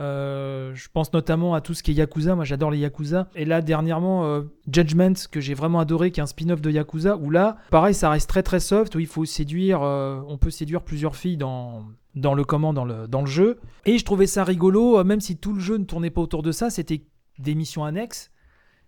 Euh, 0.00 0.72
je 0.74 0.88
pense 0.92 1.12
notamment 1.12 1.54
à 1.54 1.60
tout 1.60 1.72
ce 1.72 1.82
qui 1.82 1.92
est 1.92 1.94
Yakuza, 1.94 2.34
moi 2.34 2.44
j'adore 2.44 2.70
les 2.70 2.78
Yakuza. 2.78 3.28
Et 3.34 3.44
là 3.44 3.62
dernièrement, 3.62 4.24
euh, 4.24 4.42
Judgment, 4.70 5.14
que 5.30 5.40
j'ai 5.40 5.54
vraiment 5.54 5.78
adoré, 5.80 6.10
qui 6.10 6.20
est 6.20 6.22
un 6.22 6.26
spin-off 6.26 6.60
de 6.60 6.70
Yakuza, 6.70 7.16
où 7.16 7.30
là, 7.30 7.56
pareil, 7.70 7.94
ça 7.94 8.10
reste 8.10 8.28
très 8.28 8.42
très 8.42 8.60
soft, 8.60 8.94
où 8.94 9.00
il 9.00 9.06
faut 9.06 9.24
séduire, 9.24 9.82
euh, 9.82 10.20
on 10.28 10.36
peut 10.36 10.50
séduire 10.50 10.82
plusieurs 10.82 11.14
filles 11.16 11.36
dans, 11.36 11.84
dans 12.14 12.34
le 12.34 12.44
comment, 12.44 12.72
dans 12.72 12.84
le, 12.84 13.06
dans 13.06 13.20
le 13.20 13.26
jeu. 13.26 13.60
Et 13.86 13.98
je 13.98 14.04
trouvais 14.04 14.26
ça 14.26 14.42
rigolo, 14.42 15.02
même 15.04 15.20
si 15.20 15.36
tout 15.36 15.52
le 15.52 15.60
jeu 15.60 15.76
ne 15.76 15.84
tournait 15.84 16.10
pas 16.10 16.20
autour 16.20 16.42
de 16.42 16.52
ça, 16.52 16.70
c'était 16.70 17.02
des 17.38 17.54
missions 17.54 17.84
annexes. 17.84 18.30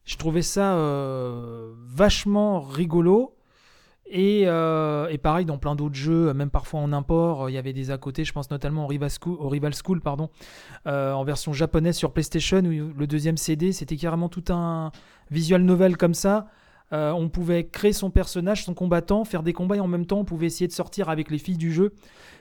Je 0.05 0.17
trouvais 0.17 0.43
ça 0.43 0.77
vachement 1.89 2.61
rigolo. 2.61 3.36
Et, 4.09 4.45
euh, 4.47 5.09
et 5.09 5.19
pareil, 5.19 5.45
dans 5.45 5.59
plein 5.59 5.75
d'autres 5.75 5.97
jeux, 5.97 6.33
même 6.33 6.51
parfois 6.51 6.81
en 6.81 6.93
import, 6.93 7.51
il 7.51 7.55
y 7.55 7.59
avait 7.59 7.73
des 7.73 7.91
à 7.91 7.99
côté. 7.99 8.25
Je 8.25 8.33
pense 8.33 8.51
notamment 8.51 8.85
au 8.85 8.87
Rival 8.87 9.11
School, 9.11 9.37
au 9.41 9.49
Rival 9.49 9.73
School 9.75 10.01
pardon, 10.01 10.31
euh, 10.87 11.13
en 11.13 11.25
version 11.25 11.53
japonaise 11.53 11.97
sur 11.97 12.13
PlayStation, 12.13 12.59
où 12.59 12.93
le 12.97 13.07
deuxième 13.07 13.37
CD, 13.37 13.73
c'était 13.73 13.97
carrément 13.97 14.29
tout 14.29 14.45
un 14.51 14.93
visual 15.31 15.63
novel 15.63 15.97
comme 15.97 16.15
ça. 16.15 16.47
Euh, 16.93 17.11
on 17.11 17.29
pouvait 17.29 17.65
créer 17.67 17.93
son 17.93 18.11
personnage, 18.11 18.65
son 18.65 18.75
combattant, 18.75 19.25
faire 19.25 19.43
des 19.43 19.53
combats 19.53 19.77
et 19.77 19.81
en 19.81 19.89
même 19.89 20.07
temps 20.07 20.21
on 20.21 20.25
pouvait 20.25 20.47
essayer 20.47 20.69
de 20.69 20.73
sortir 20.73 21.09
avec 21.09 21.31
les 21.31 21.39
filles 21.39 21.57
du 21.57 21.73
jeu. 21.73 21.93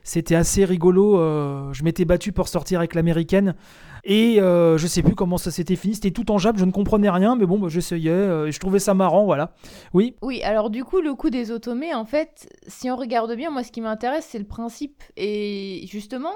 C'était 0.03 0.35
assez 0.35 0.65
rigolo. 0.65 1.19
euh, 1.19 1.73
je 1.73 1.83
m'étais 1.83 2.05
battu 2.05 2.31
pour 2.31 2.47
sortir 2.47 2.77
avec 2.79 2.93
l'américaine 2.93 3.55
et 4.03 4.39
euh, 4.39 4.77
je 4.77 4.85
sais 4.85 5.01
plus 5.01 5.15
comment 5.15 5.37
ça 5.39 5.49
s'était 5.49 5.75
fini. 5.75 5.95
C'était 5.95 6.11
tout 6.11 6.29
en 6.31 6.37
jap, 6.37 6.57
je 6.57 6.65
ne 6.65 6.71
comprenais 6.71 7.09
rien, 7.09 7.35
mais 7.35 7.47
bon, 7.47 7.57
bah, 7.57 7.69
j'essayais 7.69 8.11
euh, 8.11 8.45
et 8.45 8.51
je 8.51 8.59
trouvais 8.59 8.77
ça 8.77 8.93
marrant, 8.93 9.25
voilà. 9.25 9.53
Oui, 9.93 10.15
Oui, 10.21 10.43
alors 10.43 10.69
du 10.69 10.83
coup, 10.83 11.01
le 11.01 11.15
coup 11.15 11.31
des 11.31 11.49
automés, 11.49 11.95
en 11.95 12.05
fait, 12.05 12.47
si 12.67 12.91
on 12.91 12.95
regarde 12.95 13.35
bien, 13.35 13.49
moi, 13.49 13.63
ce 13.63 13.71
qui 13.71 13.81
m'intéresse, 13.81 14.27
c'est 14.29 14.37
le 14.37 14.45
principe. 14.45 15.01
Et 15.17 15.87
justement, 15.89 16.33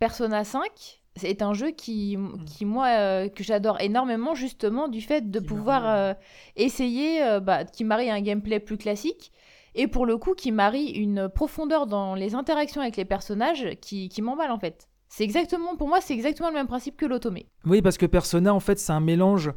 Persona 0.00 0.42
5 0.42 1.01
est 1.22 1.42
un 1.42 1.52
jeu 1.54 1.70
qui, 1.70 2.18
qui 2.46 2.64
moi, 2.64 2.86
euh, 2.88 3.28
que 3.28 3.44
j'adore 3.44 3.80
énormément, 3.80 4.34
justement, 4.34 4.88
du 4.88 5.00
fait 5.00 5.30
de 5.30 5.40
Qui 5.40 5.46
pouvoir 5.46 5.82
euh, 5.86 6.14
essayer, 6.56 7.22
euh, 7.22 7.40
bah, 7.40 7.64
qui 7.64 7.84
marie 7.84 8.10
un 8.10 8.20
gameplay 8.20 8.60
plus 8.60 8.76
classique. 8.76 9.32
Et 9.74 9.86
pour 9.86 10.06
le 10.06 10.18
coup, 10.18 10.34
qui 10.34 10.52
marie 10.52 10.90
une 10.90 11.28
profondeur 11.28 11.86
dans 11.86 12.14
les 12.14 12.34
interactions 12.34 12.80
avec 12.80 12.96
les 12.96 13.04
personnages 13.04 13.76
qui, 13.80 14.08
qui 14.08 14.22
m'emballe, 14.22 14.50
en 14.50 14.58
fait. 14.58 14.88
C'est 15.08 15.24
exactement, 15.24 15.76
pour 15.76 15.88
moi, 15.88 16.00
c'est 16.00 16.14
exactement 16.14 16.48
le 16.48 16.54
même 16.54 16.66
principe 16.66 16.96
que 16.96 17.06
l'automé. 17.06 17.46
Oui, 17.66 17.82
parce 17.82 17.98
que 17.98 18.06
Persona, 18.06 18.54
en 18.54 18.60
fait, 18.60 18.78
c'est 18.78 18.92
un 18.92 19.00
mélange 19.00 19.52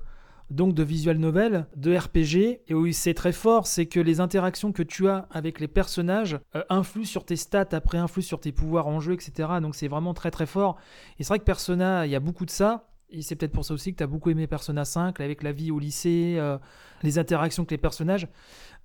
donc 0.50 0.74
de 0.74 0.84
visual 0.84 1.18
novel, 1.18 1.66
de 1.76 1.96
RPG, 1.96 2.62
et 2.68 2.74
où 2.74 2.92
c'est 2.92 3.14
très 3.14 3.32
fort, 3.32 3.68
c'est 3.68 3.86
que 3.86 4.00
les 4.00 4.20
interactions 4.20 4.72
que 4.72 4.84
tu 4.84 5.08
as 5.08 5.28
avec 5.32 5.60
les 5.60 5.68
personnages 5.68 6.40
euh, 6.56 6.64
influent 6.70 7.06
sur 7.06 7.26
tes 7.26 7.36
stats, 7.36 7.70
après 7.72 7.98
influent 7.98 8.26
sur 8.26 8.40
tes 8.40 8.52
pouvoirs 8.52 8.88
en 8.88 9.00
jeu, 9.00 9.14
etc. 9.14 9.50
Donc 9.62 9.76
c'est 9.76 9.88
vraiment 9.88 10.14
très 10.14 10.32
très 10.32 10.46
fort. 10.46 10.78
Et 11.20 11.24
c'est 11.24 11.30
vrai 11.30 11.40
que 11.40 11.46
Persona, 11.46 12.06
il 12.06 12.12
y 12.12 12.16
a 12.16 12.20
beaucoup 12.20 12.46
de 12.46 12.52
ça. 12.52 12.88
Et 13.10 13.22
c'est 13.22 13.36
peut-être 13.36 13.52
pour 13.52 13.64
ça 13.64 13.74
aussi 13.74 13.92
que 13.92 13.98
tu 13.98 14.04
as 14.04 14.08
beaucoup 14.08 14.30
aimé 14.30 14.48
Persona 14.48 14.84
5, 14.84 15.20
avec 15.20 15.44
la 15.44 15.52
vie 15.52 15.72
au 15.72 15.80
lycée, 15.80 16.36
euh, 16.38 16.58
les 17.04 17.20
interactions 17.20 17.62
avec 17.62 17.72
les 17.72 17.78
personnages. 17.78 18.28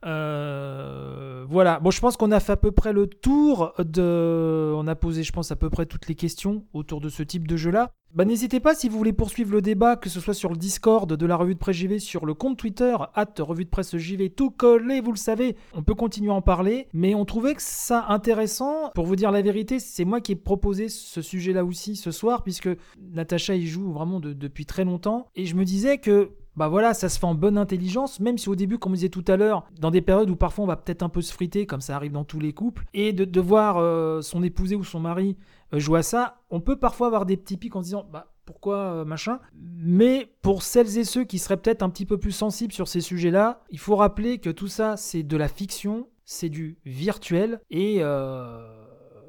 Euh, 0.06 1.44
voilà, 1.48 1.80
bon, 1.80 1.90
je 1.90 2.00
pense 2.00 2.16
qu'on 2.16 2.30
a 2.32 2.40
fait 2.40 2.52
à 2.52 2.56
peu 2.56 2.70
près 2.72 2.92
le 2.92 3.06
tour 3.06 3.72
de. 3.78 4.72
On 4.76 4.86
a 4.86 4.94
posé, 4.94 5.22
je 5.22 5.32
pense, 5.32 5.50
à 5.50 5.56
peu 5.56 5.70
près 5.70 5.86
toutes 5.86 6.08
les 6.08 6.14
questions 6.14 6.64
autour 6.72 7.00
de 7.00 7.08
ce 7.08 7.22
type 7.22 7.46
de 7.48 7.56
jeu-là. 7.56 7.90
Bah, 8.12 8.24
n'hésitez 8.24 8.58
pas 8.58 8.74
si 8.74 8.88
vous 8.88 8.98
voulez 8.98 9.12
poursuivre 9.12 9.52
le 9.52 9.62
débat, 9.62 9.94
que 9.96 10.08
ce 10.08 10.18
soit 10.18 10.34
sur 10.34 10.50
le 10.50 10.56
Discord 10.56 11.12
de 11.12 11.26
la 11.26 11.36
revue 11.36 11.54
de 11.54 11.60
presse 11.60 11.76
JV, 11.76 12.00
sur 12.00 12.26
le 12.26 12.34
compte 12.34 12.58
Twitter, 12.58 12.96
at 13.14 13.28
revue 13.38 13.64
de 13.64 13.70
presse 13.70 13.96
JV, 13.96 14.30
tout 14.30 14.50
collé, 14.50 15.00
vous 15.00 15.12
le 15.12 15.16
savez, 15.16 15.54
on 15.74 15.82
peut 15.84 15.94
continuer 15.94 16.30
à 16.30 16.34
en 16.34 16.42
parler, 16.42 16.88
mais 16.92 17.14
on 17.14 17.24
trouvait 17.24 17.54
que 17.54 17.62
ça 17.62 18.06
intéressant. 18.08 18.90
Pour 18.96 19.06
vous 19.06 19.14
dire 19.14 19.30
la 19.30 19.42
vérité, 19.42 19.78
c'est 19.78 20.04
moi 20.04 20.20
qui 20.20 20.32
ai 20.32 20.36
proposé 20.36 20.88
ce 20.88 21.22
sujet-là 21.22 21.64
aussi 21.64 21.94
ce 21.94 22.10
soir, 22.10 22.42
puisque 22.42 22.68
Natacha 23.12 23.54
y 23.54 23.66
joue 23.68 23.92
vraiment 23.92 24.18
de- 24.18 24.32
depuis 24.32 24.66
très 24.66 24.84
longtemps, 24.84 25.28
et 25.36 25.46
je 25.46 25.54
me 25.54 25.64
disais 25.64 25.98
que 25.98 26.30
bah 26.60 26.68
voilà, 26.68 26.92
ça 26.92 27.08
se 27.08 27.18
fait 27.18 27.24
en 27.24 27.34
bonne 27.34 27.56
intelligence, 27.56 28.20
même 28.20 28.36
si 28.36 28.50
au 28.50 28.54
début, 28.54 28.76
comme 28.76 28.92
on 28.92 28.94
disait 28.94 29.08
tout 29.08 29.24
à 29.28 29.38
l'heure, 29.38 29.64
dans 29.80 29.90
des 29.90 30.02
périodes 30.02 30.28
où 30.28 30.36
parfois 30.36 30.64
on 30.64 30.66
va 30.66 30.76
peut-être 30.76 31.02
un 31.02 31.08
peu 31.08 31.22
se 31.22 31.32
friter, 31.32 31.64
comme 31.64 31.80
ça 31.80 31.96
arrive 31.96 32.12
dans 32.12 32.24
tous 32.24 32.38
les 32.38 32.52
couples, 32.52 32.84
et 32.92 33.14
de, 33.14 33.40
voir 33.40 33.78
euh, 33.78 34.20
son 34.20 34.42
épousé 34.42 34.76
ou 34.76 34.84
son 34.84 35.00
mari 35.00 35.38
euh, 35.72 35.78
jouer 35.78 36.00
à 36.00 36.02
ça, 36.02 36.42
on 36.50 36.60
peut 36.60 36.76
parfois 36.76 37.06
avoir 37.06 37.24
des 37.24 37.38
petits 37.38 37.56
pics 37.56 37.74
en 37.76 37.80
se 37.80 37.84
disant, 37.84 38.06
bah 38.12 38.34
pourquoi 38.44 38.76
euh, 38.76 39.04
machin. 39.06 39.40
Mais 39.54 40.34
pour 40.42 40.62
celles 40.62 40.98
et 40.98 41.04
ceux 41.04 41.24
qui 41.24 41.38
seraient 41.38 41.56
peut-être 41.56 41.82
un 41.82 41.88
petit 41.88 42.04
peu 42.04 42.18
plus 42.18 42.32
sensibles 42.32 42.74
sur 42.74 42.88
ces 42.88 43.00
sujets-là, 43.00 43.62
il 43.70 43.78
faut 43.78 43.96
rappeler 43.96 44.36
que 44.36 44.50
tout 44.50 44.68
ça, 44.68 44.98
c'est 44.98 45.22
de 45.22 45.36
la 45.38 45.48
fiction, 45.48 46.08
c'est 46.26 46.50
du 46.50 46.76
virtuel, 46.84 47.62
et 47.70 48.02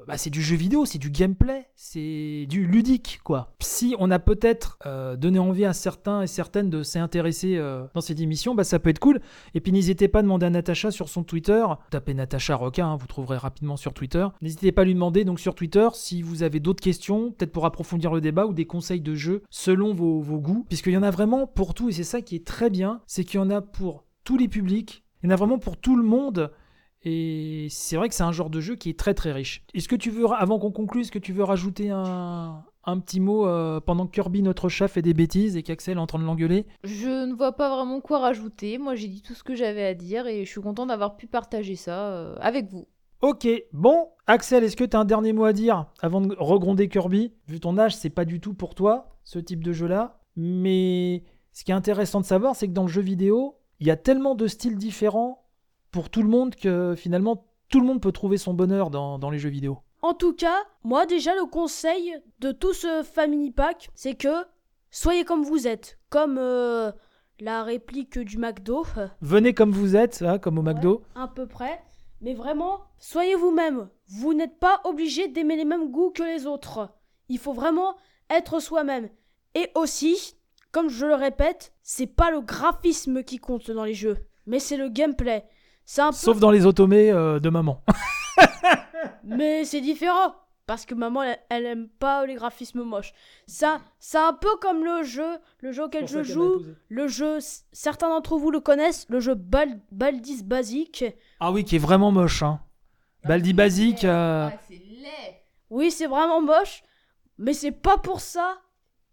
bah, 0.06 0.16
c'est 0.16 0.30
du 0.30 0.42
jeu 0.42 0.56
vidéo, 0.56 0.84
c'est 0.84 0.98
du 0.98 1.10
gameplay, 1.10 1.68
c'est 1.74 2.46
du 2.48 2.66
ludique, 2.66 3.20
quoi. 3.24 3.52
Si 3.60 3.94
on 3.98 4.10
a 4.10 4.18
peut-être 4.18 4.78
euh, 4.86 5.16
donné 5.16 5.38
envie 5.38 5.64
à 5.64 5.72
certains 5.72 6.22
et 6.22 6.26
certaines 6.26 6.70
de 6.70 6.82
s'y 6.82 6.98
intéresser 6.98 7.56
euh, 7.56 7.84
dans 7.94 8.00
cette 8.00 8.20
émission, 8.20 8.54
bah, 8.54 8.64
ça 8.64 8.78
peut 8.78 8.90
être 8.90 8.98
cool. 8.98 9.20
Et 9.54 9.60
puis 9.60 9.72
n'hésitez 9.72 10.08
pas 10.08 10.20
à 10.20 10.22
demander 10.22 10.46
à 10.46 10.50
Natacha 10.50 10.90
sur 10.90 11.08
son 11.08 11.24
Twitter, 11.24 11.64
tapez 11.90 12.14
Natacha 12.14 12.56
Roca, 12.56 12.84
hein, 12.84 12.96
vous 12.96 13.06
trouverez 13.06 13.36
rapidement 13.36 13.76
sur 13.76 13.94
Twitter. 13.94 14.26
N'hésitez 14.40 14.72
pas 14.72 14.82
à 14.82 14.84
lui 14.84 14.94
demander 14.94 15.24
donc 15.24 15.40
sur 15.40 15.54
Twitter 15.54 15.88
si 15.94 16.22
vous 16.22 16.42
avez 16.42 16.60
d'autres 16.60 16.82
questions, 16.82 17.32
peut-être 17.32 17.52
pour 17.52 17.66
approfondir 17.66 18.12
le 18.12 18.20
débat 18.20 18.46
ou 18.46 18.54
des 18.54 18.66
conseils 18.66 19.00
de 19.00 19.14
jeu 19.14 19.42
selon 19.50 19.94
vos 19.94 20.22
goûts, 20.38 20.64
puisqu'il 20.68 20.92
y 20.92 20.96
en 20.96 21.02
a 21.02 21.10
vraiment 21.10 21.46
pour 21.46 21.74
tout, 21.74 21.88
et 21.88 21.92
c'est 21.92 22.04
ça 22.04 22.22
qui 22.22 22.36
est 22.36 22.46
très 22.46 22.70
bien, 22.70 23.00
c'est 23.06 23.24
qu'il 23.24 23.38
y 23.38 23.42
en 23.42 23.50
a 23.50 23.60
pour 23.60 24.04
tous 24.24 24.36
les 24.36 24.48
publics, 24.48 25.04
il 25.22 25.26
y 25.26 25.28
en 25.30 25.34
a 25.34 25.36
vraiment 25.36 25.58
pour 25.58 25.76
tout 25.76 25.96
le 25.96 26.02
monde. 26.02 26.50
Et 27.04 27.66
c'est 27.70 27.96
vrai 27.96 28.08
que 28.08 28.14
c'est 28.14 28.22
un 28.22 28.32
genre 28.32 28.50
de 28.50 28.60
jeu 28.60 28.76
qui 28.76 28.90
est 28.90 28.98
très 28.98 29.14
très 29.14 29.32
riche. 29.32 29.64
Est-ce 29.74 29.88
que 29.88 29.96
tu 29.96 30.10
veux, 30.10 30.26
avant 30.32 30.58
qu'on 30.58 30.70
conclue, 30.70 31.00
est-ce 31.00 31.12
que 31.12 31.18
tu 31.18 31.32
veux 31.32 31.42
rajouter 31.42 31.90
un, 31.90 32.64
un 32.84 32.98
petit 33.00 33.20
mot 33.20 33.46
euh, 33.46 33.80
pendant 33.80 34.06
que 34.06 34.12
Kirby, 34.12 34.42
notre 34.42 34.68
chat, 34.68 34.88
fait 34.88 35.02
des 35.02 35.14
bêtises 35.14 35.56
et 35.56 35.62
qu'Axel 35.62 35.96
est 35.96 36.00
en 36.00 36.06
train 36.06 36.18
de 36.18 36.24
l'engueuler? 36.24 36.66
Je 36.84 37.26
ne 37.26 37.34
vois 37.34 37.52
pas 37.52 37.74
vraiment 37.74 38.00
quoi 38.00 38.20
rajouter. 38.20 38.78
Moi, 38.78 38.94
j'ai 38.94 39.08
dit 39.08 39.22
tout 39.22 39.34
ce 39.34 39.42
que 39.42 39.54
j'avais 39.54 39.84
à 39.84 39.94
dire 39.94 40.26
et 40.26 40.44
je 40.44 40.50
suis 40.50 40.60
content 40.60 40.86
d'avoir 40.86 41.16
pu 41.16 41.26
partager 41.26 41.76
ça 41.76 42.08
euh, 42.10 42.36
avec 42.40 42.68
vous. 42.70 42.86
Ok, 43.20 43.46
bon, 43.72 44.08
Axel, 44.26 44.64
est-ce 44.64 44.76
que 44.76 44.82
tu 44.84 44.96
as 44.96 45.00
un 45.00 45.04
dernier 45.04 45.32
mot 45.32 45.44
à 45.44 45.52
dire 45.52 45.86
avant 46.00 46.20
de 46.20 46.34
regronder 46.38 46.88
Kirby? 46.88 47.32
Vu 47.46 47.60
ton 47.60 47.78
âge, 47.78 47.96
c'est 47.96 48.10
pas 48.10 48.24
du 48.24 48.40
tout 48.40 48.54
pour 48.54 48.74
toi, 48.74 49.16
ce 49.22 49.38
type 49.38 49.62
de 49.62 49.72
jeu-là. 49.72 50.20
Mais 50.36 51.22
ce 51.52 51.64
qui 51.64 51.70
est 51.70 51.74
intéressant 51.74 52.20
de 52.20 52.26
savoir, 52.26 52.56
c'est 52.56 52.66
que 52.66 52.72
dans 52.72 52.82
le 52.82 52.88
jeu 52.88 53.02
vidéo, 53.02 53.58
il 53.78 53.86
y 53.86 53.90
a 53.90 53.96
tellement 53.96 54.34
de 54.34 54.46
styles 54.48 54.76
différents 54.76 55.41
pour 55.92 56.10
tout 56.10 56.22
le 56.22 56.28
monde 56.28 56.56
que 56.56 56.94
finalement, 56.96 57.46
tout 57.68 57.78
le 57.80 57.86
monde 57.86 58.00
peut 58.02 58.12
trouver 58.12 58.38
son 58.38 58.54
bonheur 58.54 58.90
dans, 58.90 59.18
dans 59.18 59.30
les 59.30 59.38
jeux 59.38 59.50
vidéo. 59.50 59.78
En 60.02 60.14
tout 60.14 60.32
cas, 60.32 60.56
moi 60.82 61.06
déjà 61.06 61.34
le 61.36 61.44
conseil 61.46 62.16
de 62.40 62.50
tout 62.50 62.72
ce 62.72 63.04
Family 63.04 63.52
Pack, 63.52 63.88
c'est 63.94 64.14
que 64.16 64.44
soyez 64.90 65.24
comme 65.24 65.44
vous 65.44 65.68
êtes, 65.68 65.98
comme 66.10 66.38
euh, 66.38 66.90
la 67.38 67.62
réplique 67.62 68.18
du 68.18 68.36
McDo, 68.38 68.84
Venez 69.20 69.54
comme 69.54 69.70
vous 69.70 69.94
êtes, 69.94 70.22
hein, 70.22 70.38
comme 70.38 70.58
au 70.58 70.62
McDo. 70.62 71.02
à 71.14 71.28
peu 71.28 71.46
près. 71.46 71.80
Mais 72.20 72.34
vraiment, 72.34 72.80
soyez 72.98 73.34
vous-même. 73.34 73.88
Vous 74.08 74.32
n'êtes 74.34 74.58
pas 74.58 74.80
obligé 74.84 75.28
d'aimer 75.28 75.56
les 75.56 75.64
mêmes 75.64 75.90
goûts 75.90 76.10
que 76.10 76.22
les 76.22 76.46
autres. 76.46 76.88
Il 77.28 77.38
faut 77.38 77.52
vraiment 77.52 77.96
être 78.30 78.60
soi-même. 78.60 79.08
Et 79.54 79.70
aussi, 79.74 80.34
comme 80.70 80.88
je 80.88 81.04
le 81.06 81.14
répète, 81.14 81.72
c'est 81.82 82.06
pas 82.06 82.30
le 82.30 82.40
graphisme 82.40 83.22
qui 83.24 83.38
compte 83.38 83.70
dans 83.70 83.84
les 83.84 83.94
jeux, 83.94 84.18
mais 84.46 84.60
c'est 84.60 84.76
le 84.76 84.88
gameplay. 84.88 85.44
C'est 85.84 86.00
un 86.02 86.10
peu 86.10 86.16
Sauf 86.16 86.38
dans 86.38 86.50
les 86.50 86.64
automés 86.66 87.10
euh, 87.10 87.40
de 87.40 87.48
maman. 87.50 87.82
Mais 89.24 89.64
c'est 89.64 89.80
différent. 89.80 90.34
Parce 90.66 90.86
que 90.86 90.94
maman, 90.94 91.24
elle, 91.24 91.38
elle 91.50 91.66
aime 91.66 91.88
pas 91.88 92.24
les 92.24 92.34
graphismes 92.34 92.82
moches. 92.84 93.12
Ça, 93.48 93.80
c'est 93.98 94.16
un 94.18 94.32
peu 94.32 94.48
comme 94.60 94.84
le 94.84 95.02
jeu, 95.02 95.38
le 95.60 95.72
jeu 95.72 95.84
auquel 95.84 96.06
je 96.06 96.22
joue. 96.22 96.62
Le 96.88 97.08
jeu, 97.08 97.38
certains 97.72 98.08
d'entre 98.08 98.36
vous 98.38 98.50
le 98.52 98.60
connaissent, 98.60 99.06
le 99.10 99.18
jeu 99.18 99.34
Bal- 99.34 99.80
Baldis 99.90 100.44
Basique. 100.44 101.04
Ah 101.40 101.50
oui, 101.50 101.64
qui 101.64 101.76
est 101.76 101.80
vraiment 101.80 102.12
moche. 102.12 102.44
Hein. 102.44 102.60
Baldi 103.24 103.52
Basique. 103.52 104.04
euh, 104.04 104.48
laid. 104.70 105.42
Oui, 105.68 105.90
c'est 105.90 106.06
vraiment 106.06 106.40
moche, 106.40 106.84
mais 107.38 107.54
c'est 107.54 107.72
pas 107.72 107.98
pour 107.98 108.20
ça 108.20 108.58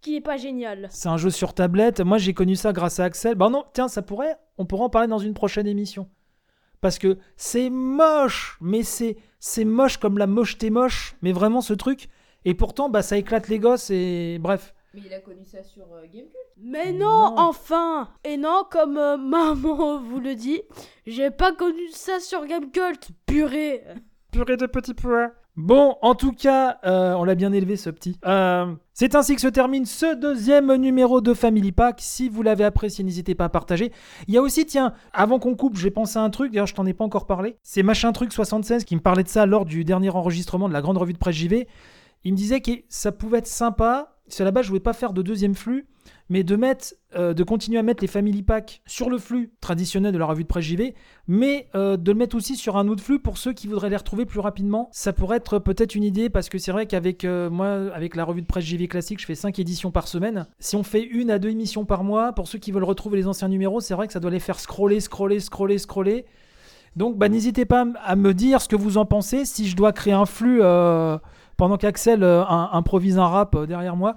qu'il 0.01 0.13
est 0.15 0.21
pas 0.21 0.37
génial. 0.37 0.87
C'est 0.91 1.09
un 1.09 1.17
jeu 1.17 1.31
sur 1.31 1.53
tablette. 1.55 1.99
Moi, 2.01 2.19
j'ai 2.19 2.33
connu 2.35 2.55
ça 2.55 2.73
grâce 2.73 2.99
à 2.99 3.05
Axel. 3.05 3.33
Bah 3.35 3.49
non, 3.49 3.65
tiens, 3.73 3.87
ça 3.87 4.01
pourrait. 4.03 4.37
On 4.59 4.65
pourra 4.65 4.85
en 4.85 4.89
parler 4.89 5.07
dans 5.07 5.17
une 5.19 5.33
prochaine 5.33 5.67
émission. 5.67 6.09
Parce 6.81 6.97
que 6.97 7.17
c'est 7.35 7.69
moche, 7.69 8.57
mais 8.61 8.83
c'est 8.83 9.17
c'est 9.39 9.65
moche 9.65 9.97
comme 9.97 10.17
la 10.17 10.27
mocheté 10.27 10.69
moche. 10.69 11.15
Mais 11.21 11.31
vraiment, 11.31 11.61
ce 11.61 11.73
truc, 11.73 12.09
Et 12.45 12.53
pourtant, 12.53 12.89
bah, 12.89 13.01
ça 13.01 13.17
éclate 13.17 13.49
les 13.49 13.59
gosses 13.59 13.89
et 13.89 14.37
bref. 14.39 14.73
Mais 14.93 15.01
il 15.05 15.13
a 15.13 15.19
connu 15.19 15.43
ça 15.45 15.61
sur 15.61 15.83
euh, 15.93 16.03
Gamecube. 16.03 16.33
Mais 16.57 16.91
non, 16.93 17.31
Non. 17.31 17.35
enfin 17.37 18.09
Et 18.23 18.37
non, 18.37 18.63
comme 18.71 18.97
euh, 18.97 19.17
maman 19.35 19.99
vous 20.01 20.19
le 20.19 20.35
dit, 20.35 20.61
j'ai 21.05 21.31
pas 21.31 21.51
connu 21.51 21.87
ça 21.91 22.19
sur 22.19 22.45
Gamecult, 22.45 23.09
purée 23.25 23.83
Purée 24.31 24.57
de 24.57 24.65
petits 24.67 24.93
pois. 24.93 25.31
Bon, 25.61 25.97
en 26.01 26.15
tout 26.15 26.31
cas, 26.31 26.77
euh, 26.85 27.13
on 27.15 27.25
l'a 27.25 27.35
bien 27.35 27.51
élevé 27.51 27.75
ce 27.75 27.89
petit. 27.89 28.17
Euh, 28.25 28.73
c'est 28.93 29.13
ainsi 29.13 29.35
que 29.35 29.41
se 29.41 29.49
termine 29.49 29.85
ce 29.85 30.15
deuxième 30.15 30.73
numéro 30.75 31.19
de 31.19 31.33
Family 31.33 31.73
Pack. 31.73 31.97
Si 31.99 32.29
vous 32.29 32.43
l'avez 32.43 32.63
apprécié, 32.63 33.03
n'hésitez 33.03 33.35
pas 33.35 33.43
à 33.43 33.49
partager. 33.49 33.91
Il 34.29 34.33
y 34.33 34.37
a 34.37 34.41
aussi, 34.41 34.65
tiens, 34.65 34.93
avant 35.11 35.37
qu'on 35.37 35.55
coupe, 35.55 35.75
j'ai 35.75 35.91
pensé 35.91 36.17
à 36.17 36.21
un 36.21 36.29
truc, 36.29 36.53
d'ailleurs 36.53 36.65
je 36.65 36.75
t'en 36.75 36.85
ai 36.85 36.93
pas 36.93 37.03
encore 37.03 37.25
parlé. 37.25 37.57
C'est 37.61 37.83
Machin 37.83 38.13
Truc 38.13 38.31
76 38.31 38.85
qui 38.85 38.95
me 38.95 39.01
parlait 39.01 39.23
de 39.23 39.27
ça 39.27 39.45
lors 39.45 39.65
du 39.65 39.83
dernier 39.83 40.11
enregistrement 40.11 40.69
de 40.69 40.73
la 40.73 40.81
grande 40.81 40.97
revue 40.97 41.11
de 41.11 41.17
presse 41.17 41.35
JV. 41.35 41.67
Il 42.23 42.31
me 42.31 42.37
disait 42.37 42.61
que 42.61 42.71
ça 42.87 43.11
pouvait 43.11 43.39
être 43.39 43.47
sympa. 43.47 44.15
La 44.39 44.51
base 44.51 44.65
je 44.65 44.69
voulais 44.69 44.79
pas 44.79 44.93
faire 44.93 45.13
de 45.13 45.21
deuxième 45.21 45.55
flux, 45.55 45.87
mais 46.29 46.43
de 46.43 46.55
mettre, 46.55 46.93
euh, 47.15 47.33
continuer 47.43 47.79
à 47.79 47.83
mettre 47.83 48.03
les 48.03 48.07
Family 48.07 48.43
Pack 48.43 48.81
sur 48.85 49.09
le 49.09 49.17
flux 49.17 49.51
traditionnel 49.61 50.13
de 50.13 50.17
la 50.17 50.25
revue 50.25 50.43
de 50.43 50.47
presse 50.47 50.65
JV, 50.65 50.93
mais 51.27 51.67
euh, 51.75 51.97
de 51.97 52.11
le 52.11 52.17
mettre 52.17 52.35
aussi 52.35 52.55
sur 52.55 52.77
un 52.77 52.87
autre 52.87 53.03
flux 53.03 53.19
pour 53.19 53.37
ceux 53.37 53.53
qui 53.53 53.67
voudraient 53.67 53.89
les 53.89 53.97
retrouver 53.97 54.25
plus 54.25 54.39
rapidement. 54.39 54.89
Ça 54.91 55.13
pourrait 55.13 55.37
être 55.37 55.59
peut-être 55.59 55.95
une 55.95 56.03
idée 56.03 56.29
parce 56.29 56.49
que 56.49 56.57
c'est 56.57 56.71
vrai 56.71 56.85
qu'avec 56.85 57.25
euh, 57.25 57.49
moi, 57.49 57.91
avec 57.93 58.15
la 58.15 58.23
revue 58.23 58.41
de 58.41 58.47
presse 58.47 58.65
JV 58.65 58.87
classique, 58.87 59.19
je 59.19 59.25
fais 59.25 59.35
5 59.35 59.57
éditions 59.59 59.91
par 59.91 60.07
semaine. 60.07 60.47
Si 60.59 60.75
on 60.75 60.83
fait 60.83 61.03
une 61.03 61.31
à 61.31 61.39
deux 61.39 61.49
émissions 61.49 61.85
par 61.85 62.03
mois, 62.03 62.33
pour 62.33 62.47
ceux 62.47 62.59
qui 62.59 62.71
veulent 62.71 62.83
retrouver 62.83 63.17
les 63.17 63.27
anciens 63.27 63.49
numéros, 63.49 63.81
c'est 63.81 63.95
vrai 63.95 64.07
que 64.07 64.13
ça 64.13 64.19
doit 64.19 64.31
les 64.31 64.39
faire 64.39 64.59
scroller, 64.59 64.99
scroller, 64.99 65.39
scroller, 65.39 65.77
scroller. 65.77 66.25
Donc 66.95 67.17
bah, 67.17 67.29
n'hésitez 67.29 67.65
pas 67.65 67.85
à 68.03 68.15
me 68.15 68.33
dire 68.33 68.61
ce 68.61 68.67
que 68.67 68.75
vous 68.75 68.97
en 68.97 69.05
pensez, 69.05 69.45
si 69.45 69.67
je 69.67 69.75
dois 69.75 69.93
créer 69.93 70.13
un 70.13 70.25
flux 70.25 70.61
pendant 71.59 71.77
qu'Axel 71.77 72.23
euh, 72.23 72.43
improvise 72.47 73.19
un 73.19 73.27
rap 73.27 73.53
euh, 73.53 73.65
derrière 73.67 73.97
moi. 73.97 74.15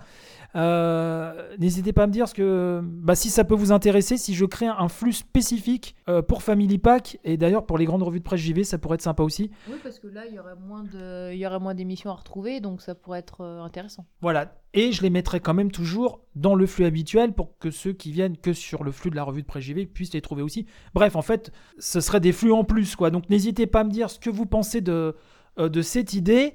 Euh, 0.55 1.57
N'hésitez 1.59 1.93
pas 1.93 2.05
à 2.05 2.07
me 2.07 2.12
dire 2.12 2.28
ce 2.28 2.34
que, 2.34 2.80
bah, 2.82 3.14
si 3.14 3.30
ça 3.30 3.45
peut 3.45 3.55
vous 3.55 3.72
intéresser, 3.72 4.16
si 4.16 4.34
je 4.34 4.45
crée 4.45 4.66
un 4.66 4.88
flux 4.88 5.12
spécifique 5.12 5.97
euh, 6.09 6.22
pour 6.22 6.43
Family 6.43 6.78
Pack, 6.78 7.18
et 7.24 7.36
d'ailleurs 7.36 7.66
pour 7.66 7.78
les 7.78 7.84
grandes 7.84 8.03
revues 8.03 8.20
de 8.20 8.24
presse 8.24 8.40
JV, 8.40 8.62
ça 8.64 8.78
pourrait 8.78 8.95
être 8.97 9.03
sympa 9.03 9.22
aussi. 9.22 9.51
Oui, 9.68 9.76
parce 9.82 9.99
que 9.99 10.07
là, 10.07 10.22
il 10.28 10.34
y 10.34 10.38
aurait 10.38 10.55
moins 10.55 10.84
de, 10.84 11.32
il 11.32 11.38
y 11.38 11.47
aurait 11.47 11.59
moins 11.59 11.74
d'émissions 11.74 12.11
à 12.11 12.14
retrouver, 12.14 12.61
donc 12.61 12.80
ça 12.80 12.95
pourrait 12.95 13.18
être 13.18 13.40
euh, 13.40 13.62
intéressant. 13.62 14.05
Voilà. 14.20 14.55
Et 14.74 14.93
je 14.93 15.03
les 15.03 15.11
mettrai 15.11 15.40
quand 15.40 15.55
même 15.55 15.70
toujours 15.70 16.20
dans 16.34 16.55
le 16.55 16.66
flux 16.66 16.84
habituel 16.84 17.32
pour 17.32 17.59
que 17.59 17.70
ceux 17.70 17.93
qui 17.93 18.12
viennent 18.12 18.36
que 18.36 18.53
sur 18.53 18.84
le 18.84 18.93
flux 18.93 19.11
de 19.11 19.16
la 19.16 19.24
revue 19.24 19.43
de 19.43 19.47
presse 19.47 19.64
JV 19.64 19.86
puissent 19.86 20.14
les 20.14 20.22
trouver 20.22 20.43
aussi. 20.43 20.66
Bref, 20.95 21.16
en 21.16 21.22
fait, 21.22 21.51
ce 21.78 22.01
serait 22.01 22.20
des 22.20 22.32
flux 22.32 22.53
en 22.53 22.64
plus, 22.64 22.95
quoi. 22.95 23.11
Donc 23.11 23.28
n'hésitez 23.30 23.66
pas 23.66 23.80
à 23.80 23.84
me 23.84 23.90
dire 23.90 24.11
ce 24.11 24.18
que 24.18 24.30
vous 24.30 24.47
pensez 24.47 24.80
de, 24.80 25.16
de 25.59 25.82
cette 25.82 26.14
idée. 26.14 26.55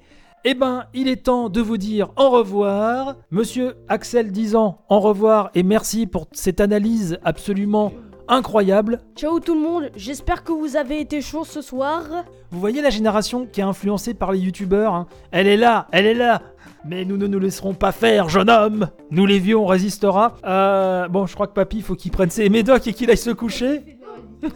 Eh 0.49 0.53
ben, 0.53 0.85
il 0.93 1.09
est 1.09 1.25
temps 1.25 1.49
de 1.49 1.59
vous 1.59 1.75
dire 1.75 2.13
au 2.15 2.29
revoir. 2.29 3.17
Monsieur 3.31 3.75
Axel 3.89 4.31
Dizan, 4.31 4.79
au 4.87 5.01
revoir 5.01 5.51
et 5.55 5.61
merci 5.61 6.07
pour 6.07 6.27
cette 6.31 6.61
analyse 6.61 7.19
absolument 7.25 7.91
incroyable. 8.29 9.01
Ciao 9.17 9.41
tout 9.41 9.55
le 9.55 9.59
monde, 9.59 9.91
j'espère 9.97 10.45
que 10.45 10.53
vous 10.53 10.77
avez 10.77 11.01
été 11.01 11.19
chaud 11.19 11.43
ce 11.43 11.61
soir. 11.61 12.23
Vous 12.49 12.61
voyez 12.61 12.81
la 12.81 12.89
génération 12.89 13.45
qui 13.45 13.59
est 13.59 13.65
influencée 13.65 14.13
par 14.13 14.31
les 14.31 14.39
youtubeurs 14.39 14.93
hein 14.93 15.07
Elle 15.31 15.47
est 15.47 15.57
là, 15.57 15.89
elle 15.91 16.05
est 16.05 16.13
là 16.13 16.41
Mais 16.85 17.03
nous 17.03 17.17
ne 17.17 17.27
nous 17.27 17.39
laisserons 17.39 17.73
pas 17.73 17.91
faire, 17.91 18.29
jeune 18.29 18.49
homme 18.49 18.87
Nous 19.11 19.25
les 19.25 19.39
vieux, 19.39 19.57
on 19.57 19.65
résistera. 19.65 20.35
Euh, 20.45 21.09
bon, 21.09 21.25
je 21.25 21.33
crois 21.33 21.47
que 21.47 21.55
papy, 21.55 21.81
faut 21.81 21.95
qu'il 21.95 22.11
prenne 22.11 22.29
ses 22.29 22.47
médocs 22.47 22.87
et 22.87 22.93
qu'il 22.93 23.09
aille 23.09 23.17
se 23.17 23.31
coucher. 23.31 23.99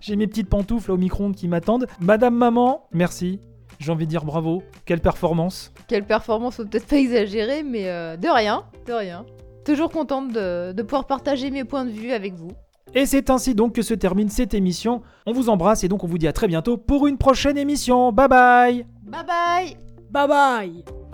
J'ai 0.00 0.16
mes 0.16 0.26
petites 0.26 0.50
pantoufles 0.50 0.90
au 0.90 0.98
micro-ondes 0.98 1.34
qui 1.34 1.48
m'attendent. 1.48 1.86
Madame 1.98 2.34
Maman, 2.34 2.86
merci. 2.92 3.40
J'ai 3.78 3.92
envie 3.92 4.06
de 4.06 4.10
dire 4.10 4.24
bravo. 4.24 4.62
Quelle 4.84 5.00
performance. 5.00 5.72
Quelle 5.86 6.04
performance, 6.04 6.56
faut 6.56 6.64
peut-être 6.64 6.86
pas 6.86 6.96
exagérer, 6.96 7.62
mais 7.62 7.88
euh, 7.88 8.16
de 8.16 8.28
rien, 8.28 8.64
de 8.86 8.92
rien. 8.92 9.24
Toujours 9.64 9.90
contente 9.90 10.32
de, 10.32 10.72
de 10.72 10.82
pouvoir 10.82 11.06
partager 11.06 11.50
mes 11.50 11.64
points 11.64 11.84
de 11.84 11.90
vue 11.90 12.12
avec 12.12 12.34
vous. 12.34 12.50
Et 12.94 13.06
c'est 13.06 13.30
ainsi 13.30 13.54
donc 13.54 13.74
que 13.74 13.82
se 13.82 13.94
termine 13.94 14.28
cette 14.30 14.54
émission. 14.54 15.02
On 15.26 15.32
vous 15.32 15.48
embrasse 15.50 15.84
et 15.84 15.88
donc 15.88 16.04
on 16.04 16.06
vous 16.06 16.18
dit 16.18 16.28
à 16.28 16.32
très 16.32 16.48
bientôt 16.48 16.76
pour 16.76 17.06
une 17.06 17.18
prochaine 17.18 17.58
émission. 17.58 18.12
Bye 18.12 18.28
bye 18.28 18.86
Bye 19.02 19.24
bye 19.26 19.76
Bye 20.10 20.28
bye 20.28 21.07